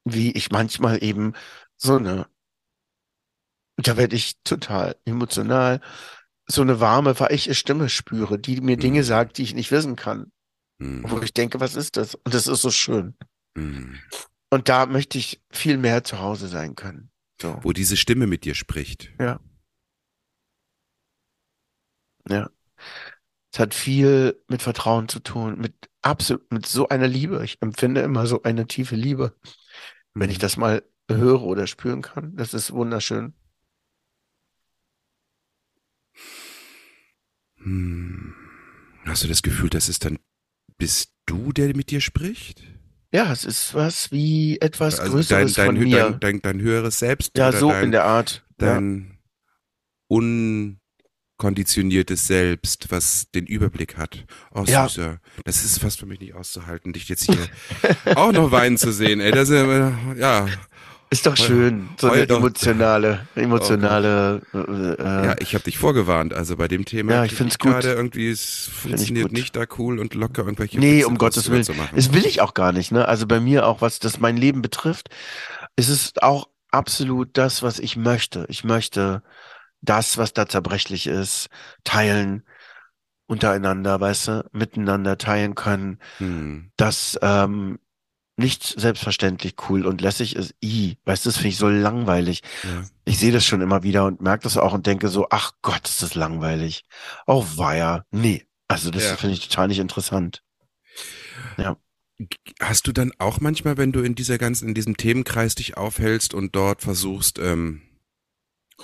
wie 0.05 0.33
ich 0.33 0.51
manchmal 0.51 1.03
eben 1.03 1.33
so 1.77 1.97
eine, 1.97 2.27
da 3.77 3.97
werde 3.97 4.17
ich 4.17 4.37
total 4.45 4.97
emotional, 5.05 5.81
so 6.47 6.63
eine 6.63 6.81
warme, 6.81 7.19
weiche 7.19 7.55
Stimme 7.55 7.89
spüre, 7.89 8.39
die 8.39 8.61
mir 8.61 8.77
Dinge 8.77 9.01
Mhm. 9.01 9.05
sagt, 9.05 9.39
die 9.39 9.43
ich 9.43 9.55
nicht 9.55 9.71
wissen 9.71 9.97
kann. 9.97 10.33
Hm, 10.81 11.05
Wo 11.09 11.21
ich 11.21 11.33
denke, 11.35 11.59
was 11.61 11.75
ist 11.75 11.97
das? 11.97 12.15
Und 12.15 12.35
das 12.35 12.47
ist 12.47 12.63
so 12.63 12.71
schön. 12.71 13.17
hm. 13.57 13.99
Und 14.49 14.69
da 14.69 14.87
möchte 14.87 15.19
ich 15.19 15.43
viel 15.51 15.77
mehr 15.77 16.05
zu 16.05 16.21
Hause 16.21 16.47
sein 16.47 16.77
können. 16.77 17.11
So. 17.43 17.59
Wo 17.63 17.73
diese 17.73 17.97
Stimme 17.97 18.27
mit 18.27 18.45
dir 18.45 18.55
spricht. 18.55 19.13
Ja. 19.19 19.41
Es 23.57 23.61
hat 23.61 23.73
viel 23.73 24.39
mit 24.49 24.61
Vertrauen 24.61 25.09
zu 25.09 25.19
tun, 25.19 25.59
mit 25.59 25.73
absolut, 26.03 26.53
mit 26.53 26.67
so 26.67 26.91
einer 26.91 27.09
Liebe. 27.09 27.43
Ich 27.43 27.57
empfinde 27.63 28.03
immer 28.03 28.27
so 28.27 28.43
eine 28.43 28.67
tiefe 28.67 28.97
Liebe. 28.97 29.35
Wenn 30.13 30.29
ich 30.29 30.37
das 30.37 30.59
mal 30.59 30.83
höre 31.11 31.41
oder 31.41 31.67
spüren 31.67 32.03
kann, 32.03 32.37
das 32.37 32.53
ist 32.53 32.71
wunderschön. 32.75 33.33
Hm. 37.55 38.35
Hast 39.07 39.25
du 39.25 39.29
das 39.29 39.41
Gefühl, 39.41 39.71
dass 39.71 39.89
es 39.89 40.01
dann 40.01 40.19
bist 40.77 41.15
du, 41.25 41.55
der 41.55 41.75
mit 41.75 41.91
dir 41.91 42.03
spricht? 42.03 42.63
Ja, 43.11 43.33
es 43.33 43.47
ist 43.47 43.73
was 43.73 44.13
wie 44.13 44.61
etwas 44.61 45.01
Also 45.01 45.15
Größeres 45.15 45.55
dein, 45.55 45.65
dein, 45.65 45.77
von 45.77 45.89
mir. 45.89 46.11
dein, 46.11 46.21
dein, 46.21 46.43
dein 46.43 46.61
höheres 46.61 46.99
Selbst 46.99 47.39
ja, 47.39 47.53
so 47.53 47.71
dein, 47.71 47.85
in 47.85 47.93
der 47.93 48.05
Art. 48.05 48.45
Ja. 48.61 48.75
dein 48.75 49.19
unkonditioniertes 51.47 52.27
Selbst, 52.27 52.91
was 52.91 53.31
den 53.35 53.47
Überblick 53.47 53.97
hat. 53.97 54.25
Oh, 54.55 54.65
Ja. 54.67 54.89
süßer. 54.89 55.19
Das 55.45 55.65
ist 55.65 55.79
fast 55.79 56.01
für 56.01 56.07
mich 56.07 56.21
nicht 56.21 56.35
auszuhalten, 56.35 56.93
dich 56.93 57.09
jetzt 57.09 57.25
hier 57.25 57.37
auch 58.17 58.33
noch 58.33 58.51
weinen 58.51 58.79
zu 58.79 58.93
sehen. 58.93 59.21
Ey, 59.21 59.33
das 59.33 59.51
ist, 59.51 59.57
äh, 59.63 59.93
ja, 60.19 60.47
Ist 61.11 61.25
doch 61.27 61.37
schön, 61.37 61.89
so 62.01 62.11
eine 62.11 62.29
emotionale, 62.29 63.29
emotionale, 63.37 64.43
äh, 64.53 65.27
ja, 65.27 65.37
ich 65.39 65.55
habe 65.55 65.63
dich 65.63 65.79
vorgewarnt. 65.79 66.35
Also 66.35 66.57
bei 66.57 66.67
dem 66.69 66.85
Thema. 66.85 67.13
Ja, 67.13 67.25
ich 67.25 67.31
krieg 67.31 67.39
find's 67.39 67.59
gut. 67.59 67.71
Gerade 67.73 67.93
irgendwie, 67.93 68.29
es 68.31 68.69
funktioniert 68.73 69.31
nicht 69.31 69.55
da 69.55 69.65
cool 69.79 69.99
und 70.01 70.15
locker 70.15 70.43
irgendwelche 70.43 70.81
Nee, 70.81 70.99
Witze 70.99 71.09
um 71.09 71.19
Gottes 71.19 71.51
Willen. 71.51 71.67
Das 71.95 72.13
will 72.13 72.27
ich 72.27 72.41
auch 72.41 72.55
gar 72.55 72.73
nicht, 72.73 72.91
ne? 72.93 73.07
Also 73.07 73.27
bei 73.27 73.39
mir 73.41 73.67
auch, 73.67 73.83
was 73.83 73.99
das 74.01 74.19
mein 74.19 74.37
Leben 74.37 74.63
betrifft, 74.63 75.11
ist 75.77 75.91
es 75.91 76.13
auch 76.23 76.49
absolut 76.73 77.29
das, 77.35 77.63
was 77.63 77.79
ich 77.79 77.97
möchte. 77.97 78.47
Ich 78.49 78.65
möchte 78.65 79.23
das, 79.81 80.19
was 80.19 80.33
da 80.33 80.47
zerbrechlich 80.47 81.07
ist, 81.07 81.49
teilen 81.85 82.45
untereinander, 83.27 84.01
weißt 84.01 84.29
du, 84.29 84.49
miteinander 84.53 85.19
teilen 85.19 85.55
können. 85.55 85.99
Hm. 86.19 86.71
Das 86.77 87.19
ähm, 87.23 87.79
nicht 88.37 88.79
selbstverständlich 88.79 89.55
cool 89.69 89.87
und 89.87 90.01
lässig 90.01 90.37
ist. 90.37 90.55
I, 90.63 90.99
weißt 91.05 91.25
du, 91.25 91.31
das 91.31 91.37
finde 91.37 91.49
ich 91.49 91.57
so 91.57 91.69
langweilig. 91.69 92.43
Ja. 92.63 92.85
Ich 93.05 93.19
sehe 93.19 93.33
das 93.33 93.45
schon 93.45 93.63
immer 93.63 93.83
wieder 93.83 94.05
und 94.05 94.21
merke 94.21 94.45
das 94.45 94.59
auch 94.59 94.75
und 94.75 94.87
denke 94.87 95.09
so, 95.09 95.27
ach 95.31 95.53
Gott, 95.63 95.89
ist 95.89 96.03
das 96.03 96.15
langweilig. 96.15 96.85
Oh 97.27 97.45
weia. 97.57 98.05
Nee. 98.11 98.47
Also 98.69 98.91
das 98.91 99.05
Ja. 99.05 99.17
finde 99.17 99.35
ich 99.35 99.49
total 99.49 99.69
nicht 99.69 99.79
interessant. 99.79 100.43
Hast 102.61 102.87
du 102.87 102.93
dann 102.93 103.13
auch 103.19 103.41
manchmal, 103.41 103.77
wenn 103.77 103.93
du 103.93 104.01
in 104.01 104.15
dieser 104.15 104.39
ganzen, 104.39 104.69
in 104.69 104.75
diesem 104.75 104.97
Themenkreis 104.97 105.55
dich 105.55 105.77
aufhältst 105.77 106.33
und 106.33 106.57
dort 106.57 106.81
versuchst, 106.83 107.39
ähm, 107.39 107.83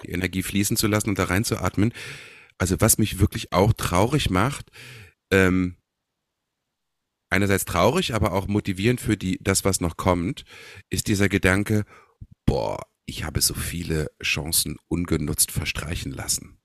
die 0.03 0.11
Energie 0.11 0.43
fließen 0.43 0.77
zu 0.77 0.87
lassen 0.87 1.11
und 1.11 1.19
da 1.19 1.25
reinzuatmen, 1.25 1.93
also 2.59 2.81
was 2.81 2.99
mich 2.99 3.19
wirklich 3.19 3.53
auch 3.53 3.73
traurig 3.73 4.31
macht, 4.31 4.71
ähm, 5.31 5.77
einerseits 7.31 7.65
traurig, 7.65 8.15
aber 8.15 8.33
auch 8.33 8.47
motivierend 8.47 9.01
für 9.01 9.17
die, 9.17 9.39
das, 9.41 9.65
was 9.65 9.81
noch 9.81 9.97
kommt, 9.97 10.45
ist 10.91 11.09
dieser 11.09 11.29
Gedanke, 11.29 11.85
boah, 12.47 12.87
ich 13.07 13.25
habe 13.25 13.41
so 13.41 13.55
viele 13.55 14.11
Chancen 14.23 14.77
ungenutzt 14.89 15.51
verstreichen 15.51 16.13
lassen. 16.13 16.59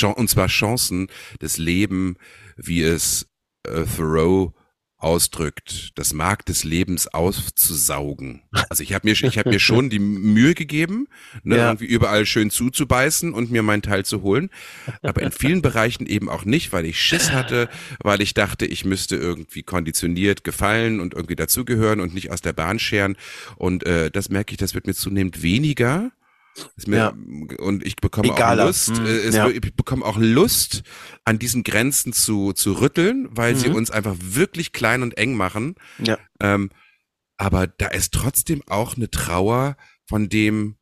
Und 0.00 0.28
zwar 0.28 0.48
Chancen, 0.48 1.08
das 1.40 1.58
Leben, 1.58 2.16
wie 2.56 2.82
es 2.82 3.28
äh, 3.66 3.84
Thoreau 3.84 4.54
ausdrückt, 5.02 5.90
das 5.96 6.12
Mark 6.12 6.46
des 6.46 6.64
Lebens 6.64 7.08
auszusaugen. 7.08 8.42
Also 8.70 8.82
ich 8.84 8.94
habe 8.94 9.06
mir, 9.06 9.12
ich 9.12 9.38
hab 9.38 9.46
mir 9.46 9.58
schon 9.60 9.90
die 9.90 9.98
Mühe 9.98 10.54
gegeben, 10.54 11.08
ne, 11.42 11.56
Ja. 11.56 11.66
irgendwie 11.68 11.86
überall 11.86 12.24
schön 12.24 12.48
zuzubeißen 12.48 13.34
und 13.34 13.50
mir 13.50 13.62
meinen 13.62 13.82
Teil 13.82 14.04
zu 14.04 14.22
holen. 14.22 14.48
Aber 15.02 15.20
in 15.22 15.30
vielen 15.32 15.60
Bereichen 15.62 16.06
eben 16.06 16.30
auch 16.30 16.44
nicht, 16.44 16.72
weil 16.72 16.86
ich 16.86 17.00
Schiss 17.00 17.32
hatte, 17.32 17.68
weil 18.00 18.22
ich 18.22 18.32
dachte, 18.34 18.64
ich 18.64 18.84
müsste 18.84 19.16
irgendwie 19.16 19.62
konditioniert 19.62 20.44
gefallen 20.44 21.00
und 21.00 21.12
irgendwie 21.14 21.36
dazugehören 21.36 22.00
und 22.00 22.14
nicht 22.14 22.30
aus 22.30 22.40
der 22.40 22.52
Bahn 22.54 22.78
scheren. 22.78 23.16
Und 23.56 23.84
äh, 23.84 24.10
das 24.10 24.30
merke 24.30 24.52
ich, 24.52 24.58
das 24.58 24.74
wird 24.74 24.86
mir 24.86 24.94
zunehmend 24.94 25.42
weniger. 25.42 26.12
Mir, 26.86 26.96
Ja. 26.96 27.08
Und 27.58 27.84
ich 27.86 27.96
bekomme 27.96 28.28
Egaler. 28.32 28.64
auch 28.64 28.66
Lust, 28.68 28.88
Hm, 28.96 29.06
äh, 29.06 29.30
ja. 29.30 29.48
ich 29.48 29.60
bekomme 29.74 30.04
auch 30.04 30.18
Lust, 30.18 30.82
an 31.24 31.38
diesen 31.38 31.62
Grenzen 31.64 32.12
zu, 32.12 32.52
zu 32.52 32.74
rütteln, 32.80 33.28
weil 33.30 33.56
sie 33.56 33.68
Mhm. 33.70 33.76
uns 33.76 33.90
einfach 33.90 34.16
wirklich 34.18 34.72
klein 34.72 35.02
und 35.02 35.16
eng 35.16 35.34
machen. 35.34 35.74
Ja. 35.98 36.18
Ähm, 36.40 36.70
aber 37.38 37.66
da 37.66 37.88
ist 37.88 38.12
trotzdem 38.12 38.62
auch 38.66 38.96
eine 38.96 39.10
Trauer 39.10 39.76
von 40.06 40.28
dem, 40.28 40.76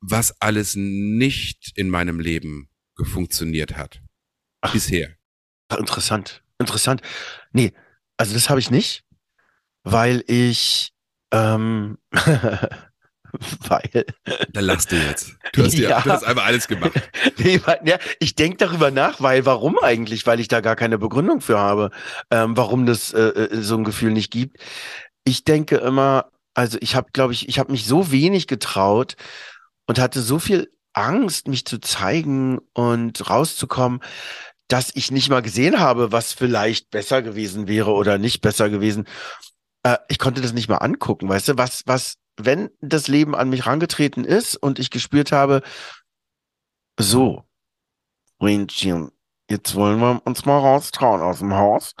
was 0.00 0.40
alles 0.40 0.74
nicht 0.76 1.72
in 1.76 1.88
meinem 1.88 2.18
Leben 2.20 2.68
gefunktioniert 2.96 3.76
hat. 3.76 4.02
Ach. 4.60 4.72
Bisher. 4.72 5.16
Ach, 5.68 5.78
interessant. 5.78 6.42
Interessant. 6.58 7.02
Nee, 7.52 7.72
also 8.16 8.34
das 8.34 8.48
habe 8.50 8.60
ich 8.60 8.70
nicht, 8.70 9.04
weil 9.84 10.22
ich 10.26 10.92
ähm, 11.32 11.98
weil. 13.68 14.04
Da 14.52 14.60
lachst 14.60 14.92
du 14.92 14.96
jetzt. 14.96 15.34
Du 15.52 15.64
hast, 15.64 15.74
ja. 15.74 15.90
ja, 15.90 16.00
du 16.02 16.10
hast 16.10 16.24
einfach 16.24 16.44
alles 16.44 16.68
gemacht. 16.68 16.92
ja, 17.84 17.98
ich 18.20 18.34
denke 18.34 18.58
darüber 18.58 18.90
nach, 18.90 19.20
weil 19.20 19.46
warum 19.46 19.78
eigentlich? 19.78 20.26
Weil 20.26 20.40
ich 20.40 20.48
da 20.48 20.60
gar 20.60 20.76
keine 20.76 20.98
Begründung 20.98 21.40
für 21.40 21.58
habe, 21.58 21.90
ähm, 22.30 22.56
warum 22.56 22.86
das 22.86 23.12
äh, 23.12 23.20
äh 23.20 23.62
so 23.62 23.76
ein 23.76 23.84
Gefühl 23.84 24.12
nicht 24.12 24.30
gibt. 24.30 24.58
Ich 25.24 25.44
denke 25.44 25.76
immer, 25.76 26.30
also 26.54 26.78
ich 26.80 26.94
habe, 26.94 27.10
glaube 27.12 27.32
ich, 27.32 27.48
ich 27.48 27.58
habe 27.58 27.72
mich 27.72 27.86
so 27.86 28.10
wenig 28.10 28.46
getraut 28.46 29.16
und 29.86 29.98
hatte 29.98 30.20
so 30.20 30.38
viel 30.38 30.70
Angst, 30.92 31.48
mich 31.48 31.64
zu 31.64 31.78
zeigen 31.78 32.58
und 32.74 33.30
rauszukommen, 33.30 34.00
dass 34.68 34.90
ich 34.94 35.10
nicht 35.10 35.28
mal 35.28 35.42
gesehen 35.42 35.80
habe, 35.80 36.12
was 36.12 36.32
vielleicht 36.32 36.90
besser 36.90 37.22
gewesen 37.22 37.68
wäre 37.68 37.90
oder 37.92 38.18
nicht 38.18 38.40
besser 38.40 38.70
gewesen. 38.70 39.06
Äh, 39.82 39.98
ich 40.08 40.18
konnte 40.18 40.40
das 40.40 40.52
nicht 40.52 40.68
mal 40.68 40.78
angucken, 40.78 41.28
weißt 41.28 41.48
du, 41.48 41.58
was, 41.58 41.82
was, 41.86 42.16
wenn 42.36 42.70
das 42.80 43.08
Leben 43.08 43.34
an 43.34 43.50
mich 43.50 43.66
rangetreten 43.66 44.24
ist 44.24 44.56
und 44.56 44.78
ich 44.78 44.90
gespürt 44.90 45.32
habe, 45.32 45.62
so, 46.98 47.44
Rentchen, 48.40 49.10
jetzt 49.48 49.74
wollen 49.74 50.00
wir 50.00 50.22
uns 50.24 50.44
mal 50.44 50.58
raustrauen 50.58 51.22
aus 51.22 51.38
dem 51.38 51.54
Haus, 51.54 51.94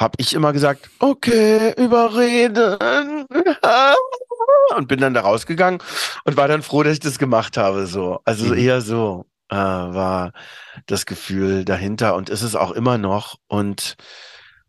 habe 0.00 0.14
ich 0.18 0.34
immer 0.34 0.52
gesagt, 0.52 0.90
okay, 0.98 1.74
überreden. 1.76 2.78
Und 4.76 4.88
bin 4.88 5.00
dann 5.00 5.14
da 5.14 5.22
rausgegangen 5.22 5.82
und 6.24 6.36
war 6.36 6.46
dann 6.46 6.62
froh, 6.62 6.84
dass 6.84 6.94
ich 6.94 7.00
das 7.00 7.18
gemacht 7.18 7.56
habe. 7.56 7.86
So, 7.86 8.20
also 8.24 8.46
mhm. 8.46 8.54
eher 8.58 8.80
so 8.80 9.26
äh, 9.48 9.56
war 9.56 10.32
das 10.86 11.06
Gefühl 11.06 11.64
dahinter 11.64 12.14
und 12.14 12.30
ist 12.30 12.42
es 12.42 12.54
auch 12.54 12.70
immer 12.70 12.96
noch. 12.96 13.36
Und 13.48 13.96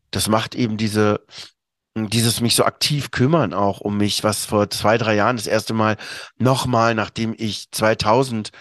das 0.10 0.28
macht 0.28 0.56
eben 0.56 0.78
diese 0.78 1.24
dieses 1.96 2.40
mich 2.42 2.56
so 2.56 2.64
aktiv 2.64 3.12
kümmern 3.12 3.54
auch 3.54 3.82
um 3.82 3.98
mich, 3.98 4.24
was 4.24 4.46
vor 4.46 4.70
zwei, 4.70 4.98
drei 4.98 5.16
Jahren 5.16 5.36
das 5.36 5.48
erste 5.48 5.74
Mal 5.74 5.98
nochmal, 6.38 6.96
nachdem 6.96 7.36
ich 7.38 7.70
2000 7.72 8.52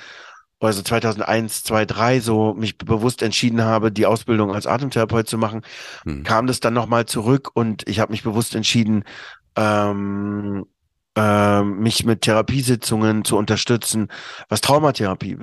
also 0.63 0.83
2001, 0.83 1.65
2003 1.65 2.21
so 2.21 2.53
mich 2.53 2.77
bewusst 2.77 3.23
entschieden 3.23 3.63
habe, 3.63 3.91
die 3.91 4.05
Ausbildung 4.05 4.53
als 4.55 4.67
Atemtherapeut 4.67 5.27
zu 5.27 5.39
machen, 5.39 5.63
hm. 6.03 6.23
kam 6.23 6.47
das 6.47 6.61
dann 6.61 6.75
nochmal 6.75 7.07
zurück 7.07 7.51
und 7.55 7.89
ich 7.89 7.99
habe 7.99 8.13
mich 8.13 8.23
bewusst 8.23 8.55
entschieden, 8.55 9.05
ähm, 9.57 10.67
äh, 11.17 11.63
mich 11.63 12.05
mit 12.05 12.23
Therapiesitzungen 12.23 13.25
zu 13.25 13.37
unterstützen, 13.37 14.09
was 14.49 14.61
Traumatherapie 14.61 15.39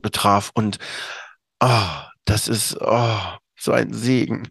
betraf. 0.00 0.50
Und 0.54 0.78
oh, 1.60 1.88
das 2.24 2.48
ist 2.48 2.76
oh, 2.80 3.18
so 3.56 3.72
ein 3.72 3.92
Segen. 3.92 4.48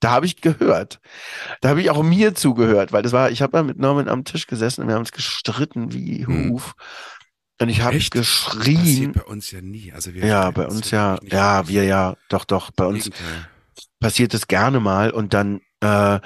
Da 0.00 0.10
habe 0.10 0.26
ich 0.26 0.40
gehört. 0.40 1.00
Da 1.60 1.70
habe 1.70 1.80
ich 1.80 1.90
auch 1.90 2.02
mir 2.02 2.34
zugehört, 2.34 2.92
weil 2.92 3.02
das 3.02 3.12
war, 3.12 3.30
ich 3.30 3.42
habe 3.42 3.52
da 3.52 3.62
mit 3.62 3.78
Norman 3.78 4.08
am 4.08 4.24
Tisch 4.24 4.46
gesessen 4.46 4.82
und 4.82 4.88
wir 4.88 4.94
haben 4.94 5.02
uns 5.02 5.12
gestritten 5.12 5.92
wie 5.92 6.26
hm. 6.26 6.50
Huf. 6.50 6.74
Und 7.60 7.68
ich 7.70 7.80
habe 7.80 7.98
geschrien. 7.98 8.74
Das 8.74 8.84
passiert 8.84 9.12
bei 9.14 9.22
uns 9.22 9.50
ja 9.50 9.60
nie. 9.62 9.92
Also 9.92 10.12
wir 10.12 10.26
ja, 10.26 10.50
bei 10.50 10.66
uns 10.66 10.90
ja, 10.90 11.18
ja, 11.22 11.66
wir 11.68 11.84
ja, 11.84 12.14
doch, 12.28 12.44
doch, 12.44 12.70
bei 12.70 12.84
uns 12.84 13.04
Gegenteil. 13.04 13.48
passiert 13.98 14.34
es 14.34 14.46
gerne 14.46 14.78
mal 14.78 15.10
und 15.10 15.32
dann 15.32 15.60
äh, 15.80 16.16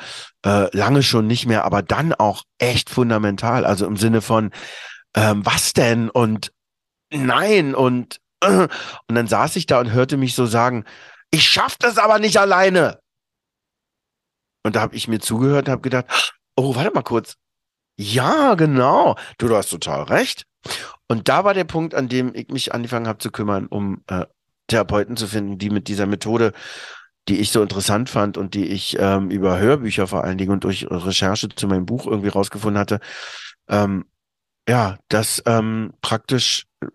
äh, 0.45 0.77
lange 0.77 1.03
schon 1.03 1.27
nicht 1.27 1.47
mehr, 1.47 1.65
aber 1.65 1.83
dann 1.83 2.15
auch 2.15 2.43
echt 2.59 2.91
fundamental. 2.91 3.65
Also 3.65 3.87
im 3.87 3.97
Sinne 3.97 4.23
von, 4.23 4.51
ähm, 5.15 5.45
was 5.47 5.73
denn? 5.73 6.11
Und 6.11 6.53
nein 7.13 7.75
und 7.75 8.21
äh, 8.41 8.69
und 9.09 9.15
dann 9.15 9.27
saß 9.27 9.57
ich 9.57 9.67
da 9.67 9.81
und 9.81 9.93
hörte 9.93 10.17
mich 10.17 10.35
so 10.35 10.47
sagen, 10.47 10.85
ich 11.31 11.49
schaff 11.49 11.77
das 11.79 11.99
aber 11.99 12.19
nicht 12.19 12.39
alleine. 12.39 12.99
Und 14.63 14.77
da 14.77 14.81
habe 14.81 14.95
ich 14.95 15.09
mir 15.09 15.21
zugehört 15.21 15.69
und 15.69 15.73
habe 15.73 15.83
gedacht, 15.83 16.07
oh, 16.57 16.75
warte 16.75 16.91
mal 16.93 17.03
kurz. 17.03 17.37
Ja, 17.97 18.55
genau. 18.55 19.17
Du, 19.39 19.49
du 19.49 19.57
hast 19.57 19.71
total 19.71 20.05
recht. 20.05 20.45
Und 21.09 21.29
da 21.29 21.45
war 21.45 21.55
der 21.55 21.65
Punkt, 21.65 21.95
an 21.95 22.09
dem 22.09 22.35
ich 22.35 22.49
mich 22.49 22.75
angefangen 22.75 23.09
habe 23.09 23.19
zu 23.19 23.31
kümmern, 23.31 23.67
um 23.67 24.03
äh, 24.07 24.27
Therapeuten 24.69 25.17
zu 25.17 25.27
finden, 25.27 25.59
die 25.59 25.71
mit 25.71 25.89
dieser 25.89 26.07
Methode, 26.07 26.53
die 27.29 27.41
ich 27.41 27.51
so 27.51 27.63
interessant 27.63 28.09
fand 28.09 28.39
und 28.39 28.55
die 28.55 28.67
ich 28.67 28.97
ähm, 28.99 29.31
über 29.31 29.59
Hörbücher 29.59 30.07
vor 30.07 30.25
allen 30.25 30.39
Dingen 30.39 30.53
und 30.53 30.65
durch 30.65 30.87
Recherche 30.91 31.49
zu 31.49 31.67
meinem 31.67 31.87
Buch 31.87 32.07
irgendwie 32.07 32.29
rausgefunden 32.29 32.79
hatte, 32.79 33.01
ähm, 33.69 34.05
ja, 34.69 34.99
das 35.09 35.43
ähm, 35.47 35.93
praktisch 36.01 36.67
äh, 36.83 36.87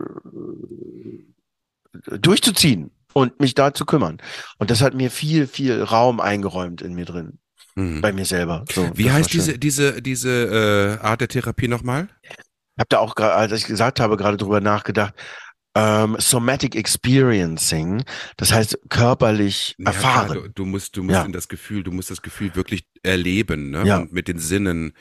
durchzuziehen 2.17 2.91
und 3.13 3.39
mich 3.39 3.53
da 3.53 3.73
zu 3.73 3.85
kümmern. 3.85 4.17
Und 4.57 4.71
das 4.71 4.81
hat 4.81 4.93
mir 4.93 5.11
viel, 5.11 5.47
viel 5.47 5.83
Raum 5.83 6.19
eingeräumt 6.19 6.81
in 6.81 6.93
mir 6.93 7.05
drin. 7.05 7.39
Mhm. 7.75 8.01
Bei 8.01 8.13
mir 8.13 8.25
selber. 8.25 8.65
So, 8.71 8.89
Wie 8.95 9.11
heißt 9.11 9.33
diese, 9.33 9.59
diese, 9.59 10.01
diese 10.01 10.97
äh, 11.01 11.05
Art 11.05 11.21
der 11.21 11.27
Therapie 11.27 11.67
nochmal? 11.67 12.07
Ich 12.21 12.29
habe 12.79 12.87
da 12.89 12.99
auch, 12.99 13.15
als 13.17 13.51
ich 13.51 13.65
gesagt 13.65 13.99
habe, 13.99 14.17
gerade 14.17 14.37
drüber 14.37 14.61
nachgedacht. 14.61 15.13
Ähm, 15.77 16.15
Somatic 16.19 16.73
Experiencing, 16.75 18.05
das 18.37 18.53
heißt 18.53 18.79
körperlich 18.87 19.75
ja, 19.77 19.87
erfahren. 19.87 20.31
Klar, 20.31 20.43
du, 20.43 20.49
du, 20.49 20.65
musst, 20.65 20.95
du 20.95 21.03
musst 21.03 21.15
ja. 21.15 21.25
in 21.25 21.33
das 21.33 21.49
Gefühl, 21.49 21.83
du 21.83 21.91
musst 21.91 22.09
das 22.09 22.21
Gefühl 22.21 22.55
wirklich 22.55 22.87
erleben 23.03 23.71
ne? 23.71 23.85
Ja. 23.85 23.97
und 23.97 24.13
mit 24.13 24.29
den 24.29 24.39
Sinnen 24.39 24.93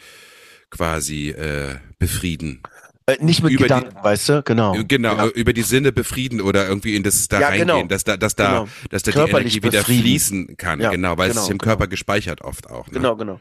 quasi 0.70 1.30
äh, 1.30 1.76
befrieden. 2.00 2.60
Äh, 3.06 3.22
nicht 3.22 3.42
mit 3.42 3.52
über 3.52 3.64
Gedanken, 3.64 3.96
die, 3.98 4.02
weißt 4.02 4.28
du, 4.30 4.42
genau. 4.42 4.74
Äh, 4.74 4.84
genau, 4.84 5.14
ja. 5.14 5.26
über 5.26 5.52
die 5.52 5.62
Sinne 5.62 5.92
befrieden 5.92 6.40
oder 6.40 6.66
irgendwie 6.66 6.96
in 6.96 7.02
das 7.02 7.28
da 7.28 7.38
ja, 7.38 7.48
reingehen, 7.48 7.68
genau. 7.68 7.86
dass 7.86 8.04
da, 8.04 8.16
dass 8.16 8.34
da, 8.34 8.60
genau. 8.60 8.68
dass 8.88 9.02
da 9.02 9.10
die 9.12 9.30
Energie 9.30 9.62
wieder 9.62 9.80
befrieden. 9.80 10.02
fließen 10.02 10.56
kann, 10.56 10.80
ja, 10.80 10.90
genau, 10.90 11.18
weil 11.18 11.28
genau, 11.28 11.40
es 11.40 11.46
ist 11.46 11.50
im 11.50 11.58
genau. 11.58 11.70
Körper 11.70 11.86
gespeichert 11.86 12.40
oft 12.40 12.70
auch. 12.70 12.86
Ne? 12.86 12.94
Genau, 12.94 13.16
genau. 13.16 13.40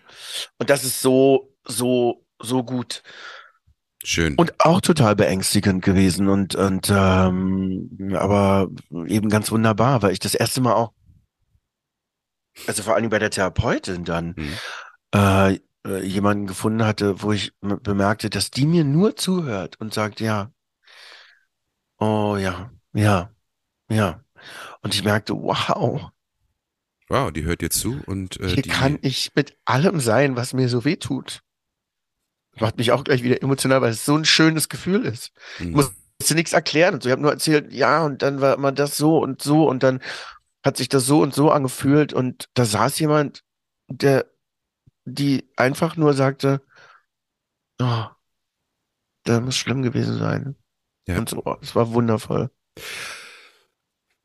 Und 0.60 0.70
das 0.70 0.84
ist 0.84 1.02
so, 1.02 1.56
so, 1.66 2.26
so 2.42 2.64
gut. 2.64 3.04
Schön. 4.04 4.36
Und 4.36 4.60
auch 4.60 4.82
total 4.82 5.16
beängstigend 5.16 5.82
gewesen 5.82 6.28
und, 6.28 6.56
und 6.56 6.90
ähm, 6.94 8.12
aber 8.16 8.68
eben 9.08 9.30
ganz 9.30 9.50
wunderbar, 9.50 10.02
weil 10.02 10.12
ich 10.12 10.20
das 10.20 10.36
erste 10.36 10.60
Mal 10.60 10.74
auch, 10.74 10.92
also 12.68 12.84
vor 12.84 12.96
allem 12.96 13.10
bei 13.10 13.20
der 13.20 13.30
Therapeutin 13.30 14.04
dann, 14.04 14.36
mhm. 14.36 14.54
äh, 15.14 15.60
äh, 15.86 16.04
jemanden 16.06 16.48
gefunden 16.48 16.86
hatte, 16.86 17.22
wo 17.22 17.32
ich 17.32 17.54
bemerkte, 17.60 18.30
dass 18.30 18.52
die 18.52 18.66
mir 18.66 18.84
nur 18.84 19.16
zuhört 19.16 19.80
und 19.80 19.94
sagt, 19.94 20.20
ja, 20.20 20.52
oh 22.00 22.38
ja, 22.40 22.72
ja, 22.94 23.32
ja. 23.90 24.24
Und 24.82 24.94
ich 24.94 25.04
merkte, 25.04 25.34
wow. 25.34 26.10
Wow, 27.10 27.32
die 27.32 27.44
hört 27.44 27.62
jetzt 27.62 27.80
zu 27.80 28.02
und 28.06 28.40
äh, 28.40 28.48
hier 28.48 28.64
die... 28.64 28.70
kann 28.70 28.98
ich 29.02 29.32
mit 29.36 29.58
allem 29.66 30.00
sein, 30.00 30.36
was 30.36 30.54
mir 30.54 30.70
so 30.70 30.86
weh 30.86 30.96
tut. 30.96 31.42
Macht 32.60 32.78
mich 32.78 32.92
auch 32.92 33.04
gleich 33.04 33.24
wieder 33.24 33.42
emotional, 33.42 33.82
weil 33.82 33.92
es 33.92 34.06
so 34.06 34.16
ein 34.16 34.26
schönes 34.26 34.70
Gefühl 34.70 35.06
ist. 35.06 35.32
Mhm. 35.60 35.70
Ich 35.70 35.76
musste 35.76 36.36
nichts 36.36 36.54
erklären 36.54 36.96
und 36.96 37.04
so. 37.04 37.10
Ich 37.10 37.12
habe 37.12 37.22
nur 37.22 37.32
erzählt, 37.32 37.74
ja, 37.74 38.04
und 38.04 38.22
dann 38.22 38.42
war 38.42 38.58
man 38.58 38.76
das 38.76 38.96
so 38.96 39.18
und 39.18 39.42
so 39.42 39.68
und 39.68 39.84
dann 39.84 40.02
hat 40.64 40.78
sich 40.78 40.88
das 40.88 41.06
so 41.06 41.22
und 41.22 41.34
so 41.34 41.52
angefühlt 41.52 42.14
und 42.14 42.48
da 42.54 42.66
saß 42.66 43.00
jemand, 43.00 43.44
der 43.90 44.33
die 45.06 45.50
einfach 45.58 45.96
nur 45.98 46.14
sagte, 46.14 46.62
oh, 47.80 48.06
das 49.24 49.42
muss 49.42 49.58
schlimm 49.58 49.82
gewesen 49.82 50.18
sein. 50.18 50.56
Ja. 51.08 51.18
Und 51.18 51.30
so, 51.30 51.44
es 51.62 51.76
war 51.76 51.94
wundervoll. 51.94 52.50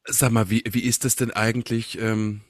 Sag 0.04 0.32
mal, 0.32 0.50
wie, 0.50 0.62
wie 0.70 0.84
ist 0.84 1.04
das 1.04 1.16
denn 1.16 1.30
eigentlich 1.30 1.98
ähm, 2.00 2.40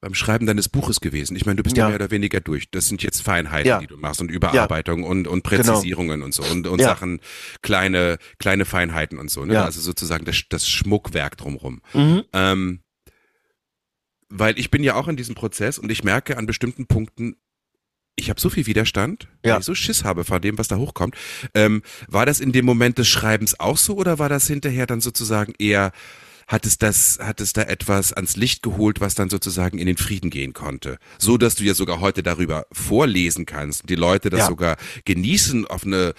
beim 0.00 0.14
Schreiben 0.14 0.46
deines 0.46 0.68
Buches 0.68 1.00
gewesen? 1.00 1.36
Ich 1.36 1.46
meine, 1.46 1.56
du 1.56 1.62
bist 1.62 1.76
ja, 1.76 1.84
ja 1.84 1.88
mehr 1.88 1.96
oder 1.96 2.10
weniger 2.10 2.40
durch. 2.40 2.70
Das 2.70 2.88
sind 2.88 3.02
jetzt 3.02 3.22
Feinheiten, 3.22 3.68
ja. 3.68 3.78
die 3.78 3.86
du 3.86 3.96
machst 3.96 4.20
und 4.20 4.30
Überarbeitung 4.30 5.04
ja. 5.04 5.08
und, 5.08 5.26
und 5.26 5.42
genau. 5.44 5.62
Präzisierungen 5.62 6.16
genau. 6.16 6.26
und 6.26 6.34
so 6.34 6.42
und, 6.42 6.66
und 6.66 6.80
Sachen, 6.80 7.20
kleine, 7.62 8.18
kleine 8.38 8.64
Feinheiten 8.64 9.18
und 9.18 9.30
so. 9.30 9.44
Ne? 9.44 9.62
Also 9.62 9.80
sozusagen 9.80 10.24
das, 10.24 10.42
das 10.50 10.68
Schmuckwerk 10.68 11.36
drumrum. 11.36 11.80
Mhm. 11.94 12.24
Ähm, 12.32 12.80
weil 14.28 14.58
ich 14.58 14.70
bin 14.70 14.82
ja 14.82 14.94
auch 14.94 15.08
in 15.08 15.16
diesem 15.16 15.34
Prozess 15.34 15.78
und 15.78 15.90
ich 15.90 16.04
merke 16.04 16.36
an 16.36 16.46
bestimmten 16.46 16.86
Punkten, 16.86 17.36
ich 18.16 18.30
habe 18.30 18.40
so 18.40 18.48
viel 18.48 18.66
Widerstand, 18.66 19.28
ja. 19.44 19.52
weil 19.52 19.60
ich 19.60 19.66
so 19.66 19.74
Schiss 19.74 20.04
habe 20.04 20.24
vor 20.24 20.40
dem, 20.40 20.58
was 20.58 20.68
da 20.68 20.76
hochkommt. 20.76 21.14
Ähm, 21.54 21.82
war 22.08 22.26
das 22.26 22.40
in 22.40 22.52
dem 22.52 22.64
Moment 22.64 22.98
des 22.98 23.08
Schreibens 23.08 23.60
auch 23.60 23.76
so 23.76 23.96
oder 23.96 24.18
war 24.18 24.28
das 24.28 24.46
hinterher 24.46 24.86
dann 24.86 25.02
sozusagen 25.02 25.52
eher, 25.58 25.92
hat 26.46 26.64
es 26.64 26.78
das, 26.78 27.18
hat 27.20 27.40
es 27.40 27.52
da 27.52 27.62
etwas 27.62 28.12
ans 28.14 28.36
Licht 28.36 28.62
geholt, 28.62 29.00
was 29.00 29.14
dann 29.14 29.28
sozusagen 29.28 29.78
in 29.78 29.86
den 29.86 29.98
Frieden 29.98 30.30
gehen 30.30 30.54
konnte? 30.54 30.98
So, 31.18 31.36
dass 31.36 31.56
du 31.56 31.64
ja 31.64 31.74
sogar 31.74 32.00
heute 32.00 32.22
darüber 32.22 32.66
vorlesen 32.72 33.44
kannst, 33.44 33.88
die 33.88 33.96
Leute 33.96 34.30
das 34.30 34.40
ja. 34.40 34.46
sogar 34.46 34.76
genießen 35.04 35.66
auf 35.66 35.84
eine 35.84 36.14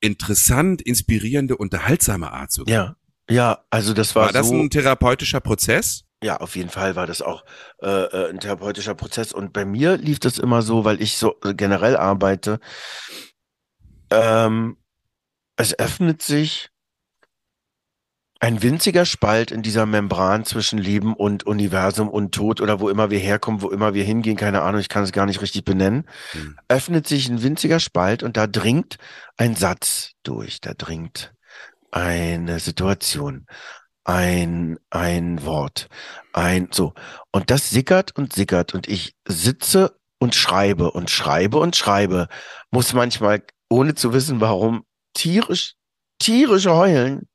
interessant, 0.00 0.80
inspirierende, 0.80 1.56
unterhaltsame 1.56 2.32
Art 2.32 2.50
sogar. 2.50 2.74
Ja, 2.74 2.96
ja, 3.28 3.64
also 3.68 3.92
das 3.92 4.14
war, 4.14 4.26
war 4.26 4.32
das 4.32 4.48
so 4.48 4.54
ein 4.54 4.70
therapeutischer 4.70 5.40
Prozess? 5.40 6.04
Ja, 6.22 6.36
auf 6.36 6.54
jeden 6.54 6.68
Fall 6.68 6.96
war 6.96 7.06
das 7.06 7.22
auch 7.22 7.44
äh, 7.82 7.86
äh, 7.86 8.30
ein 8.30 8.40
therapeutischer 8.40 8.94
Prozess. 8.94 9.32
Und 9.32 9.52
bei 9.52 9.64
mir 9.64 9.96
lief 9.96 10.18
das 10.18 10.38
immer 10.38 10.60
so, 10.60 10.84
weil 10.84 11.00
ich 11.00 11.16
so 11.16 11.34
generell 11.42 11.96
arbeite. 11.96 12.60
Ähm, 14.10 14.76
es 15.56 15.78
öffnet 15.78 16.22
sich 16.22 16.70
ein 18.40 18.62
winziger 18.62 19.04
Spalt 19.04 19.50
in 19.50 19.62
dieser 19.62 19.84
Membran 19.84 20.46
zwischen 20.46 20.78
Leben 20.78 21.14
und 21.14 21.44
Universum 21.44 22.08
und 22.08 22.34
Tod 22.34 22.62
oder 22.62 22.80
wo 22.80 22.88
immer 22.88 23.10
wir 23.10 23.18
herkommen, 23.18 23.60
wo 23.60 23.68
immer 23.68 23.92
wir 23.92 24.02
hingehen, 24.02 24.36
keine 24.36 24.62
Ahnung, 24.62 24.80
ich 24.80 24.88
kann 24.88 25.04
es 25.04 25.12
gar 25.12 25.26
nicht 25.26 25.42
richtig 25.42 25.64
benennen, 25.64 26.08
hm. 26.32 26.58
öffnet 26.68 27.06
sich 27.06 27.28
ein 27.28 27.42
winziger 27.42 27.80
Spalt 27.80 28.22
und 28.22 28.38
da 28.38 28.46
dringt 28.46 28.96
ein 29.36 29.56
Satz 29.56 30.12
durch, 30.22 30.62
da 30.62 30.72
dringt 30.72 31.34
eine 31.90 32.60
Situation, 32.60 33.46
ein, 34.10 34.76
ein 34.90 35.44
Wort, 35.44 35.88
ein, 36.32 36.68
so. 36.72 36.94
Und 37.30 37.50
das 37.50 37.70
sickert 37.70 38.16
und 38.16 38.32
sickert 38.32 38.74
und 38.74 38.88
ich 38.88 39.14
sitze 39.26 39.96
und 40.18 40.34
schreibe 40.34 40.90
und 40.90 41.10
schreibe 41.10 41.58
und 41.58 41.76
schreibe, 41.76 42.26
muss 42.72 42.92
manchmal, 42.92 43.44
ohne 43.70 43.94
zu 43.94 44.12
wissen 44.12 44.40
warum, 44.40 44.84
tierisch, 45.14 45.74
tierisch 46.18 46.66
heulen. 46.66 47.28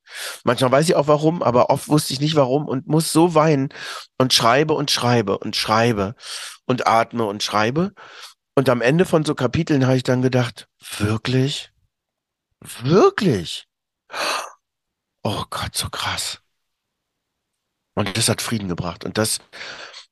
Manchmal 0.43 0.71
weiß 0.73 0.89
ich 0.89 0.95
auch 0.95 1.07
warum, 1.07 1.41
aber 1.41 1.69
oft 1.69 1.87
wusste 1.87 2.11
ich 2.11 2.19
nicht 2.19 2.35
warum 2.35 2.67
und 2.67 2.87
muss 2.87 3.11
so 3.11 3.33
weinen 3.33 3.69
und 4.17 4.33
schreibe 4.33 4.73
und 4.73 4.91
schreibe 4.91 5.37
und 5.37 5.55
schreibe 5.55 6.15
und 6.65 6.87
atme 6.87 7.23
und 7.23 7.41
schreibe. 7.41 7.93
Und 8.53 8.67
am 8.67 8.81
Ende 8.81 9.05
von 9.05 9.23
so 9.23 9.33
Kapiteln 9.33 9.87
habe 9.87 9.95
ich 9.95 10.03
dann 10.03 10.21
gedacht, 10.21 10.67
wirklich? 10.97 11.71
Wirklich? 12.59 13.65
Oh 15.23 15.43
Gott, 15.49 15.73
so 15.73 15.89
krass. 15.89 16.41
Und 17.95 18.15
das 18.17 18.29
hat 18.29 18.41
Frieden 18.41 18.67
gebracht. 18.67 19.03
Und 19.03 19.17
das 19.17 19.39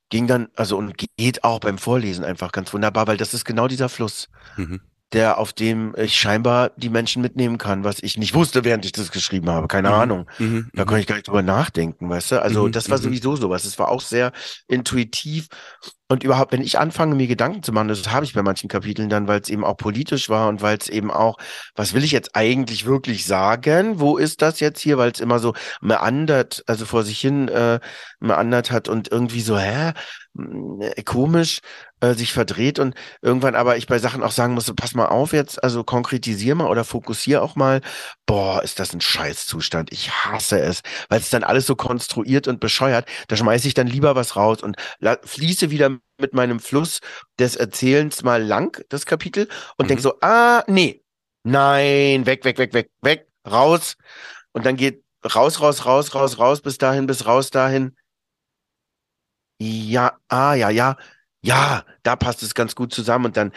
ging 0.09 0.27
dann, 0.27 0.47
also 0.55 0.77
und 0.77 0.95
geht 1.17 1.43
auch 1.43 1.59
beim 1.59 1.77
Vorlesen 1.77 2.25
einfach 2.25 2.51
ganz 2.51 2.73
wunderbar, 2.73 3.07
weil 3.07 3.17
das 3.17 3.33
ist 3.33 3.45
genau 3.45 3.67
dieser 3.67 3.89
Fluss. 3.89 4.29
Mhm 4.57 4.81
der 5.13 5.37
auf 5.37 5.53
dem 5.53 5.93
ich 5.95 6.15
scheinbar 6.15 6.71
die 6.75 6.89
Menschen 6.89 7.21
mitnehmen 7.21 7.57
kann, 7.57 7.83
was 7.83 8.01
ich 8.01 8.17
nicht 8.17 8.33
wusste, 8.33 8.63
während 8.63 8.83
ich 8.85 8.91
das 8.91 9.11
geschrieben 9.11 9.49
habe. 9.49 9.67
Keine 9.67 9.89
mhm. 9.89 9.93
Ahnung. 9.93 10.29
Mhm. 10.39 10.69
Da 10.73 10.85
konnte 10.85 11.01
ich 11.01 11.07
gar 11.07 11.15
nicht 11.15 11.27
drüber 11.27 11.43
nachdenken, 11.43 12.09
weißt 12.09 12.31
du? 12.31 12.41
Also 12.41 12.67
mhm. 12.67 12.71
das 12.71 12.89
war 12.89 12.97
mhm. 12.97 13.03
sowieso 13.03 13.35
sowas. 13.35 13.63
Es 13.63 13.77
war 13.77 13.89
auch 13.89 14.01
sehr 14.01 14.31
intuitiv 14.67 15.47
und 16.13 16.23
überhaupt, 16.23 16.51
wenn 16.51 16.61
ich 16.61 16.77
anfange, 16.77 17.15
mir 17.15 17.27
Gedanken 17.27 17.63
zu 17.63 17.71
machen, 17.71 17.87
das 17.87 18.11
habe 18.11 18.23
ich 18.23 18.33
bei 18.33 18.43
manchen 18.43 18.69
Kapiteln 18.69 19.09
dann, 19.09 19.27
weil 19.27 19.41
es 19.41 19.49
eben 19.49 19.65
auch 19.65 19.75
politisch 19.75 20.29
war 20.29 20.47
und 20.47 20.61
weil 20.61 20.77
es 20.77 20.87
eben 20.87 21.09
auch, 21.11 21.37
was 21.75 21.93
will 21.93 22.03
ich 22.03 22.11
jetzt 22.11 22.35
eigentlich 22.35 22.85
wirklich 22.85 23.25
sagen? 23.25 23.99
Wo 23.99 24.17
ist 24.17 24.43
das 24.43 24.59
jetzt 24.59 24.79
hier? 24.79 24.99
Weil 24.99 25.11
es 25.11 25.19
immer 25.19 25.39
so 25.39 25.53
meandert, 25.81 26.63
also 26.67 26.85
vor 26.85 27.03
sich 27.03 27.19
hin 27.19 27.47
äh, 27.47 27.79
meandert 28.19 28.71
hat 28.71 28.89
und 28.89 29.11
irgendwie 29.11 29.41
so, 29.41 29.57
hä? 29.57 29.93
Äh, 30.35 31.03
komisch 31.03 31.61
äh, 32.03 32.15
sich 32.15 32.33
verdreht 32.33 32.79
und 32.79 32.95
irgendwann 33.21 33.55
aber 33.55 33.77
ich 33.77 33.87
bei 33.87 33.97
Sachen 33.97 34.23
auch 34.23 34.31
sagen 34.31 34.53
musste, 34.53 34.73
pass 34.73 34.93
mal 34.93 35.05
auf 35.05 35.31
jetzt, 35.31 35.63
also 35.63 35.85
konkretisier 35.85 36.53
mal 36.53 36.67
oder 36.67 36.83
fokussier 36.83 37.41
auch 37.41 37.55
mal. 37.55 37.79
Boah, 38.25 38.61
ist 38.61 38.79
das 38.79 38.93
ein 38.93 38.99
Scheißzustand. 38.99 39.91
Ich 39.93 40.11
hasse 40.11 40.59
es, 40.59 40.81
weil 41.07 41.21
es 41.21 41.29
dann 41.29 41.45
alles 41.45 41.65
so 41.65 41.75
konstruiert 41.75 42.49
und 42.49 42.59
bescheuert. 42.59 43.07
Da 43.29 43.37
schmeiße 43.37 43.67
ich 43.69 43.73
dann 43.73 43.87
lieber 43.87 44.15
was 44.15 44.35
raus 44.35 44.61
und 44.61 44.75
fließe 45.23 45.71
wieder 45.71 45.97
mit 46.19 46.33
meinem 46.33 46.59
Fluss 46.59 46.99
des 47.39 47.55
Erzählens 47.55 48.21
mal 48.21 48.43
lang, 48.43 48.83
das 48.89 49.05
Kapitel, 49.05 49.47
und 49.77 49.85
mhm. 49.85 49.87
denk 49.87 50.01
so, 50.01 50.15
ah, 50.19 50.63
nee, 50.67 51.03
nein, 51.43 52.25
weg, 52.25 52.43
weg, 52.43 52.57
weg, 52.57 52.73
weg, 52.73 52.89
weg, 53.01 53.27
raus. 53.49 53.95
Und 54.51 54.65
dann 54.65 54.75
geht 54.75 55.03
raus, 55.25 55.61
raus, 55.61 55.85
raus, 55.85 56.13
raus, 56.15 56.37
raus, 56.37 56.61
bis 56.61 56.77
dahin, 56.77 57.07
bis 57.07 57.25
raus 57.25 57.49
dahin 57.49 57.95
ja, 59.63 60.17
ah, 60.29 60.53
ja, 60.55 60.69
ja, 60.69 60.97
ja, 61.43 61.83
da 62.03 62.15
passt 62.15 62.41
es 62.41 62.55
ganz 62.55 62.73
gut 62.75 62.93
zusammen 62.93 63.25
und 63.25 63.37
dann 63.37 63.51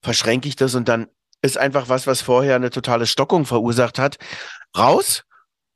verschränke 0.00 0.48
ich 0.48 0.56
das 0.56 0.74
und 0.74 0.88
dann 0.88 1.08
ist 1.42 1.58
einfach 1.58 1.88
was, 1.88 2.06
was 2.06 2.20
vorher 2.22 2.56
eine 2.56 2.70
totale 2.70 3.06
Stockung 3.06 3.44
verursacht 3.44 3.98
hat, 3.98 4.16
raus 4.78 5.24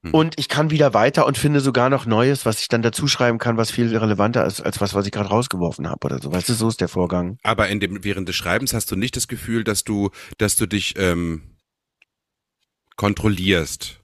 hm. 0.04 0.14
und 0.14 0.38
ich 0.38 0.48
kann 0.48 0.70
wieder 0.70 0.94
weiter 0.94 1.26
und 1.26 1.36
finde 1.36 1.60
sogar 1.60 1.90
noch 1.90 2.06
Neues, 2.06 2.46
was 2.46 2.60
ich 2.60 2.68
dann 2.68 2.82
dazu 2.82 3.08
schreiben 3.08 3.38
kann, 3.38 3.56
was 3.56 3.72
viel 3.72 3.94
relevanter 3.96 4.46
ist 4.46 4.60
als 4.60 4.80
was, 4.80 4.94
was 4.94 5.06
ich 5.06 5.12
gerade 5.12 5.28
rausgeworfen 5.28 5.88
habe 5.88 6.06
oder 6.06 6.20
so. 6.22 6.32
Weißt 6.32 6.48
du, 6.48 6.54
so 6.54 6.68
ist 6.68 6.80
der 6.80 6.88
Vorgang. 6.88 7.38
Aber 7.42 7.68
in 7.68 7.80
dem 7.80 8.04
während 8.04 8.28
des 8.28 8.36
Schreibens 8.36 8.72
hast 8.72 8.92
du 8.92 8.96
nicht 8.96 9.16
das 9.16 9.26
Gefühl, 9.26 9.64
dass 9.64 9.82
du, 9.82 10.10
dass 10.38 10.54
du 10.54 10.66
dich 10.66 10.94
ähm, 10.96 11.56
kontrollierst 12.94 14.00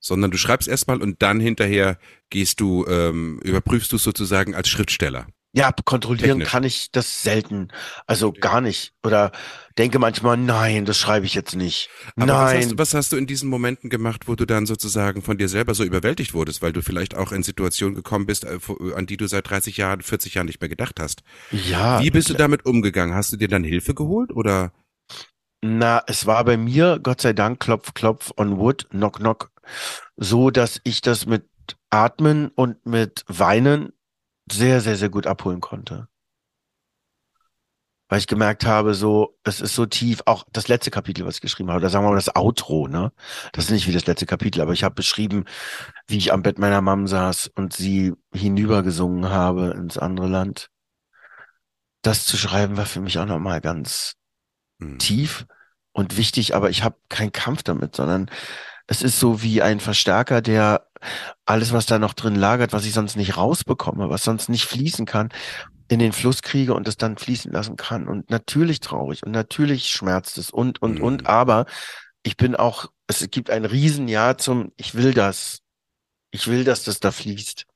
sondern 0.00 0.30
du 0.30 0.38
schreibst 0.38 0.68
erstmal 0.68 1.02
und 1.02 1.22
dann 1.22 1.40
hinterher 1.40 1.98
gehst 2.30 2.60
du, 2.60 2.86
ähm, 2.86 3.40
überprüfst 3.42 3.92
du 3.92 3.98
sozusagen 3.98 4.54
als 4.54 4.68
Schriftsteller. 4.68 5.26
Ja, 5.52 5.72
kontrollieren 5.72 6.38
Technisch. 6.40 6.48
kann 6.50 6.64
ich 6.64 6.90
das 6.92 7.22
selten. 7.22 7.68
Also 8.06 8.32
gar 8.32 8.60
nicht. 8.60 8.92
Oder 9.02 9.32
denke 9.78 9.98
manchmal, 9.98 10.36
nein, 10.36 10.84
das 10.84 10.98
schreibe 10.98 11.24
ich 11.24 11.34
jetzt 11.34 11.56
nicht. 11.56 11.88
Aber 12.16 12.26
nein. 12.26 12.36
Was 12.36 12.54
hast, 12.54 12.70
du, 12.70 12.78
was 12.78 12.94
hast, 12.94 13.12
du, 13.12 13.16
in 13.16 13.26
diesen 13.26 13.48
Momenten 13.48 13.88
gemacht, 13.88 14.28
wo 14.28 14.34
du 14.34 14.44
dann 14.44 14.66
sozusagen 14.66 15.22
von 15.22 15.38
dir 15.38 15.48
selber 15.48 15.74
so 15.74 15.84
überwältigt 15.84 16.34
wurdest, 16.34 16.60
weil 16.60 16.72
du 16.72 16.82
vielleicht 16.82 17.16
auch 17.16 17.32
in 17.32 17.42
Situationen 17.42 17.94
gekommen 17.94 18.26
bist, 18.26 18.44
äh, 18.44 18.58
an 18.94 19.06
die 19.06 19.16
du 19.16 19.26
seit 19.26 19.48
30 19.48 19.78
Jahren, 19.78 20.02
40 20.02 20.34
Jahren 20.34 20.46
nicht 20.46 20.60
mehr 20.60 20.68
gedacht 20.68 21.00
hast? 21.00 21.22
Ja. 21.50 22.00
Wie 22.02 22.10
bist 22.10 22.28
du 22.28 22.34
damit 22.34 22.66
umgegangen? 22.66 23.14
Hast 23.14 23.32
du 23.32 23.38
dir 23.38 23.48
dann 23.48 23.64
Hilfe 23.64 23.94
geholt 23.94 24.30
oder? 24.30 24.72
Na, 25.62 26.02
es 26.06 26.26
war 26.26 26.44
bei 26.44 26.56
mir, 26.58 27.00
Gott 27.02 27.22
sei 27.22 27.32
Dank, 27.32 27.58
klopf, 27.58 27.94
klopf 27.94 28.32
on 28.36 28.58
wood, 28.58 28.88
knock, 28.90 29.16
knock, 29.16 29.50
so, 30.16 30.50
dass 30.50 30.80
ich 30.84 31.00
das 31.00 31.26
mit 31.26 31.46
Atmen 31.90 32.48
und 32.54 32.84
mit 32.86 33.24
Weinen 33.28 33.92
sehr, 34.52 34.80
sehr, 34.80 34.96
sehr 34.96 35.08
gut 35.08 35.26
abholen 35.26 35.60
konnte. 35.60 36.08
Weil 38.08 38.20
ich 38.20 38.26
gemerkt 38.26 38.64
habe, 38.64 38.94
so, 38.94 39.38
es 39.44 39.60
ist 39.60 39.74
so 39.74 39.84
tief, 39.84 40.22
auch 40.24 40.44
das 40.50 40.68
letzte 40.68 40.90
Kapitel, 40.90 41.26
was 41.26 41.36
ich 41.36 41.40
geschrieben 41.42 41.70
habe, 41.70 41.82
da 41.82 41.90
sagen 41.90 42.06
wir 42.06 42.10
mal 42.10 42.16
das 42.16 42.34
Outro, 42.34 42.88
ne? 42.88 43.12
Das 43.52 43.66
ist 43.66 43.70
nicht 43.70 43.86
wie 43.86 43.92
das 43.92 44.06
letzte 44.06 44.24
Kapitel, 44.24 44.62
aber 44.62 44.72
ich 44.72 44.82
habe 44.82 44.94
beschrieben, 44.94 45.44
wie 46.06 46.16
ich 46.16 46.32
am 46.32 46.42
Bett 46.42 46.58
meiner 46.58 46.80
Mom 46.80 47.06
saß 47.06 47.48
und 47.54 47.74
sie 47.74 48.14
hinübergesungen 48.32 49.28
habe 49.28 49.72
ins 49.72 49.98
andere 49.98 50.26
Land. 50.26 50.70
Das 52.00 52.24
zu 52.24 52.38
schreiben 52.38 52.78
war 52.78 52.86
für 52.86 53.00
mich 53.00 53.18
auch 53.18 53.26
nochmal 53.26 53.60
ganz 53.60 54.14
mhm. 54.78 54.98
tief 54.98 55.46
und 55.92 56.16
wichtig, 56.16 56.54
aber 56.54 56.70
ich 56.70 56.82
habe 56.84 56.96
keinen 57.10 57.32
Kampf 57.32 57.62
damit, 57.62 57.94
sondern 57.94 58.30
es 58.88 59.02
ist 59.02 59.20
so 59.20 59.42
wie 59.42 59.62
ein 59.62 59.80
Verstärker, 59.80 60.40
der 60.40 60.88
alles, 61.44 61.72
was 61.72 61.86
da 61.86 61.98
noch 61.98 62.14
drin 62.14 62.34
lagert, 62.34 62.72
was 62.72 62.86
ich 62.86 62.94
sonst 62.94 63.16
nicht 63.16 63.36
rausbekomme, 63.36 64.08
was 64.08 64.24
sonst 64.24 64.48
nicht 64.48 64.64
fließen 64.64 65.06
kann, 65.06 65.28
in 65.88 65.98
den 66.00 66.12
Fluss 66.12 66.42
kriege 66.42 66.74
und 66.74 66.88
es 66.88 66.96
dann 66.96 67.18
fließen 67.18 67.52
lassen 67.52 67.76
kann. 67.76 68.08
Und 68.08 68.30
natürlich 68.30 68.80
traurig 68.80 69.22
und 69.22 69.30
natürlich 69.30 69.90
schmerzt 69.90 70.38
es 70.38 70.50
und, 70.50 70.82
und, 70.82 70.98
mhm. 70.98 71.04
und, 71.04 71.26
aber 71.26 71.66
ich 72.22 72.36
bin 72.36 72.56
auch, 72.56 72.86
es 73.06 73.28
gibt 73.30 73.50
ein 73.50 73.66
Riesenjahr 73.66 74.38
zum, 74.38 74.72
ich 74.76 74.94
will 74.94 75.14
das. 75.14 75.60
Ich 76.30 76.46
will, 76.46 76.64
dass 76.64 76.84
das 76.84 77.00
da 77.00 77.10
fließt. 77.10 77.66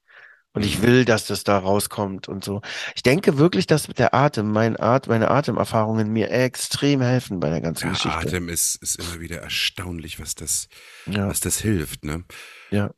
Und 0.54 0.64
ich 0.66 0.82
will, 0.82 1.06
dass 1.06 1.26
das 1.26 1.44
da 1.44 1.56
rauskommt 1.56 2.28
und 2.28 2.44
so. 2.44 2.60
Ich 2.94 3.02
denke 3.02 3.38
wirklich, 3.38 3.66
dass 3.66 3.88
mit 3.88 3.98
der 3.98 4.12
Atem, 4.12 4.52
mein 4.52 4.78
At 4.78 5.06
meine 5.06 5.30
Atemerfahrungen 5.30 6.12
mir 6.12 6.30
extrem 6.30 7.00
helfen 7.00 7.40
bei 7.40 7.48
der 7.48 7.62
ganzen 7.62 7.84
der 7.84 7.92
Geschichte. 7.92 8.18
Atem 8.18 8.48
ist, 8.50 8.76
ist 8.82 8.96
immer 8.96 9.20
wieder 9.20 9.38
erstaunlich, 9.38 10.20
was 10.20 10.34
das, 10.34 10.68
ja. 11.06 11.26
was 11.26 11.40
das 11.40 11.58
hilft, 11.58 12.04
ne? 12.04 12.24
Ja. 12.70 12.90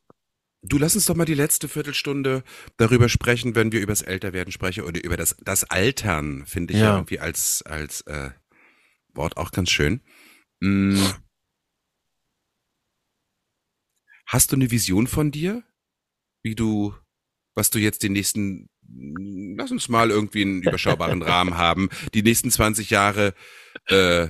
Du 0.62 0.78
lass 0.78 0.96
uns 0.96 1.04
doch 1.04 1.14
mal 1.14 1.26
die 1.26 1.34
letzte 1.34 1.68
Viertelstunde 1.68 2.42
darüber 2.78 3.08
sprechen, 3.08 3.54
wenn 3.54 3.70
wir 3.70 3.80
über 3.80 3.92
das 3.92 4.02
Älterwerden 4.02 4.50
sprechen 4.50 4.82
oder 4.82 5.04
über 5.04 5.16
das, 5.16 5.36
das 5.44 5.64
Altern, 5.64 6.46
finde 6.46 6.72
ich 6.72 6.80
ja. 6.80 6.86
ja. 6.86 6.94
irgendwie 6.96 7.20
als, 7.20 7.62
als 7.66 8.00
äh, 8.02 8.30
Wort 9.12 9.36
auch 9.36 9.52
ganz 9.52 9.70
schön. 9.70 10.00
Hm. 10.60 10.98
Hast 14.26 14.50
du 14.50 14.56
eine 14.56 14.70
Vision 14.70 15.06
von 15.06 15.30
dir, 15.30 15.62
wie 16.42 16.54
du 16.54 16.94
was 17.54 17.70
du 17.70 17.78
jetzt 17.78 18.02
die 18.02 18.08
nächsten, 18.08 18.68
lass 19.56 19.70
uns 19.70 19.88
mal 19.88 20.10
irgendwie 20.10 20.42
einen 20.42 20.62
überschaubaren 20.62 21.22
Rahmen 21.22 21.56
haben, 21.56 21.88
die 22.14 22.22
nächsten 22.22 22.50
20 22.50 22.90
Jahre, 22.90 23.34
äh, 23.86 24.28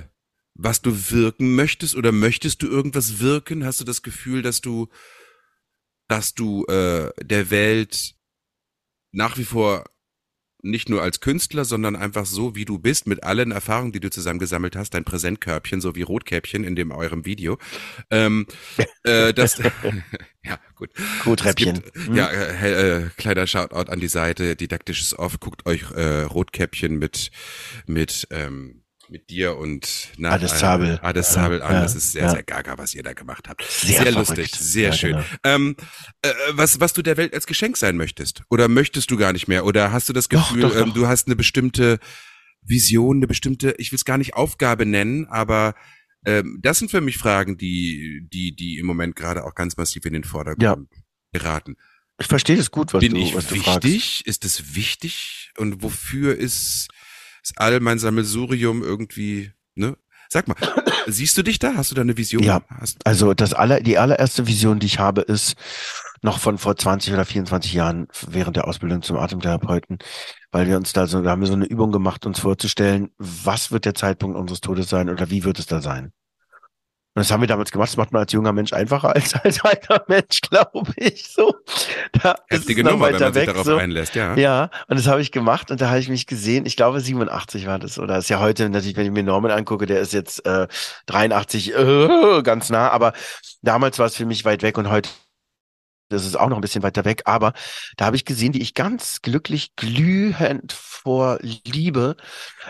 was 0.53 0.81
du 0.81 1.11
wirken 1.11 1.55
möchtest 1.55 1.95
oder 1.95 2.11
möchtest 2.11 2.61
du 2.61 2.67
irgendwas 2.67 3.19
wirken? 3.19 3.65
Hast 3.65 3.81
du 3.81 3.83
das 3.83 4.03
Gefühl, 4.03 4.41
dass 4.41 4.61
du, 4.61 4.87
dass 6.07 6.33
du 6.33 6.65
äh, 6.65 7.11
der 7.21 7.49
Welt 7.49 8.15
nach 9.11 9.37
wie 9.37 9.43
vor 9.43 9.85
nicht 10.65 10.89
nur 10.89 11.01
als 11.01 11.19
Künstler, 11.19 11.65
sondern 11.65 11.95
einfach 11.95 12.25
so, 12.25 12.55
wie 12.55 12.65
du 12.65 12.79
bist, 12.79 13.07
mit 13.07 13.23
allen 13.23 13.51
Erfahrungen, 13.51 13.91
die 13.91 13.99
du 13.99 14.09
zusammengesammelt 14.09 14.75
hast, 14.75 14.93
dein 14.93 15.05
Präsentkörbchen, 15.05 15.81
so 15.81 15.95
wie 15.95 16.01
Rotkäppchen 16.01 16.63
in 16.63 16.75
dem 16.75 16.91
eurem 16.91 17.25
Video. 17.25 17.57
Ähm, 18.09 18.47
äh, 19.03 19.33
das, 19.33 19.57
ja, 20.43 20.59
gut. 20.75 20.89
Rotkäppchen. 21.25 21.81
Mhm. 22.07 22.15
Ja, 22.15 22.27
äh, 22.27 23.03
äh, 23.03 23.09
kleiner 23.17 23.47
Shoutout 23.47 23.91
an 23.91 23.99
die 23.99 24.07
Seite, 24.07 24.55
didaktisches 24.55 25.17
Off, 25.17 25.39
guckt 25.39 25.65
euch 25.65 25.91
äh, 25.91 26.21
Rotkäppchen 26.23 26.97
mit, 26.97 27.31
mit, 27.85 28.27
ähm, 28.31 28.81
mit 29.09 29.29
dir 29.29 29.57
und 29.57 30.09
na, 30.17 30.31
Adesabel. 30.31 30.99
Äh, 31.01 31.05
Adesabel 31.05 31.59
ja, 31.59 31.65
an. 31.65 31.81
das 31.81 31.95
ist 31.95 32.11
sehr, 32.11 32.23
ja. 32.23 32.31
sehr 32.31 32.43
gaga, 32.43 32.77
was 32.77 32.93
ihr 32.93 33.03
da 33.03 33.13
gemacht 33.13 33.47
habt. 33.47 33.63
Sehr, 33.63 34.03
sehr 34.03 34.11
lustig, 34.11 34.51
sehr 34.51 34.89
ja, 34.89 34.93
schön. 34.93 35.11
Genau. 35.11 35.25
Ähm, 35.43 35.75
äh, 36.21 36.31
was, 36.51 36.79
was 36.79 36.93
du 36.93 37.01
der 37.01 37.17
Welt 37.17 37.33
als 37.33 37.47
Geschenk 37.47 37.77
sein 37.77 37.97
möchtest? 37.97 38.43
Oder 38.49 38.67
möchtest 38.67 39.11
du 39.11 39.17
gar 39.17 39.33
nicht 39.33 39.47
mehr? 39.47 39.65
Oder 39.65 39.91
hast 39.91 40.09
du 40.09 40.13
das 40.13 40.29
Gefühl, 40.29 40.61
doch, 40.61 40.73
doch, 40.73 40.81
ähm, 40.87 40.93
du 40.93 41.07
hast 41.07 41.27
eine 41.27 41.35
bestimmte 41.35 41.99
Vision, 42.61 43.17
eine 43.17 43.27
bestimmte, 43.27 43.75
ich 43.77 43.91
will 43.91 43.97
es 43.97 44.05
gar 44.05 44.17
nicht 44.17 44.33
Aufgabe 44.33 44.85
nennen, 44.85 45.25
aber 45.27 45.75
ähm, 46.25 46.59
das 46.61 46.79
sind 46.79 46.89
für 46.91 47.01
mich 47.01 47.17
Fragen, 47.17 47.57
die, 47.57 48.27
die, 48.31 48.55
die 48.55 48.79
im 48.79 48.85
Moment 48.85 49.15
gerade 49.15 49.43
auch 49.45 49.53
ganz 49.53 49.77
massiv 49.77 50.05
in 50.05 50.13
den 50.13 50.23
Vordergrund 50.23 50.89
geraten. 51.31 51.75
Ich 52.17 52.27
verstehe 52.27 52.55
das 52.55 52.71
gut, 52.71 52.93
was 52.93 53.01
Bin 53.01 53.13
du, 53.13 53.19
ich 53.19 53.35
was 53.35 53.47
du 53.47 53.55
wichtig? 53.55 54.25
Ist 54.25 54.45
es 54.45 54.75
wichtig? 54.75 55.51
Und 55.57 55.83
wofür 55.83 56.35
ist, 56.35 56.87
ist 57.45 57.59
all 57.59 57.79
mein 57.79 57.99
Sammelsurium 57.99 58.81
irgendwie, 58.81 59.51
ne? 59.75 59.95
Sag 60.29 60.47
mal, 60.47 60.55
siehst 61.05 61.37
du 61.37 61.43
dich 61.43 61.59
da? 61.59 61.75
Hast 61.75 61.91
du 61.91 61.95
da 61.95 62.01
eine 62.01 62.17
Vision? 62.17 62.43
Ja. 62.43 62.61
Also 63.03 63.35
das 63.35 63.53
aller, 63.53 63.81
die 63.81 63.99
allererste 63.99 64.47
Vision, 64.47 64.79
die 64.79 64.87
ich 64.87 64.97
habe, 64.97 65.21
ist 65.21 65.55
noch 66.23 66.39
von 66.39 66.57
vor 66.57 66.75
20 66.75 67.13
oder 67.13 67.23
24 67.23 67.73
Jahren 67.73 68.07
während 68.27 68.55
der 68.55 68.67
Ausbildung 68.67 69.03
zum 69.03 69.17
Atemtherapeuten, 69.17 69.99
weil 70.51 70.67
wir 70.67 70.77
uns 70.77 70.93
da 70.93 71.05
so, 71.05 71.21
da 71.21 71.29
haben 71.29 71.41
wir 71.41 71.47
so 71.47 71.53
eine 71.53 71.65
Übung 71.65 71.91
gemacht, 71.91 72.25
uns 72.25 72.39
vorzustellen, 72.39 73.11
was 73.19 73.71
wird 73.71 73.85
der 73.85 73.93
Zeitpunkt 73.93 74.35
unseres 74.35 74.61
Todes 74.61 74.89
sein 74.89 75.09
oder 75.09 75.29
wie 75.29 75.43
wird 75.43 75.59
es 75.59 75.67
da 75.67 75.81
sein? 75.81 76.11
Und 77.15 77.21
das 77.21 77.31
haben 77.31 77.39
wir 77.39 77.47
damals 77.47 77.71
gemacht. 77.71 77.87
Das 77.87 77.95
macht 77.95 78.11
man 78.11 78.23
als 78.23 78.33
junger 78.33 78.51
Mensch 78.51 78.73
einfacher 78.73 79.15
als 79.15 79.33
als 79.43 79.63
alter 79.63 80.03
Mensch, 80.09 80.41
glaube 80.41 80.91
ich. 80.97 81.29
So, 81.29 81.55
da 82.11 82.35
ist 82.49 82.69
es 82.69 82.77
Nummer, 82.77 82.91
wenn 82.91 83.13
weiter 83.13 83.25
man 83.25 83.33
sich 83.33 83.41
weg. 83.41 83.47
darauf 83.47 83.65
So. 83.65 83.77
einlässt, 83.77 84.15
ja. 84.15 84.35
Ja, 84.35 84.69
und 84.89 84.99
das 84.99 85.07
habe 85.07 85.21
ich 85.21 85.31
gemacht 85.31 85.71
und 85.71 85.79
da 85.79 85.87
habe 85.87 85.99
ich 85.99 86.09
mich 86.09 86.27
gesehen, 86.27 86.65
ich 86.65 86.75
glaube 86.75 86.99
87 86.99 87.67
war 87.67 87.79
das, 87.79 87.99
oder 87.99 88.17
ist 88.17 88.29
ja 88.29 88.41
heute 88.41 88.69
natürlich, 88.69 88.97
wenn 88.97 89.05
ich 89.05 89.11
mir 89.13 89.23
Norman 89.23 89.51
angucke, 89.51 89.85
der 89.85 90.01
ist 90.01 90.11
jetzt 90.11 90.45
äh, 90.45 90.67
83 91.05 91.73
äh, 91.73 92.41
ganz 92.43 92.69
nah, 92.69 92.89
aber 92.89 93.13
damals 93.61 93.97
war 93.97 94.07
es 94.07 94.15
für 94.17 94.25
mich 94.25 94.43
weit 94.43 94.61
weg 94.61 94.77
und 94.77 94.89
heute 94.89 95.09
das 96.09 96.25
ist 96.25 96.35
auch 96.35 96.49
noch 96.49 96.57
ein 96.57 96.61
bisschen 96.61 96.83
weiter 96.83 97.05
weg, 97.05 97.23
aber 97.25 97.53
da 97.97 98.05
habe 98.05 98.15
ich 98.15 98.25
gesehen, 98.25 98.53
wie 98.53 98.61
ich 98.61 98.73
ganz 98.73 99.21
glücklich 99.21 99.75
glühend 99.75 100.71
vor 100.73 101.39
Liebe 101.41 102.15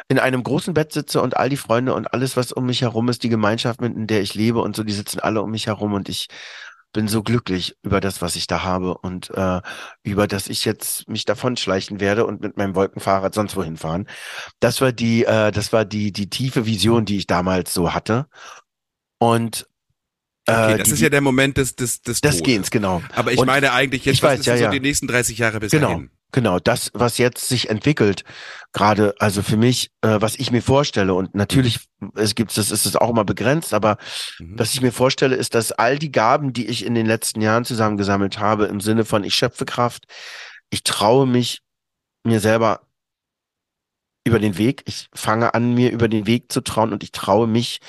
in 0.07 0.19
einem 0.19 0.43
großen 0.43 0.73
Bett 0.73 0.93
sitze 0.93 1.21
und 1.21 1.37
all 1.37 1.49
die 1.49 1.57
Freunde 1.57 1.93
und 1.93 2.13
alles, 2.13 2.37
was 2.37 2.51
um 2.51 2.65
mich 2.65 2.81
herum 2.81 3.09
ist, 3.09 3.23
die 3.23 3.29
Gemeinschaft, 3.29 3.81
in 3.81 4.07
der 4.07 4.21
ich 4.21 4.35
lebe 4.35 4.61
und 4.61 4.75
so, 4.75 4.83
die 4.83 4.93
sitzen 4.93 5.19
alle 5.19 5.41
um 5.41 5.51
mich 5.51 5.67
herum 5.67 5.93
und 5.93 6.09
ich 6.09 6.27
bin 6.95 7.07
so 7.09 7.23
glücklich 7.23 7.75
über 7.83 7.99
das, 7.99 8.21
was 8.21 8.37
ich 8.37 8.47
da 8.47 8.63
habe 8.63 8.97
und 8.97 9.29
äh, 9.31 9.61
über 10.03 10.27
das 10.27 10.47
ich 10.47 10.63
jetzt 10.63 11.09
mich 11.09 11.25
davon 11.25 11.57
schleichen 11.57 11.99
werde 11.99 12.25
und 12.25 12.39
mit 12.41 12.55
meinem 12.55 12.73
Wolkenfahrrad 12.73 13.33
sonst 13.33 13.57
wohin 13.57 13.75
fahren. 13.75 14.07
Das 14.61 14.79
war 14.79 14.93
die, 14.93 15.25
äh, 15.25 15.51
das 15.51 15.73
war 15.73 15.83
die 15.83 16.13
die 16.13 16.29
tiefe 16.29 16.65
Vision, 16.65 17.03
die 17.03 17.17
ich 17.17 17.27
damals 17.27 17.73
so 17.73 17.93
hatte. 17.93 18.27
Und 19.19 19.67
äh, 20.47 20.51
Okay, 20.53 20.77
das 20.77 20.87
die, 20.87 20.93
ist 20.93 21.01
ja 21.01 21.09
der 21.09 21.21
Moment 21.21 21.57
des, 21.57 21.75
des, 21.75 22.01
des 22.01 22.21
des. 22.21 22.43
Gehens, 22.43 22.69
genau. 22.71 23.01
Aber 23.15 23.31
ich 23.31 23.39
Und 23.39 23.47
meine 23.47 23.71
eigentlich 23.73 24.05
jetzt, 24.05 24.15
ich 24.15 24.23
was 24.23 24.31
weiß, 24.31 24.39
ist 24.41 24.45
ja, 24.45 24.57
so 24.57 24.63
ja. 24.65 24.69
die 24.69 24.79
nächsten 24.79 25.07
30 25.07 25.37
Jahre 25.37 25.59
bis 25.59 25.71
Genau. 25.71 25.87
dahin? 25.89 26.09
Genau, 26.31 26.59
das, 26.59 26.91
was 26.93 27.17
jetzt 27.17 27.47
sich 27.47 27.69
entwickelt, 27.69 28.23
gerade, 28.73 29.15
also 29.19 29.41
für 29.41 29.55
mich, 29.55 29.91
äh, 30.01 30.17
was 30.19 30.35
ich 30.35 30.51
mir 30.51 30.61
vorstelle, 30.61 31.13
und 31.13 31.33
natürlich, 31.33 31.79
es 32.15 32.35
gibt, 32.35 32.57
das 32.57 32.71
ist 32.71 32.85
es 32.85 32.97
auch 32.97 33.09
immer 33.09 33.23
begrenzt, 33.23 33.73
aber 33.73 33.97
Mhm. 34.39 34.59
was 34.59 34.73
ich 34.73 34.81
mir 34.81 34.91
vorstelle, 34.91 35.35
ist, 35.35 35.55
dass 35.55 35.71
all 35.71 35.97
die 35.97 36.11
Gaben, 36.11 36.51
die 36.51 36.67
ich 36.67 36.85
in 36.85 36.93
den 36.93 37.05
letzten 37.05 37.39
Jahren 37.41 37.63
zusammengesammelt 37.63 38.37
habe, 38.39 38.65
im 38.65 38.81
Sinne 38.81 39.05
von 39.05 39.23
ich 39.23 39.33
schöpfe 39.35 39.63
Kraft, 39.65 40.05
ich 40.71 40.83
traue 40.83 41.25
mich 41.25 41.61
mir 42.25 42.39
selber 42.41 42.81
über 44.25 44.39
den 44.39 44.57
Weg, 44.57 44.83
ich 44.87 45.07
fange 45.13 45.53
an, 45.53 45.73
mir 45.73 45.91
über 45.91 46.07
den 46.07 46.25
Weg 46.27 46.51
zu 46.51 46.61
trauen 46.61 46.91
und 46.91 47.03
ich 47.03 47.11
traue 47.11 47.47
mich, 47.47 47.79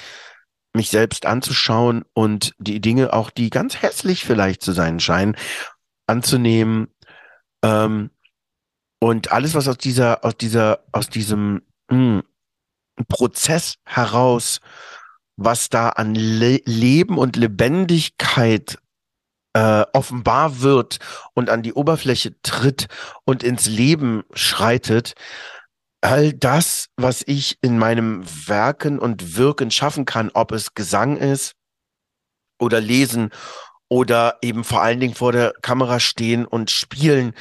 mich 0.76 0.90
selbst 0.90 1.26
anzuschauen 1.26 2.04
und 2.12 2.54
die 2.58 2.80
Dinge, 2.80 3.12
auch 3.12 3.30
die 3.30 3.50
ganz 3.50 3.82
hässlich 3.82 4.24
vielleicht 4.24 4.62
zu 4.62 4.72
sein 4.72 5.00
scheinen, 5.00 5.36
anzunehmen, 6.06 6.88
ähm, 7.62 8.10
und 8.98 9.32
alles, 9.32 9.54
was 9.54 9.68
aus 9.68 9.78
dieser, 9.78 10.24
aus 10.24 10.36
dieser, 10.36 10.84
aus 10.92 11.08
diesem 11.08 11.62
mh, 11.90 12.22
Prozess 13.08 13.76
heraus, 13.84 14.60
was 15.36 15.68
da 15.68 15.90
an 15.90 16.14
Le 16.14 16.60
Leben 16.64 17.18
und 17.18 17.36
Lebendigkeit 17.36 18.78
äh, 19.52 19.84
offenbar 19.92 20.60
wird 20.60 20.98
und 21.34 21.50
an 21.50 21.62
die 21.62 21.74
Oberfläche 21.74 22.40
tritt 22.40 22.86
und 23.24 23.42
ins 23.42 23.66
Leben 23.66 24.24
schreitet, 24.32 25.14
all 26.00 26.32
das, 26.32 26.88
was 26.96 27.22
ich 27.26 27.58
in 27.62 27.78
meinem 27.78 28.24
Werken 28.46 28.98
und 28.98 29.36
Wirken 29.36 29.70
schaffen 29.70 30.04
kann, 30.04 30.30
ob 30.34 30.52
es 30.52 30.74
Gesang 30.74 31.16
ist 31.16 31.52
oder 32.58 32.80
Lesen 32.80 33.30
oder 33.88 34.38
eben 34.42 34.64
vor 34.64 34.82
allen 34.82 35.00
Dingen 35.00 35.14
vor 35.14 35.32
der 35.32 35.52
Kamera 35.62 36.00
stehen 36.00 36.44
und 36.44 36.70
spielen, 36.70 37.34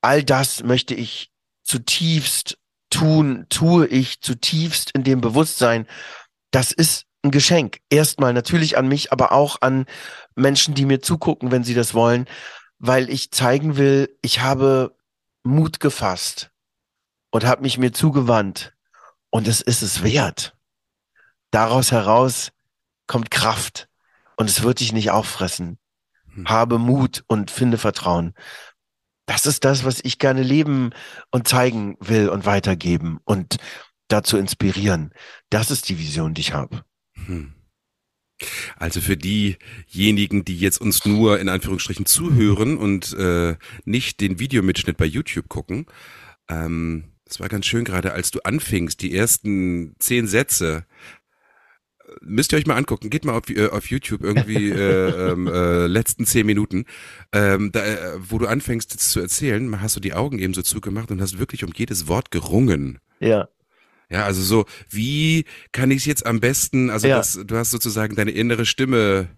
all 0.00 0.24
das 0.24 0.62
möchte 0.62 0.94
ich 0.94 1.30
zutiefst 1.64 2.58
tun, 2.90 3.46
tue 3.48 3.86
ich 3.86 4.20
zutiefst 4.20 4.90
in 4.92 5.04
dem 5.04 5.20
Bewusstsein, 5.20 5.86
das 6.50 6.72
ist 6.72 7.04
ein 7.22 7.30
Geschenk. 7.30 7.78
Erstmal 7.90 8.32
natürlich 8.32 8.76
an 8.76 8.88
mich, 8.88 9.12
aber 9.12 9.32
auch 9.32 9.58
an 9.60 9.86
Menschen, 10.34 10.74
die 10.74 10.86
mir 10.86 11.00
zugucken, 11.00 11.50
wenn 11.50 11.64
sie 11.64 11.74
das 11.74 11.94
wollen, 11.94 12.26
weil 12.78 13.10
ich 13.10 13.30
zeigen 13.30 13.76
will, 13.76 14.16
ich 14.22 14.40
habe 14.40 14.96
Mut 15.44 15.80
gefasst 15.80 16.49
und 17.30 17.44
habe 17.44 17.62
mich 17.62 17.78
mir 17.78 17.92
zugewandt 17.92 18.74
und 19.30 19.48
es 19.48 19.60
ist 19.60 19.82
es 19.82 20.02
wert. 20.02 20.56
Daraus 21.50 21.92
heraus 21.92 22.52
kommt 23.06 23.30
Kraft 23.30 23.88
und 24.36 24.48
es 24.48 24.62
wird 24.62 24.80
dich 24.80 24.92
nicht 24.92 25.10
auffressen. 25.10 25.78
Hm. 26.34 26.48
Habe 26.48 26.78
Mut 26.78 27.24
und 27.26 27.50
finde 27.50 27.78
Vertrauen. 27.78 28.34
Das 29.26 29.46
ist 29.46 29.64
das, 29.64 29.84
was 29.84 30.00
ich 30.02 30.18
gerne 30.18 30.42
leben 30.42 30.90
und 31.30 31.46
zeigen 31.46 31.96
will 32.00 32.28
und 32.28 32.46
weitergeben 32.46 33.20
und 33.24 33.58
dazu 34.08 34.36
inspirieren. 34.36 35.12
Das 35.50 35.70
ist 35.70 35.88
die 35.88 35.98
Vision, 35.98 36.34
die 36.34 36.40
ich 36.40 36.52
habe. 36.52 36.84
Hm. 37.14 37.54
Also 38.76 39.00
für 39.00 39.16
diejenigen, 39.16 40.44
die 40.44 40.58
jetzt 40.58 40.80
uns 40.80 41.04
nur 41.04 41.38
in 41.40 41.48
Anführungsstrichen 41.48 42.06
zuhören 42.06 42.78
und 42.78 43.12
äh, 43.12 43.56
nicht 43.84 44.20
den 44.20 44.38
Videomitschnitt 44.38 44.96
bei 44.96 45.04
YouTube 45.04 45.48
gucken, 45.48 45.86
ähm, 46.48 47.09
das 47.30 47.40
war 47.40 47.48
ganz 47.48 47.66
schön 47.66 47.84
gerade, 47.84 48.12
als 48.12 48.30
du 48.30 48.40
anfingst, 48.40 49.00
die 49.00 49.14
ersten 49.14 49.94
zehn 50.00 50.26
Sätze, 50.26 50.84
müsst 52.20 52.52
ihr 52.52 52.58
euch 52.58 52.66
mal 52.66 52.74
angucken, 52.76 53.08
geht 53.08 53.24
mal 53.24 53.34
auf, 53.34 53.48
äh, 53.48 53.68
auf 53.68 53.88
YouTube 53.88 54.22
irgendwie 54.24 54.70
äh, 54.70 55.30
ähm, 55.30 55.46
äh, 55.46 55.86
letzten 55.86 56.26
zehn 56.26 56.44
Minuten, 56.44 56.86
ähm, 57.32 57.70
da, 57.70 57.84
äh, 57.84 58.18
wo 58.18 58.38
du 58.38 58.46
anfängst 58.48 58.92
jetzt 58.92 59.12
zu 59.12 59.20
erzählen, 59.20 59.80
hast 59.80 59.94
du 59.94 60.00
die 60.00 60.12
Augen 60.12 60.40
eben 60.40 60.54
so 60.54 60.62
zugemacht 60.62 61.12
und 61.12 61.20
hast 61.20 61.38
wirklich 61.38 61.62
um 61.62 61.70
jedes 61.74 62.08
Wort 62.08 62.32
gerungen. 62.32 62.98
Ja, 63.20 63.48
Ja, 64.10 64.24
also 64.24 64.42
so, 64.42 64.66
wie 64.88 65.44
kann 65.70 65.92
ich 65.92 65.98
es 65.98 66.06
jetzt 66.06 66.26
am 66.26 66.40
besten, 66.40 66.90
also 66.90 67.06
Ja. 67.06 67.18
das, 67.18 67.38
du 67.44 67.56
hast 67.56 67.70
sozusagen 67.70 68.16
deine 68.16 68.32
innere 68.32 68.66
Stimme 68.66 69.28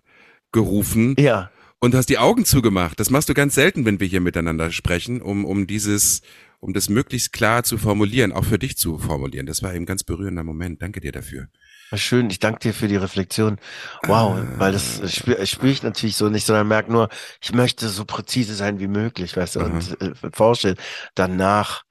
gerufen 0.50 1.14
ja, 1.18 1.50
und 1.78 1.94
hast 1.94 2.08
die 2.08 2.16
Augen 2.16 2.46
zugemacht. 2.46 2.98
Das 2.98 3.10
machst 3.10 3.28
du 3.28 3.34
ganz 3.34 3.54
selten, 3.54 3.84
wenn 3.84 4.00
wir 4.00 4.06
hier 4.06 4.22
miteinander 4.22 4.70
sprechen, 4.70 5.20
um, 5.20 5.44
um 5.44 5.66
dieses, 5.66 6.22
um 6.62 6.72
das 6.72 6.88
möglichst 6.88 7.32
klar 7.32 7.64
zu 7.64 7.76
formulieren, 7.76 8.32
auch 8.32 8.44
für 8.44 8.58
dich 8.58 8.76
zu 8.76 8.96
formulieren. 8.96 9.46
Das 9.46 9.62
war 9.62 9.74
eben 9.74 9.82
ein 9.82 9.86
ganz 9.86 10.04
berührender 10.04 10.44
Moment. 10.44 10.80
Danke 10.80 11.00
dir 11.00 11.10
dafür. 11.10 11.48
schön. 11.94 12.30
Ich 12.30 12.38
danke 12.38 12.60
dir 12.60 12.72
für 12.72 12.86
die 12.88 12.96
Reflexion. 12.96 13.58
Wow, 14.06 14.38
Ah. 14.38 14.46
weil 14.58 14.72
das 14.72 15.00
spüre 15.12 15.44
spür 15.46 15.70
ich 15.70 15.82
natürlich 15.82 16.16
so 16.16 16.28
nicht, 16.28 16.46
sondern 16.46 16.68
merke 16.68 16.92
nur, 16.92 17.08
ich 17.42 17.52
möchte 17.52 17.88
so 17.88 18.04
präzise 18.04 18.54
sein 18.54 18.78
wie 18.78 18.86
möglich, 18.86 19.36
weißt 19.36 19.56
du, 19.56 19.60
und 19.60 20.00
äh, 20.00 20.12
forsche 20.32 20.76
danach, 21.16 21.82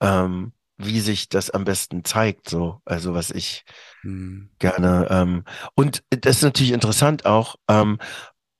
ähm, 0.00 0.52
wie 0.78 1.00
sich 1.00 1.28
das 1.28 1.50
am 1.50 1.64
besten 1.64 2.04
zeigt, 2.04 2.48
so, 2.48 2.80
also 2.84 3.12
was 3.14 3.30
ich 3.32 3.64
Hm. 4.02 4.48
gerne. 4.60 5.08
Ähm, 5.10 5.44
und 5.74 6.02
das 6.10 6.36
ist 6.36 6.42
natürlich 6.42 6.72
interessant 6.72 7.26
auch, 7.26 7.56
ähm, 7.68 7.98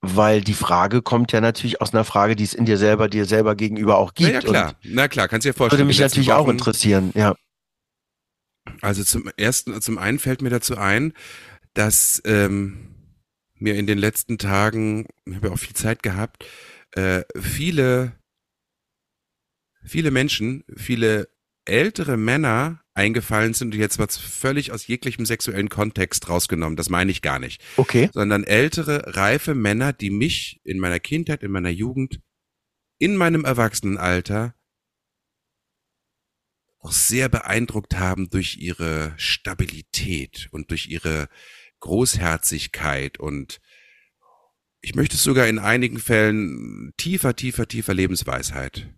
weil 0.03 0.41
die 0.41 0.55
Frage 0.55 1.03
kommt 1.03 1.33
ja 1.33 1.41
natürlich 1.41 1.81
aus 1.81 1.93
einer 1.93 2.05
Frage, 2.05 2.35
die 2.37 2.45
es 2.45 2.55
in 2.55 2.65
dir 2.65 2.79
selber, 2.79 3.09
dir 3.09 3.27
selber 3.27 3.55
gegenüber 3.55 3.99
auch 3.99 4.13
Na 4.19 4.31
gibt. 4.31 4.45
ja, 4.45 4.51
klar. 4.51 4.75
Na 4.83 5.09
klar, 5.09 5.29
kannst 5.29 5.45
dir 5.47 5.53
vorstellen. 5.55 5.81
Würde 5.81 5.87
mich 5.89 6.01
natürlich 6.01 6.33
auch 6.33 6.45
Wochen- 6.47 6.53
interessieren, 6.53 7.11
ja. 7.15 7.35
Also 8.81 9.05
zum 9.05 9.31
ersten, 9.37 9.81
zum 9.81 9.99
einen 9.99 10.19
fällt 10.19 10.43
mir 10.43 10.51
dazu 10.51 10.77
ein, 10.77 11.13
dass 11.75 12.23
ähm, 12.25 12.95
mir 13.55 13.75
in 13.75 13.87
den 13.87 13.99
letzten 13.99 14.39
Tagen, 14.39 15.07
ich 15.27 15.35
habe 15.37 15.49
ja 15.49 15.53
auch 15.55 15.59
viel 15.59 15.75
Zeit 15.77 16.03
gehabt, 16.03 16.45
äh, 16.93 17.23
viele, 17.39 18.13
viele 19.85 20.11
Menschen, 20.11 20.65
viele 20.77 21.29
ältere 21.71 22.16
Männer 22.16 22.83
eingefallen 22.95 23.55
sind 23.55 23.75
und 23.75 23.81
jetzt 23.81 23.99
was 23.99 24.18
völlig 24.18 24.73
aus 24.73 24.87
jeglichem 24.87 25.25
sexuellen 25.25 25.68
Kontext 25.68 26.29
rausgenommen. 26.29 26.77
Das 26.77 26.91
meine 26.91 27.11
ich 27.11 27.23
gar 27.23 27.39
nicht. 27.39 27.62
Okay. 27.77 28.11
Sondern 28.12 28.45
ältere, 28.45 29.16
reife 29.16 29.55
Männer, 29.55 29.93
die 29.93 30.11
mich 30.11 30.61
in 30.64 30.79
meiner 30.79 31.01
Kindheit, 31.01 31.43
in 31.43 31.53
meiner 31.53 31.71
Jugend, 31.71 32.21
in 32.99 33.16
meinem 33.16 33.45
Erwachsenenalter 33.45 34.55
auch 36.81 36.93
sehr 36.93 37.29
beeindruckt 37.29 37.99
haben 37.99 38.31
durch 38.31 38.57
ihre 38.59 39.14
Stabilität 39.16 40.49
und 40.51 40.71
durch 40.71 40.89
ihre 40.89 41.29
Großherzigkeit 41.81 43.18
und 43.18 43.61
ich 44.83 44.95
möchte 44.95 45.16
es 45.16 45.23
sogar 45.23 45.47
in 45.47 45.59
einigen 45.59 45.99
Fällen 45.99 46.93
tiefer, 46.97 47.37
tiefer, 47.37 47.68
tiefer 47.68 47.93
Lebensweisheit. 47.93 48.89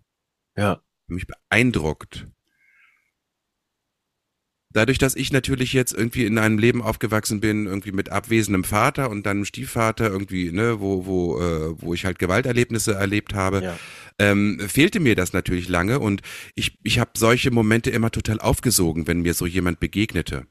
Ja. 0.55 0.81
Mich 1.07 1.27
beeindruckt, 1.27 2.27
dadurch, 4.73 4.97
dass 4.97 5.15
ich 5.15 5.31
natürlich 5.31 5.73
jetzt 5.73 5.93
irgendwie 5.93 6.25
in 6.25 6.37
einem 6.37 6.57
Leben 6.57 6.81
aufgewachsen 6.81 7.39
bin, 7.39 7.65
irgendwie 7.67 7.91
mit 7.91 8.09
abwesendem 8.09 8.63
Vater 8.63 9.09
und 9.09 9.25
dann 9.25 9.37
einem 9.37 9.45
Stiefvater 9.45 10.09
irgendwie, 10.09 10.51
ne, 10.51 10.79
wo, 10.79 11.05
wo, 11.05 11.39
äh, 11.39 11.81
wo 11.81 11.93
ich 11.93 12.05
halt 12.05 12.19
Gewalterlebnisse 12.19 12.93
erlebt 12.93 13.33
habe, 13.33 13.61
Ja. 13.63 13.79
ähm, 14.19 14.59
fehlte 14.67 14.99
mir 14.99 15.15
das 15.15 15.33
natürlich 15.33 15.69
lange 15.69 15.99
und 15.99 16.21
ich, 16.55 16.77
ich 16.83 16.99
habe 16.99 17.11
solche 17.15 17.51
Momente 17.51 17.89
immer 17.91 18.11
total 18.11 18.39
aufgesogen, 18.39 19.07
wenn 19.07 19.21
mir 19.21 19.33
so 19.33 19.45
jemand 19.45 19.79
begegnete. 19.79 20.47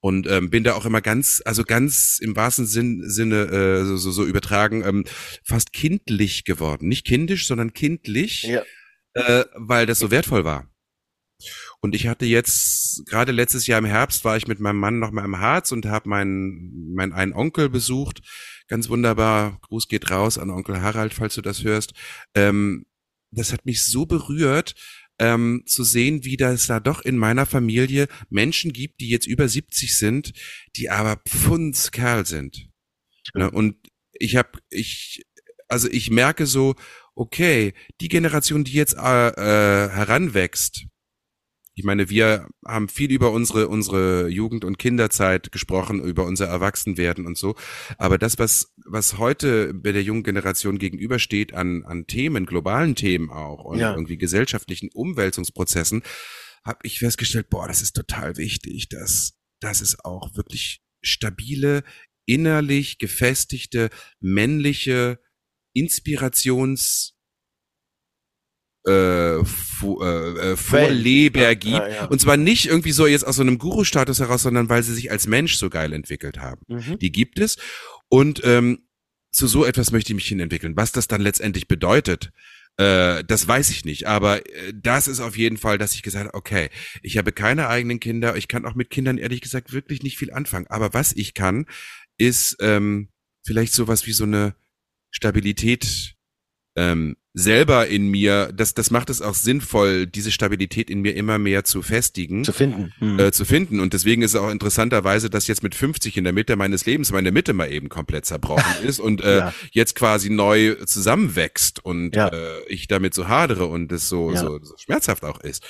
Und 0.00 0.26
ähm, 0.28 0.50
bin 0.50 0.62
da 0.62 0.74
auch 0.74 0.84
immer 0.84 1.00
ganz, 1.00 1.42
also 1.44 1.64
ganz 1.64 2.18
im 2.20 2.36
wahrsten 2.36 2.66
Sinn, 2.66 3.02
Sinne 3.08 3.44
äh, 3.46 3.84
so, 3.84 3.96
so, 3.96 4.10
so 4.12 4.24
übertragen, 4.24 4.84
ähm, 4.86 5.04
fast 5.42 5.72
kindlich 5.72 6.44
geworden. 6.44 6.86
Nicht 6.88 7.06
kindisch, 7.06 7.46
sondern 7.48 7.72
kindlich, 7.72 8.42
Ja. 8.42 8.62
äh, 9.14 9.44
weil 9.54 9.86
das 9.86 9.98
so 9.98 10.10
wertvoll 10.10 10.44
war. 10.44 10.68
Und 11.86 11.94
ich 11.94 12.08
hatte 12.08 12.26
jetzt, 12.26 13.06
gerade 13.06 13.30
letztes 13.30 13.68
Jahr 13.68 13.78
im 13.78 13.84
Herbst, 13.84 14.24
war 14.24 14.36
ich 14.36 14.48
mit 14.48 14.58
meinem 14.58 14.80
Mann 14.80 14.98
noch 14.98 15.12
mal 15.12 15.24
im 15.24 15.38
Harz 15.38 15.70
und 15.70 15.86
habe 15.86 16.08
meinen, 16.08 16.92
meinen 16.92 17.12
einen 17.12 17.32
Onkel 17.32 17.68
besucht. 17.68 18.22
Ganz 18.66 18.88
wunderbar. 18.88 19.60
Gruß 19.62 19.86
geht 19.86 20.10
raus 20.10 20.36
an 20.36 20.50
Onkel 20.50 20.82
Harald, 20.82 21.14
falls 21.14 21.36
du 21.36 21.42
das 21.42 21.62
hörst. 21.62 21.92
Ähm, 22.34 22.86
das 23.30 23.52
hat 23.52 23.66
mich 23.66 23.86
so 23.86 24.04
berührt, 24.04 24.74
ähm, 25.20 25.62
zu 25.64 25.84
sehen, 25.84 26.24
wie 26.24 26.36
das 26.36 26.66
da 26.66 26.80
doch 26.80 27.02
in 27.02 27.18
meiner 27.18 27.46
Familie 27.46 28.08
Menschen 28.30 28.72
gibt, 28.72 29.00
die 29.00 29.08
jetzt 29.08 29.28
über 29.28 29.46
70 29.46 29.96
sind, 29.96 30.32
die 30.74 30.90
aber 30.90 31.22
Pfundskerl 31.28 32.26
sind. 32.26 32.68
Ne? 33.32 33.48
Und 33.48 33.76
ich 34.10 34.34
habe, 34.34 34.58
ich, 34.70 35.24
also 35.68 35.88
ich 35.88 36.10
merke 36.10 36.46
so, 36.46 36.74
okay, 37.14 37.74
die 38.00 38.08
Generation, 38.08 38.64
die 38.64 38.72
jetzt 38.72 38.94
äh, 38.94 39.28
äh, 39.28 39.88
heranwächst, 39.88 40.88
ich 41.78 41.84
meine, 41.84 42.08
wir 42.08 42.48
haben 42.66 42.88
viel 42.88 43.12
über 43.12 43.32
unsere, 43.32 43.68
unsere 43.68 44.28
Jugend- 44.28 44.64
und 44.64 44.78
Kinderzeit 44.78 45.52
gesprochen, 45.52 46.02
über 46.02 46.24
unser 46.24 46.46
Erwachsenwerden 46.46 47.26
und 47.26 47.36
so. 47.36 47.54
Aber 47.98 48.16
das, 48.16 48.38
was, 48.38 48.72
was 48.86 49.18
heute 49.18 49.74
bei 49.74 49.92
der 49.92 50.02
jungen 50.02 50.22
Generation 50.22 50.78
gegenübersteht 50.78 51.52
an, 51.52 51.84
an 51.84 52.06
Themen, 52.06 52.46
globalen 52.46 52.94
Themen 52.94 53.28
auch 53.30 53.62
und 53.64 53.78
Ja. 53.78 53.90
irgendwie 53.92 54.16
gesellschaftlichen 54.16 54.88
Umwälzungsprozessen, 54.94 56.02
habe 56.64 56.78
ich 56.82 56.98
festgestellt, 56.98 57.50
boah, 57.50 57.68
das 57.68 57.82
ist 57.82 57.94
total 57.94 58.38
wichtig, 58.38 58.88
dass, 58.88 59.34
dass 59.60 59.82
es 59.82 60.02
auch 60.02 60.34
wirklich 60.34 60.80
stabile, 61.02 61.84
innerlich 62.24 62.96
gefestigte, 62.96 63.90
männliche 64.18 65.20
Inspirations, 65.74 67.15
äh, 68.86 69.36
äh, 69.38 69.40
äh, 69.40 70.56
Vorleber 70.56 71.54
gibt. 71.54 71.76
ja, 71.76 71.88
ja. 71.88 72.04
Und 72.06 72.20
zwar 72.20 72.36
nicht 72.36 72.66
irgendwie 72.66 72.92
so 72.92 73.06
jetzt 73.06 73.26
aus 73.26 73.36
so 73.36 73.42
einem 73.42 73.58
Guru-Status 73.58 74.20
heraus, 74.20 74.42
sondern 74.42 74.68
weil 74.68 74.82
sie 74.82 74.94
sich 74.94 75.10
als 75.10 75.26
Mensch 75.26 75.56
so 75.56 75.70
geil 75.70 75.92
entwickelt 75.92 76.38
haben. 76.38 76.62
Mhm. 76.68 76.98
Die 76.98 77.12
gibt 77.12 77.38
es. 77.38 77.56
Und 78.08 78.42
ähm, 78.44 78.86
zu 79.32 79.46
so 79.46 79.64
etwas 79.64 79.90
möchte 79.90 80.12
ich 80.12 80.14
mich 80.14 80.28
hin 80.28 80.40
entwickeln. 80.40 80.76
Was 80.76 80.92
das 80.92 81.08
dann 81.08 81.20
letztendlich 81.20 81.68
bedeutet, 81.68 82.30
äh, 82.78 83.24
das 83.24 83.46
weiß 83.46 83.70
ich 83.70 83.84
nicht. 83.84 84.06
Aber 84.06 84.46
äh, 84.46 84.72
das 84.74 85.08
ist 85.08 85.20
auf 85.20 85.36
jeden 85.36 85.56
Fall, 85.56 85.78
dass 85.78 85.94
ich 85.94 86.02
gesagt 86.02 86.26
habe, 86.26 86.34
okay, 86.34 86.70
ich 87.02 87.18
habe 87.18 87.32
keine 87.32 87.68
eigenen 87.68 88.00
Kinder. 88.00 88.36
Ich 88.36 88.48
kann 88.48 88.64
auch 88.64 88.74
mit 88.74 88.90
Kindern 88.90 89.18
ehrlich 89.18 89.40
gesagt 89.40 89.72
wirklich 89.72 90.02
nicht 90.02 90.18
viel 90.18 90.32
anfangen. 90.32 90.66
Aber 90.68 90.94
was 90.94 91.12
ich 91.12 91.34
kann, 91.34 91.66
ist 92.18 92.56
ähm, 92.60 93.08
vielleicht 93.44 93.72
sowas 93.72 94.06
wie 94.06 94.12
so 94.12 94.24
eine 94.24 94.54
Stabilität 95.10 96.15
ähm, 96.76 97.16
selber 97.38 97.86
in 97.86 98.08
mir, 98.08 98.50
das, 98.54 98.72
das 98.72 98.90
macht 98.90 99.10
es 99.10 99.20
auch 99.20 99.34
sinnvoll, 99.34 100.06
diese 100.06 100.30
Stabilität 100.30 100.88
in 100.88 101.02
mir 101.02 101.14
immer 101.16 101.38
mehr 101.38 101.64
zu 101.64 101.82
festigen 101.82 102.44
Zu 102.44 102.52
finden. 102.54 102.92
Mhm. 102.98 103.18
äh, 103.18 103.32
zu 103.32 103.44
finden. 103.44 103.78
Und 103.80 103.92
deswegen 103.92 104.22
ist 104.22 104.34
es 104.34 104.40
auch 104.40 104.50
interessanterweise, 104.50 105.28
dass 105.28 105.46
jetzt 105.46 105.62
mit 105.62 105.74
50 105.74 106.16
in 106.16 106.24
der 106.24 106.32
Mitte 106.32 106.56
meines 106.56 106.86
Lebens 106.86 107.12
meine 107.12 107.32
Mitte 107.32 107.52
mal 107.52 107.70
eben 107.70 107.88
komplett 107.90 108.24
zerbrochen 108.24 108.64
ist 108.84 109.00
und 109.00 109.20
äh, 109.22 109.38
Ja. 109.38 109.54
jetzt 109.72 109.94
quasi 109.96 110.30
neu 110.30 110.76
zusammenwächst 110.86 111.84
und 111.84 112.16
Ja. 112.16 112.28
äh, 112.28 112.62
ich 112.68 112.88
damit 112.88 113.12
so 113.12 113.28
hadere 113.28 113.66
und 113.66 113.92
es 113.92 114.08
so, 114.08 114.30
Ja. 114.32 114.38
so, 114.40 114.58
so 114.62 114.74
schmerzhaft 114.78 115.24
auch 115.24 115.40
ist. 115.40 115.62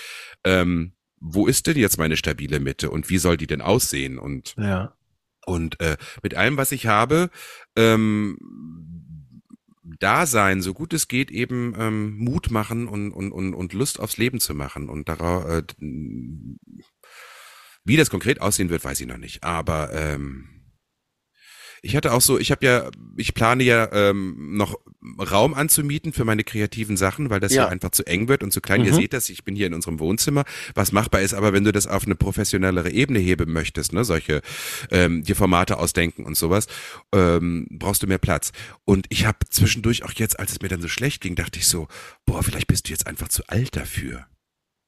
Ähm, 0.44 0.92
wo 1.18 1.46
ist 1.48 1.66
denn 1.66 1.76
jetzt 1.78 1.98
meine 1.98 2.16
stabile 2.16 2.60
Mitte 2.60 2.90
und 2.90 3.10
wie 3.10 3.18
soll 3.18 3.36
die 3.36 3.46
denn 3.48 3.60
aussehen? 3.62 4.18
Und 4.18 4.54
ja. 4.56 4.94
und 5.46 5.80
äh, 5.80 5.96
mit 6.22 6.34
allem, 6.34 6.56
was 6.58 6.70
ich 6.72 6.86
habe, 6.86 7.30
ähm, 7.74 8.36
da 10.00 10.26
sein, 10.26 10.62
so 10.62 10.74
gut 10.74 10.92
es 10.92 11.08
geht, 11.08 11.30
eben 11.30 11.74
ähm, 11.78 12.16
Mut 12.18 12.50
machen 12.50 12.88
und, 12.88 13.12
und, 13.12 13.32
und, 13.32 13.54
und 13.54 13.72
Lust 13.72 14.00
aufs 14.00 14.16
Leben 14.16 14.40
zu 14.40 14.54
machen. 14.54 14.88
Und 14.88 15.08
darauf, 15.08 15.44
äh, 15.46 15.62
wie 17.84 17.96
das 17.96 18.10
konkret 18.10 18.40
aussehen 18.40 18.70
wird, 18.70 18.84
weiß 18.84 19.00
ich 19.00 19.06
noch 19.06 19.18
nicht. 19.18 19.44
Aber 19.44 19.92
ähm, 19.92 20.55
ich 21.82 21.96
hatte 21.96 22.12
auch 22.12 22.20
so, 22.20 22.38
ich 22.38 22.50
habe 22.50 22.64
ja, 22.66 22.90
ich 23.16 23.34
plane 23.34 23.62
ja 23.64 23.90
ähm, 23.92 24.56
noch 24.56 24.78
Raum 25.18 25.54
anzumieten 25.54 26.12
für 26.12 26.24
meine 26.24 26.42
kreativen 26.44 26.96
Sachen, 26.96 27.30
weil 27.30 27.40
das 27.40 27.54
Ja. 27.54 27.68
einfach 27.68 27.90
zu 27.90 28.04
eng 28.06 28.28
wird 28.28 28.42
und 28.42 28.50
zu 28.52 28.60
klein. 28.60 28.84
Ihr 28.84 28.92
Mhm. 28.92 28.96
seht 28.96 29.12
das, 29.12 29.28
ich 29.28 29.44
bin 29.44 29.54
hier 29.54 29.66
in 29.68 29.74
unserem 29.74 29.98
Wohnzimmer, 30.00 30.44
was 30.74 30.90
machbar 30.92 31.20
ist, 31.20 31.34
aber 31.34 31.52
wenn 31.52 31.64
du 31.64 31.72
das 31.72 31.86
auf 31.86 32.04
eine 32.06 32.16
professionellere 32.16 32.90
Ebene 32.90 33.18
heben 33.18 33.52
möchtest, 33.52 33.92
ne, 33.92 34.04
solche 34.04 34.42
ähm, 34.90 35.22
dir 35.22 35.36
Formate 35.36 35.78
ausdenken 35.78 36.24
und 36.24 36.36
sowas, 36.36 36.66
ähm, 37.12 37.66
brauchst 37.70 38.02
du 38.02 38.06
mehr 38.06 38.18
Platz. 38.18 38.52
Und 38.84 39.06
ich 39.10 39.26
habe 39.26 39.38
zwischendurch 39.48 40.04
auch 40.04 40.12
jetzt, 40.12 40.38
als 40.40 40.52
es 40.52 40.60
mir 40.60 40.68
dann 40.68 40.82
so 40.82 40.88
schlecht 40.88 41.20
ging, 41.20 41.34
dachte 41.36 41.58
ich 41.58 41.68
so, 41.68 41.88
boah, 42.24 42.42
vielleicht 42.42 42.66
bist 42.66 42.86
du 42.88 42.90
jetzt 42.92 43.06
einfach 43.06 43.28
zu 43.28 43.46
alt 43.48 43.76
dafür, 43.76 44.26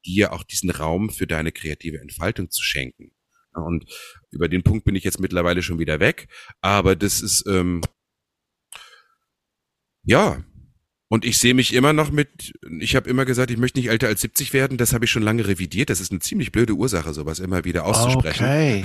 dir 0.04 0.32
auch 0.32 0.42
diesen 0.42 0.70
Raum 0.70 1.10
für 1.10 1.26
deine 1.26 1.52
kreative 1.52 2.00
Entfaltung 2.00 2.50
zu 2.50 2.62
schenken. 2.62 3.12
Und 3.54 3.84
über 4.30 4.48
den 4.48 4.62
Punkt 4.62 4.84
bin 4.84 4.94
ich 4.94 5.04
jetzt 5.04 5.20
mittlerweile 5.20 5.62
schon 5.62 5.78
wieder 5.78 6.00
weg, 6.00 6.28
aber 6.60 6.96
das 6.96 7.20
ist 7.20 7.44
ähm, 7.48 7.80
ja. 10.04 10.42
Und 11.10 11.24
ich 11.24 11.38
sehe 11.38 11.54
mich 11.54 11.72
immer 11.72 11.94
noch 11.94 12.10
mit, 12.10 12.52
ich 12.80 12.94
habe 12.94 13.08
immer 13.08 13.24
gesagt, 13.24 13.50
ich 13.50 13.56
möchte 13.56 13.78
nicht 13.78 13.88
älter 13.88 14.08
als 14.08 14.20
70 14.20 14.52
werden, 14.52 14.76
das 14.76 14.92
habe 14.92 15.06
ich 15.06 15.10
schon 15.10 15.22
lange 15.22 15.46
revidiert. 15.46 15.88
Das 15.88 16.00
ist 16.00 16.10
eine 16.10 16.20
ziemlich 16.20 16.52
blöde 16.52 16.74
Ursache, 16.74 17.14
sowas 17.14 17.38
immer 17.38 17.64
wieder 17.64 17.86
auszusprechen. 17.86 18.44
Okay. 18.44 18.84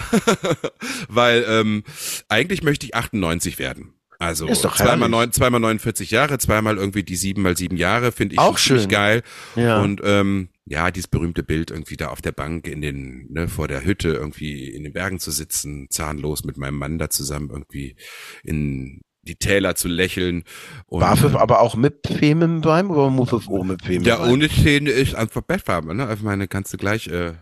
Weil 1.10 1.46
ähm, 1.48 1.84
eigentlich 2.30 2.64
möchte 2.64 2.86
ich 2.86 2.96
98 2.96 3.60
werden. 3.60 3.94
Also 4.20 4.48
zweimal, 4.48 5.10
neun, 5.10 5.34
zweimal 5.34 5.60
49 5.60 6.12
Jahre, 6.12 6.38
zweimal 6.38 6.78
irgendwie 6.78 7.04
die 7.04 7.18
sieben 7.18 7.42
mal 7.42 7.58
sieben 7.58 7.76
Jahre, 7.76 8.14
finde 8.14 8.36
ich 8.36 8.40
Auch 8.40 8.58
schön. 8.58 8.88
geil. 8.88 9.22
Ja. 9.58 9.82
Und 9.82 10.00
ähm, 10.06 10.48
ja, 10.66 10.92
dieses 10.92 11.08
berühmte 11.08 11.44
Bild 11.44 11.72
irgendwie 11.72 11.98
da 11.98 12.08
auf 12.08 12.22
der 12.22 12.32
Bank 12.32 12.68
in 12.68 12.82
den, 12.82 13.28
ne, 13.32 13.48
vor 13.48 13.68
der 13.68 13.84
Hütte 13.84 14.10
irgendwie 14.10 14.70
in 14.70 14.84
den 14.84 14.94
Bergen 14.94 15.20
zu 15.20 15.32
sitzen, 15.32 15.88
zahnlos 15.90 16.44
mit 16.46 16.58
meinem 16.58 16.78
Mann 16.78 16.98
da 16.98 17.10
zusammen 17.10 17.50
irgendwie 17.50 17.96
in 18.44 19.02
die 19.24 19.36
Täler 19.36 19.76
zu 19.76 19.88
lächeln. 19.88 20.44
Und, 20.86 21.02
Barfuß, 21.02 21.36
aber 21.36 21.62
auch 21.62 21.76
mit 21.76 22.08
Femen 22.08 22.62
beim 22.62 22.92
oder 22.92 23.10
Muffef 23.10 23.48
ohne 23.48 23.78
Femen 23.84 24.06
ja, 24.06 24.24
ohne 24.24 24.50
Zähne 24.50 24.92
ist 24.92 25.16
einfach 25.16 25.42
besser, 25.42 25.82
ne? 25.82 26.06
Also 26.06 26.24
meine 26.24 26.48
du 26.48 26.78
gleich, 26.78 27.08
äh, 27.08 27.34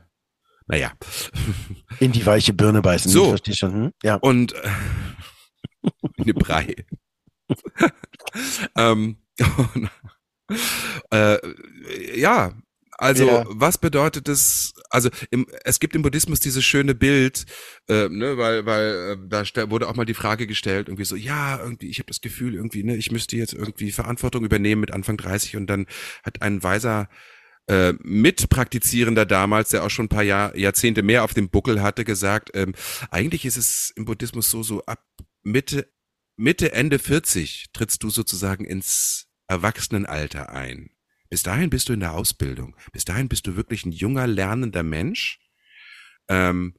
naja. 0.67 0.91
In 1.99 2.11
die 2.11 2.25
weiche 2.25 2.53
Birne 2.53 2.81
beißen. 2.81 3.11
So. 3.11 3.23
Ich 3.23 3.29
verstehe 3.29 3.55
schon. 3.55 3.73
Hm? 3.73 3.91
Ja. 4.03 4.15
Und 4.15 4.53
äh, 4.53 4.69
eine 6.17 6.33
Brei. 6.33 6.75
ähm, 8.77 9.17
und, 9.73 9.89
äh, 11.11 11.37
ja, 12.19 12.53
also 13.01 13.25
Ja. 13.25 13.45
was 13.49 13.77
bedeutet 13.79 14.27
es? 14.29 14.73
Also 14.89 15.09
im, 15.31 15.47
es 15.63 15.79
gibt 15.79 15.95
im 15.95 16.03
Buddhismus 16.03 16.39
dieses 16.39 16.63
schöne 16.63 16.93
Bild, 16.93 17.45
äh, 17.89 18.07
ne, 18.09 18.37
weil 18.37 18.65
weil 18.65 19.17
äh, 19.31 19.43
da 19.53 19.69
wurde 19.71 19.89
auch 19.89 19.95
mal 19.95 20.05
die 20.05 20.13
Frage 20.13 20.45
gestellt, 20.45 20.87
irgendwie 20.87 21.05
so, 21.05 21.15
ja, 21.15 21.59
irgendwie, 21.59 21.89
ich 21.89 21.97
habe 21.99 22.07
das 22.07 22.21
Gefühl, 22.21 22.53
irgendwie, 22.53 22.83
ne, 22.83 22.95
ich 22.95 23.11
müsste 23.11 23.35
jetzt 23.37 23.53
irgendwie 23.53 23.91
Verantwortung 23.91 24.45
übernehmen 24.45 24.81
mit 24.81 24.91
Anfang 24.91 25.17
30 25.17 25.55
und 25.57 25.67
dann 25.67 25.87
hat 26.23 26.41
ein 26.43 26.61
weiser 26.61 27.09
äh, 27.67 27.93
Mitpraktizierender 28.03 29.25
damals, 29.25 29.69
der 29.69 29.83
auch 29.83 29.89
schon 29.89 30.05
ein 30.05 30.09
paar 30.09 30.23
Jahr, 30.23 30.55
Jahrzehnte 30.55 31.01
mehr 31.03 31.23
auf 31.23 31.33
dem 31.33 31.49
Buckel 31.49 31.81
hatte, 31.81 32.03
gesagt, 32.05 32.51
ähm, 32.53 32.73
eigentlich 33.09 33.45
ist 33.45 33.57
es 33.57 33.91
im 33.95 34.05
Buddhismus 34.05 34.51
so, 34.51 34.61
so 34.61 34.85
ab 34.85 35.03
Mitte, 35.43 35.91
Mitte, 36.37 36.71
Ende 36.73 36.99
40 36.99 37.71
trittst 37.73 38.03
du 38.03 38.09
sozusagen 38.09 38.65
ins 38.65 39.27
Erwachsenenalter 39.47 40.49
ein. 40.51 40.91
Bis 41.31 41.43
dahin 41.43 41.69
bist 41.69 41.87
du 41.87 41.93
in 41.93 42.01
der 42.01 42.11
Ausbildung. 42.11 42.75
Bis 42.91 43.05
dahin 43.05 43.29
bist 43.29 43.47
du 43.47 43.55
wirklich 43.55 43.85
ein 43.85 43.93
junger, 43.93 44.27
lernender 44.27 44.83
Mensch, 44.83 45.39
ähm, 46.27 46.75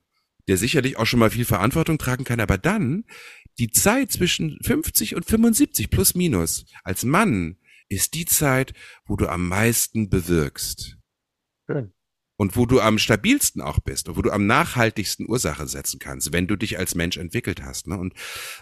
der 0.47 0.59
sicherlich 0.59 0.99
auch 0.99 1.07
schon 1.07 1.21
mal 1.21 1.31
viel 1.31 1.47
Verantwortung 1.47 1.97
tragen 1.97 2.25
kann, 2.25 2.39
aber 2.39 2.59
dann 2.59 3.05
die 3.59 3.71
Zeit 3.71 4.13
zwischen 4.13 4.59
50 4.63 5.17
und 5.17 5.25
75 5.25 5.89
plus 5.89 6.15
minus 6.15 6.67
als 6.85 7.05
Mann 7.05 7.57
ist 7.89 8.13
die 8.13 8.27
Zeit, 8.27 8.75
wo 9.07 9.17
du 9.17 9.27
am 9.29 9.49
meisten 9.49 10.11
bewirkst 10.11 10.99
Schön. 11.67 11.95
und 12.37 12.55
wo 12.55 12.67
du 12.67 12.81
am 12.81 12.99
stabilsten 12.99 13.63
auch 13.63 13.79
bist 13.81 14.11
und 14.11 14.19
wo 14.19 14.23
du 14.23 14.33
am 14.33 14.47
nachhaltigsten 14.47 15.29
Ursache 15.31 15.67
setzen 15.67 15.99
kannst, 15.99 16.33
wenn 16.33 16.47
du 16.47 16.57
dich 16.57 16.79
als 16.79 16.95
Mensch 16.95 17.17
entwickelt 17.17 17.63
hast. 17.63 17.87
Ne? 17.87 17.97
Und 17.97 18.13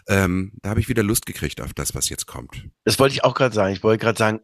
ähm, 0.07 0.53
da 0.63 0.71
habe 0.71 0.81
ich 0.81 0.89
wieder 0.89 1.03
Lust 1.03 1.27
gekriegt 1.27 1.61
auf 1.61 1.75
das, 1.75 1.97
was 1.97 2.09
jetzt 2.11 2.27
kommt. 2.27 2.69
Das 2.85 3.01
wollte 3.01 3.15
ich 3.15 3.25
auch 3.25 3.35
gerade 3.35 3.55
sagen. 3.55 3.73
Ich 3.73 3.83
wollte 3.83 4.01
gerade 4.01 4.19
sagen, 4.19 4.41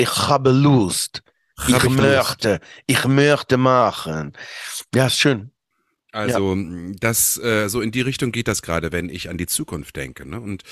ich 0.00 0.28
habe 0.28 0.50
Lust. 0.50 1.22
Ich 1.68 1.76
ich 1.76 1.82
Lust. 1.82 1.96
möchte. 1.96 2.60
Ich 2.86 3.04
möchte 3.04 3.56
machen. 3.56 4.32
Ja, 4.94 5.10
schön. 5.10 5.50
Also 6.12 6.54
ja. 6.56 6.92
das 6.98 7.38
äh, 7.38 7.68
so 7.68 7.80
in 7.80 7.92
die 7.92 8.00
Richtung 8.00 8.32
geht 8.32 8.48
das 8.48 8.62
gerade, 8.62 8.90
wenn 8.92 9.08
ich 9.08 9.28
an 9.28 9.38
die 9.38 9.46
Zukunft 9.46 9.94
denke. 9.96 10.28
Ne? 10.28 10.40
Und 10.40 10.64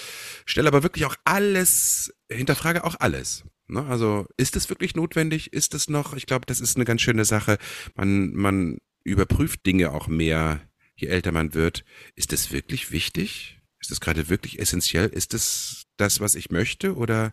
stelle 0.47 0.69
aber 0.69 0.83
wirklich 0.83 1.05
auch 1.05 1.15
alles, 1.25 2.13
hinterfrage 2.29 2.85
auch 2.85 2.97
alles. 2.99 3.45
Ne? 3.69 3.85
Also 3.87 4.27
ist 4.37 4.57
es 4.57 4.69
wirklich 4.69 4.97
notwendig? 4.97 5.53
Ist 5.53 5.75
es 5.75 5.89
noch? 5.89 6.15
Ich 6.15 6.27
glaube, 6.27 6.47
das 6.47 6.61
ist 6.61 6.77
eine 6.77 6.85
ganz 6.85 7.03
schöne 7.03 7.25
Sache. 7.25 7.59
Man, 7.95 8.33
man 8.33 8.79
überprüft 9.05 9.65
Dinge 9.65 9.93
auch 9.93 10.09
mehr, 10.09 10.61
je 10.97 11.09
älter 11.09 11.33
man 11.33 11.55
wird. 11.55 11.85
Ist 12.17 12.33
es 12.33 12.51
wirklich 12.51 12.91
wichtig? 12.91 13.61
Ist 13.81 13.93
es 13.93 14.01
gerade 14.01 14.29
wirklich 14.29 14.59
essentiell? 14.59 15.07
Ist 15.07 15.35
es 15.35 15.85
das, 15.97 16.19
was 16.21 16.35
ich 16.35 16.51
möchte? 16.51 16.97
Oder 16.97 17.33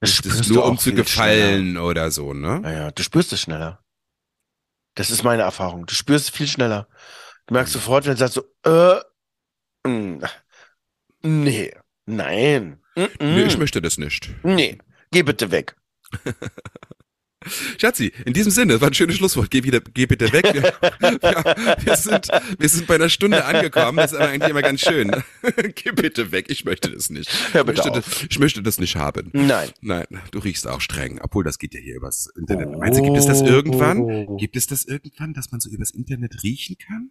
das 0.00 0.20
ist 0.20 0.40
es 0.40 0.48
nur 0.48 0.64
um 0.64 0.78
zu 0.78 0.94
gefallen 0.94 1.72
schneller. 1.72 1.84
oder 1.84 2.10
so, 2.10 2.32
ne? 2.32 2.60
Naja, 2.60 2.90
du 2.90 3.02
spürst 3.02 3.32
es 3.32 3.42
schneller. 3.42 3.84
Das 4.94 5.10
ist 5.10 5.22
meine 5.22 5.42
Erfahrung. 5.42 5.86
Du 5.86 5.94
spürst 5.94 6.28
es 6.28 6.34
viel 6.34 6.46
schneller. 6.46 6.88
Du 7.46 7.54
merkst 7.54 7.74
mhm. 7.74 7.80
sofort, 7.80 8.06
wenn 8.06 8.12
du 8.12 8.18
sagst 8.18 8.34
so, 8.34 8.44
äh, 8.64 9.00
mh, 9.86 10.26
mm, 11.22 11.42
nee, 11.42 11.74
nein. 12.06 12.82
Mm, 12.96 13.04
nee, 13.20 13.44
ich 13.44 13.58
möchte 13.58 13.82
das 13.82 13.98
nicht. 13.98 14.30
Nee, 14.42 14.78
geh 15.10 15.22
bitte 15.22 15.50
weg. 15.50 15.76
Schatzi, 17.78 18.12
in 18.26 18.34
diesem 18.34 18.52
Sinne, 18.52 18.74
das 18.74 18.82
war 18.82 18.88
ein 18.88 18.94
schönes 18.94 19.16
Schlusswort. 19.16 19.50
Geh 19.50 19.62
wieder, 19.62 19.80
geh 19.80 20.06
bitte 20.06 20.30
weg. 20.32 20.52
Wir, 20.52 20.62
wir, 21.84 21.96
sind, 21.96 22.28
wir 22.58 22.68
sind 22.68 22.86
bei 22.86 22.96
einer 22.96 23.08
Stunde 23.08 23.44
angekommen. 23.44 23.96
Das 23.96 24.12
ist 24.12 24.18
aber 24.18 24.28
eigentlich 24.28 24.50
immer 24.50 24.62
ganz 24.62 24.80
schön. 24.80 25.10
geh 25.74 25.92
bitte 25.92 26.32
weg. 26.32 26.46
Ich 26.48 26.64
möchte 26.64 26.90
das 26.90 27.08
nicht. 27.08 27.30
Ja, 27.54 27.60
ich, 27.60 27.66
möchte 27.66 27.90
das, 27.90 28.04
ich 28.28 28.38
möchte 28.38 28.62
das 28.62 28.78
nicht 28.78 28.96
haben. 28.96 29.30
Nein. 29.32 29.70
Nein, 29.80 30.06
du 30.32 30.38
riechst 30.38 30.66
auch 30.66 30.82
streng. 30.82 31.18
Obwohl, 31.22 31.42
das 31.42 31.58
geht 31.58 31.72
ja 31.72 31.80
hier 31.80 31.96
übers 31.96 32.28
Internet. 32.36 32.68
Oh. 32.68 32.78
Meinst 32.78 32.98
du, 32.98 33.04
gibt 33.04 33.16
es 33.16 33.26
das 33.26 33.40
irgendwann? 33.40 34.36
Gibt 34.36 34.56
es 34.56 34.66
das 34.66 34.84
irgendwann, 34.84 35.32
dass 35.32 35.50
man 35.50 35.60
so 35.60 35.70
übers 35.70 35.92
Internet 35.92 36.42
riechen 36.42 36.76
kann? 36.76 37.10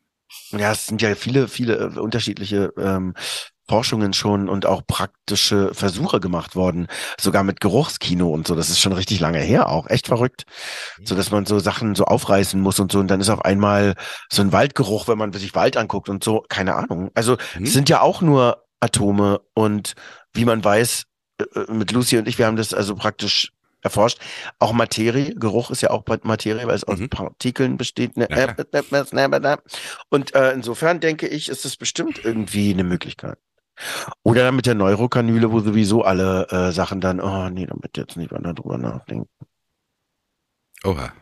Ja, 0.52 0.74
es 0.74 0.86
sind 0.86 1.02
ja 1.02 1.16
viele, 1.16 1.48
viele 1.48 1.78
äh, 1.78 2.00
unterschiedliche 2.00 2.72
ähm, 2.78 3.16
Forschungen 3.70 4.14
schon 4.14 4.50
und 4.50 4.66
auch 4.66 4.82
praktische 4.86 5.74
Versuche 5.76 6.20
gemacht 6.20 6.56
worden, 6.56 6.88
sogar 7.22 7.44
mit 7.44 7.62
Geruchskino 7.62 8.28
und 8.28 8.48
so. 8.48 8.56
Das 8.56 8.70
ist 8.70 8.80
schon 8.80 8.94
richtig 8.94 9.20
lange 9.20 9.40
her 9.40 9.70
auch, 9.70 9.88
echt 9.88 10.08
verrückt, 10.08 10.44
so 11.04 11.16
dass 11.16 11.30
man 11.30 11.46
so 11.46 11.60
Sachen 11.60 11.94
so 11.94 12.06
aufreißen 12.06 12.60
muss 12.60 12.80
und 12.80 12.92
so 12.92 13.00
und 13.00 13.08
dann 13.08 13.22
ist 13.22 13.30
auf 13.30 13.46
einmal 13.46 13.94
so 14.32 14.42
ein 14.42 14.52
Waldgeruch, 14.52 15.08
wenn 15.08 15.20
man 15.20 15.32
sich 15.34 15.54
Wald 15.54 15.78
anguckt 15.78 16.10
und 16.10 16.24
so. 16.24 16.44
Keine 16.50 16.76
Ahnung. 16.76 17.12
Also 17.14 17.38
mhm. 17.58 17.66
es 17.66 17.74
sind 17.74 17.90
ja 17.90 18.02
auch 18.02 18.22
nur 18.22 18.66
Atome 18.80 19.42
und 19.54 19.94
wie 20.34 20.46
man 20.46 20.64
weiß, 20.64 21.06
äh, 21.40 21.60
äh, 21.60 21.72
mit 21.72 21.92
Lucy 21.92 22.18
und 22.18 22.28
ich, 22.28 22.38
wir 22.38 22.48
haben 22.48 22.56
das 22.56 22.74
also 22.74 22.96
praktisch 22.96 23.52
erforscht. 23.82 24.20
Auch 24.60 24.74
Materie, 24.74 25.36
Geruch 25.36 25.72
ist 25.72 25.82
ja 25.82 25.92
auch 25.92 26.04
Materie, 26.24 26.68
weil 26.68 26.76
es 26.76 26.84
aus 26.84 27.00
mhm. 27.00 27.10
Partikeln 27.10 27.78
besteht. 27.78 28.18
Ne, 28.18 28.30
äh, 28.30 28.54
äh, 28.72 29.58
und 30.10 30.36
äh, 30.36 30.52
insofern 30.52 31.00
denke 31.00 31.28
ich, 31.28 31.50
ist 31.50 31.66
es 31.66 31.78
bestimmt 31.78 32.24
irgendwie 32.24 32.74
eine 32.74 32.84
Möglichkeit. 32.84 33.38
Oder 34.24 34.44
dann 34.44 34.56
mit 34.56 34.66
der 34.66 34.76
Neurokanüle, 34.76 35.52
wo 35.52 35.60
sowieso 35.60 36.04
alle 36.04 36.48
äh, 36.50 36.72
Sachen 36.72 37.02
dann, 37.02 37.20
oh 37.20 37.50
nee, 37.50 37.66
damit 37.66 37.98
jetzt 37.98 38.18
nicht 38.18 38.32
weiter 38.32 38.54
drüber 38.54 38.78
nachdenken. 38.78 39.30
Oha. 40.84 41.14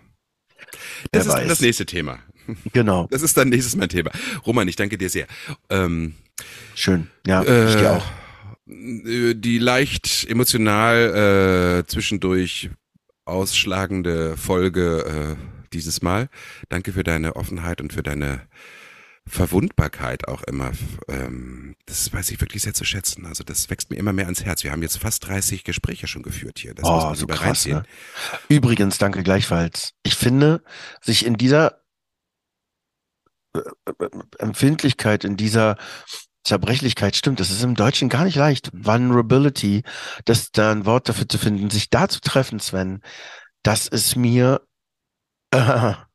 Das 1.12 1.26
Wer 1.28 1.34
ist 1.34 1.42
weiß. 1.42 1.48
das 1.48 1.62
nächste 1.62 1.86
Thema. 1.86 2.20
Genau. 2.74 3.08
Das 3.12 3.22
ist 3.24 3.36
dann 3.36 3.50
nächstes 3.50 3.76
Mal 3.76 3.88
Thema. 3.88 4.12
Roman, 4.46 4.68
ich 4.68 4.76
danke 4.78 4.98
dir 4.98 5.10
sehr. 5.10 5.28
Ähm, 5.70 6.16
Schön, 6.76 7.10
ja, 7.26 7.44
äh, 7.44 7.70
ich 7.70 7.76
dir 7.76 7.92
auch. 7.92 8.06
Äh, 8.68 9.34
die 9.36 9.60
leicht 9.60 10.26
emotional 10.30 11.84
äh, 11.84 11.88
zwischendurch 11.88 12.70
ausschlagende 13.26 14.38
Folge 14.38 15.38
äh, 15.38 15.68
dieses 15.74 16.02
Mal. 16.02 16.30
Danke 16.70 16.94
für 16.94 17.04
deine 17.04 17.36
Offenheit 17.36 17.82
und 17.82 17.94
für 17.94 18.04
deine 18.04 18.42
Verwundbarkeit 19.28 20.28
auch 20.28 20.44
immer. 20.44 20.72
Ähm, 21.08 21.76
das 21.86 22.12
weiß 22.12 22.32
ich 22.32 22.42
wirklich 22.42 22.64
sehr 22.64 22.74
zu 22.74 22.84
schätzen. 22.84 23.26
Also 23.26 23.44
das 23.44 23.70
wächst 23.70 23.90
mir 23.90 23.98
immer 23.98 24.14
mehr 24.14 24.26
ans 24.26 24.44
Herz. 24.44 24.64
Wir 24.64 24.72
haben 24.72 24.82
jetzt 24.82 24.98
fast 24.98 25.28
30 25.28 25.64
Gespräche 25.64 26.08
schon 26.08 26.24
geführt 26.24 26.60
hier. 26.60 26.74
Das 26.74 26.86
oh, 26.88 27.14
so 27.14 27.28
krass. 27.28 27.66
Ne? 27.66 27.84
Übrigens, 28.50 28.98
danke 28.98 29.24
gleichfalls. 29.24 29.94
Ich 30.04 30.16
finde, 30.16 30.64
sich 31.02 31.26
in 31.26 31.36
dieser 31.36 31.82
äh, 33.54 33.62
Empfindlichkeit, 34.40 35.24
in 35.24 35.38
dieser 35.38 35.78
Zerbrechlichkeit 36.48 37.16
stimmt. 37.16 37.40
Das 37.40 37.52
ist 37.52 37.64
im 37.64 37.76
Deutschen 37.76 38.10
gar 38.10 38.24
nicht 38.24 38.36
leicht. 38.38 38.70
Vulnerability, 38.74 39.84
das 40.26 40.52
da 40.52 40.72
ein 40.72 40.86
Wort 40.86 41.10
dafür 41.10 41.28
zu 41.28 41.38
finden, 41.38 41.70
sich 41.70 41.90
da 41.90 42.08
zu 42.08 42.22
treffen, 42.22 42.60
Sven, 42.60 43.02
das 43.64 43.88
ist 43.88 44.16
mir 44.16 44.62
äh, 45.52 45.94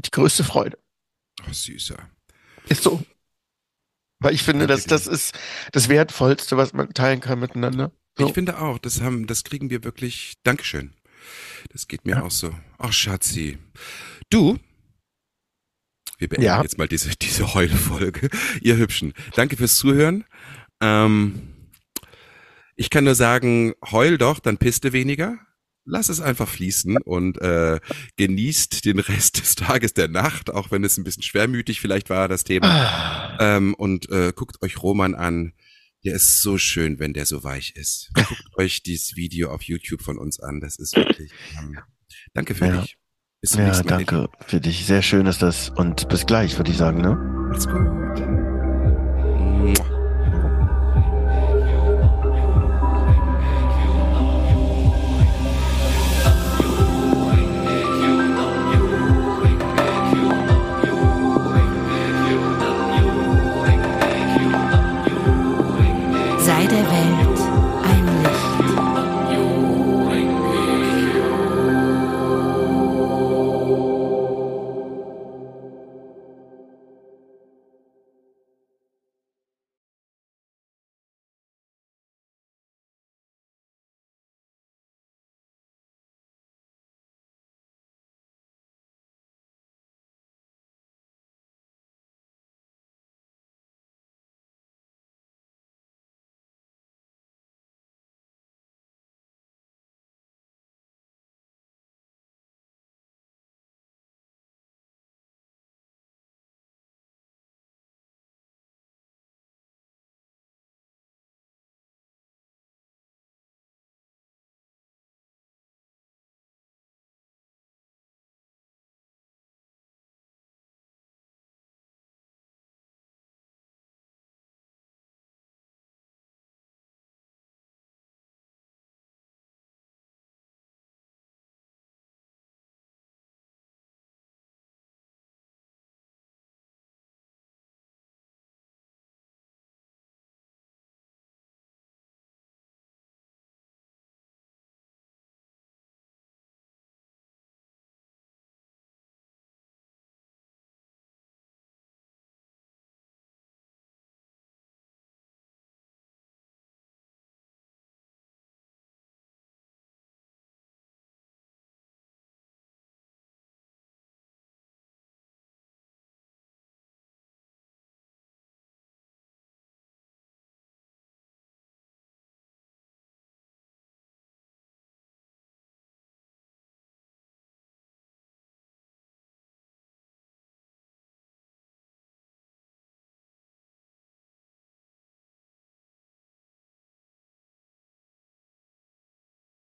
die 0.00 0.10
größte 0.10 0.44
Freude. 0.44 0.78
Oh, 1.48 1.52
süßer. 1.52 1.98
Ist 2.68 2.82
so. 2.82 3.02
Weil 4.20 4.34
ich 4.34 4.42
finde, 4.42 4.66
dass 4.66 4.84
das 4.84 5.06
ist 5.06 5.38
das 5.72 5.88
Wertvollste, 5.88 6.56
was 6.56 6.72
man 6.72 6.94
teilen 6.94 7.20
kann 7.20 7.40
miteinander. 7.40 7.92
So. 8.16 8.26
Ich 8.26 8.34
finde 8.34 8.60
auch, 8.60 8.78
das 8.78 9.00
haben, 9.00 9.26
das 9.26 9.42
kriegen 9.42 9.70
wir 9.70 9.84
wirklich. 9.84 10.34
Dankeschön. 10.44 10.94
Das 11.72 11.88
geht 11.88 12.04
mir 12.04 12.16
ja. 12.16 12.22
auch 12.22 12.30
so. 12.30 12.54
Ach, 12.78 12.92
Schatzi. 12.92 13.58
Du, 14.30 14.58
wir 16.18 16.28
beenden 16.28 16.46
ja. 16.46 16.62
jetzt 16.62 16.78
mal 16.78 16.86
diese, 16.86 17.10
diese 17.16 17.52
Heulfolge. 17.54 18.30
Ihr 18.60 18.76
Hübschen. 18.76 19.12
Danke 19.34 19.56
fürs 19.56 19.74
Zuhören. 19.74 20.24
Ähm, 20.80 21.52
ich 22.76 22.90
kann 22.90 23.02
nur 23.02 23.16
sagen, 23.16 23.74
heul 23.90 24.18
doch, 24.18 24.38
dann 24.38 24.56
piste 24.56 24.92
weniger. 24.92 25.38
Lass 25.84 26.08
es 26.08 26.20
einfach 26.20 26.48
fließen 26.48 26.98
und 26.98 27.40
äh, 27.40 27.80
genießt 28.16 28.84
den 28.84 29.00
Rest 29.00 29.40
des 29.40 29.56
Tages, 29.56 29.94
der 29.94 30.08
Nacht, 30.08 30.50
auch 30.50 30.70
wenn 30.70 30.84
es 30.84 30.96
ein 30.96 31.04
bisschen 31.04 31.24
schwermütig 31.24 31.80
vielleicht 31.80 32.08
war, 32.08 32.28
das 32.28 32.44
Thema. 32.44 32.68
Ah. 32.68 33.56
Ähm, 33.56 33.74
und 33.74 34.08
äh, 34.10 34.32
guckt 34.34 34.62
euch 34.62 34.82
Roman 34.82 35.14
an. 35.14 35.52
Der 36.04 36.14
ist 36.14 36.42
so 36.42 36.58
schön, 36.58 36.98
wenn 36.98 37.12
der 37.12 37.26
so 37.26 37.44
weich 37.44 37.76
ist. 37.76 38.10
Guckt 38.14 38.42
euch 38.56 38.82
dieses 38.82 39.16
Video 39.16 39.50
auf 39.50 39.62
YouTube 39.62 40.02
von 40.02 40.18
uns 40.18 40.40
an. 40.40 40.60
Das 40.60 40.78
ist 40.78 40.96
wirklich. 40.96 41.30
Ähm, 41.58 41.78
danke 42.34 42.54
für 42.54 42.66
ja. 42.66 42.80
dich. 42.80 42.96
Bis 43.40 43.50
zum 43.50 43.60
ja, 43.60 43.66
nächsten 43.66 43.88
Mal. 43.88 44.04
danke 44.04 44.28
für 44.46 44.60
dich. 44.60 44.86
Sehr 44.86 45.02
schön 45.02 45.26
ist 45.26 45.42
das. 45.42 45.70
Und 45.70 46.08
bis 46.08 46.26
gleich, 46.26 46.56
würde 46.56 46.70
ich 46.70 46.76
sagen, 46.76 47.00
ne? 47.00 47.16
Macht's 47.50 47.66
gut. 47.66 47.86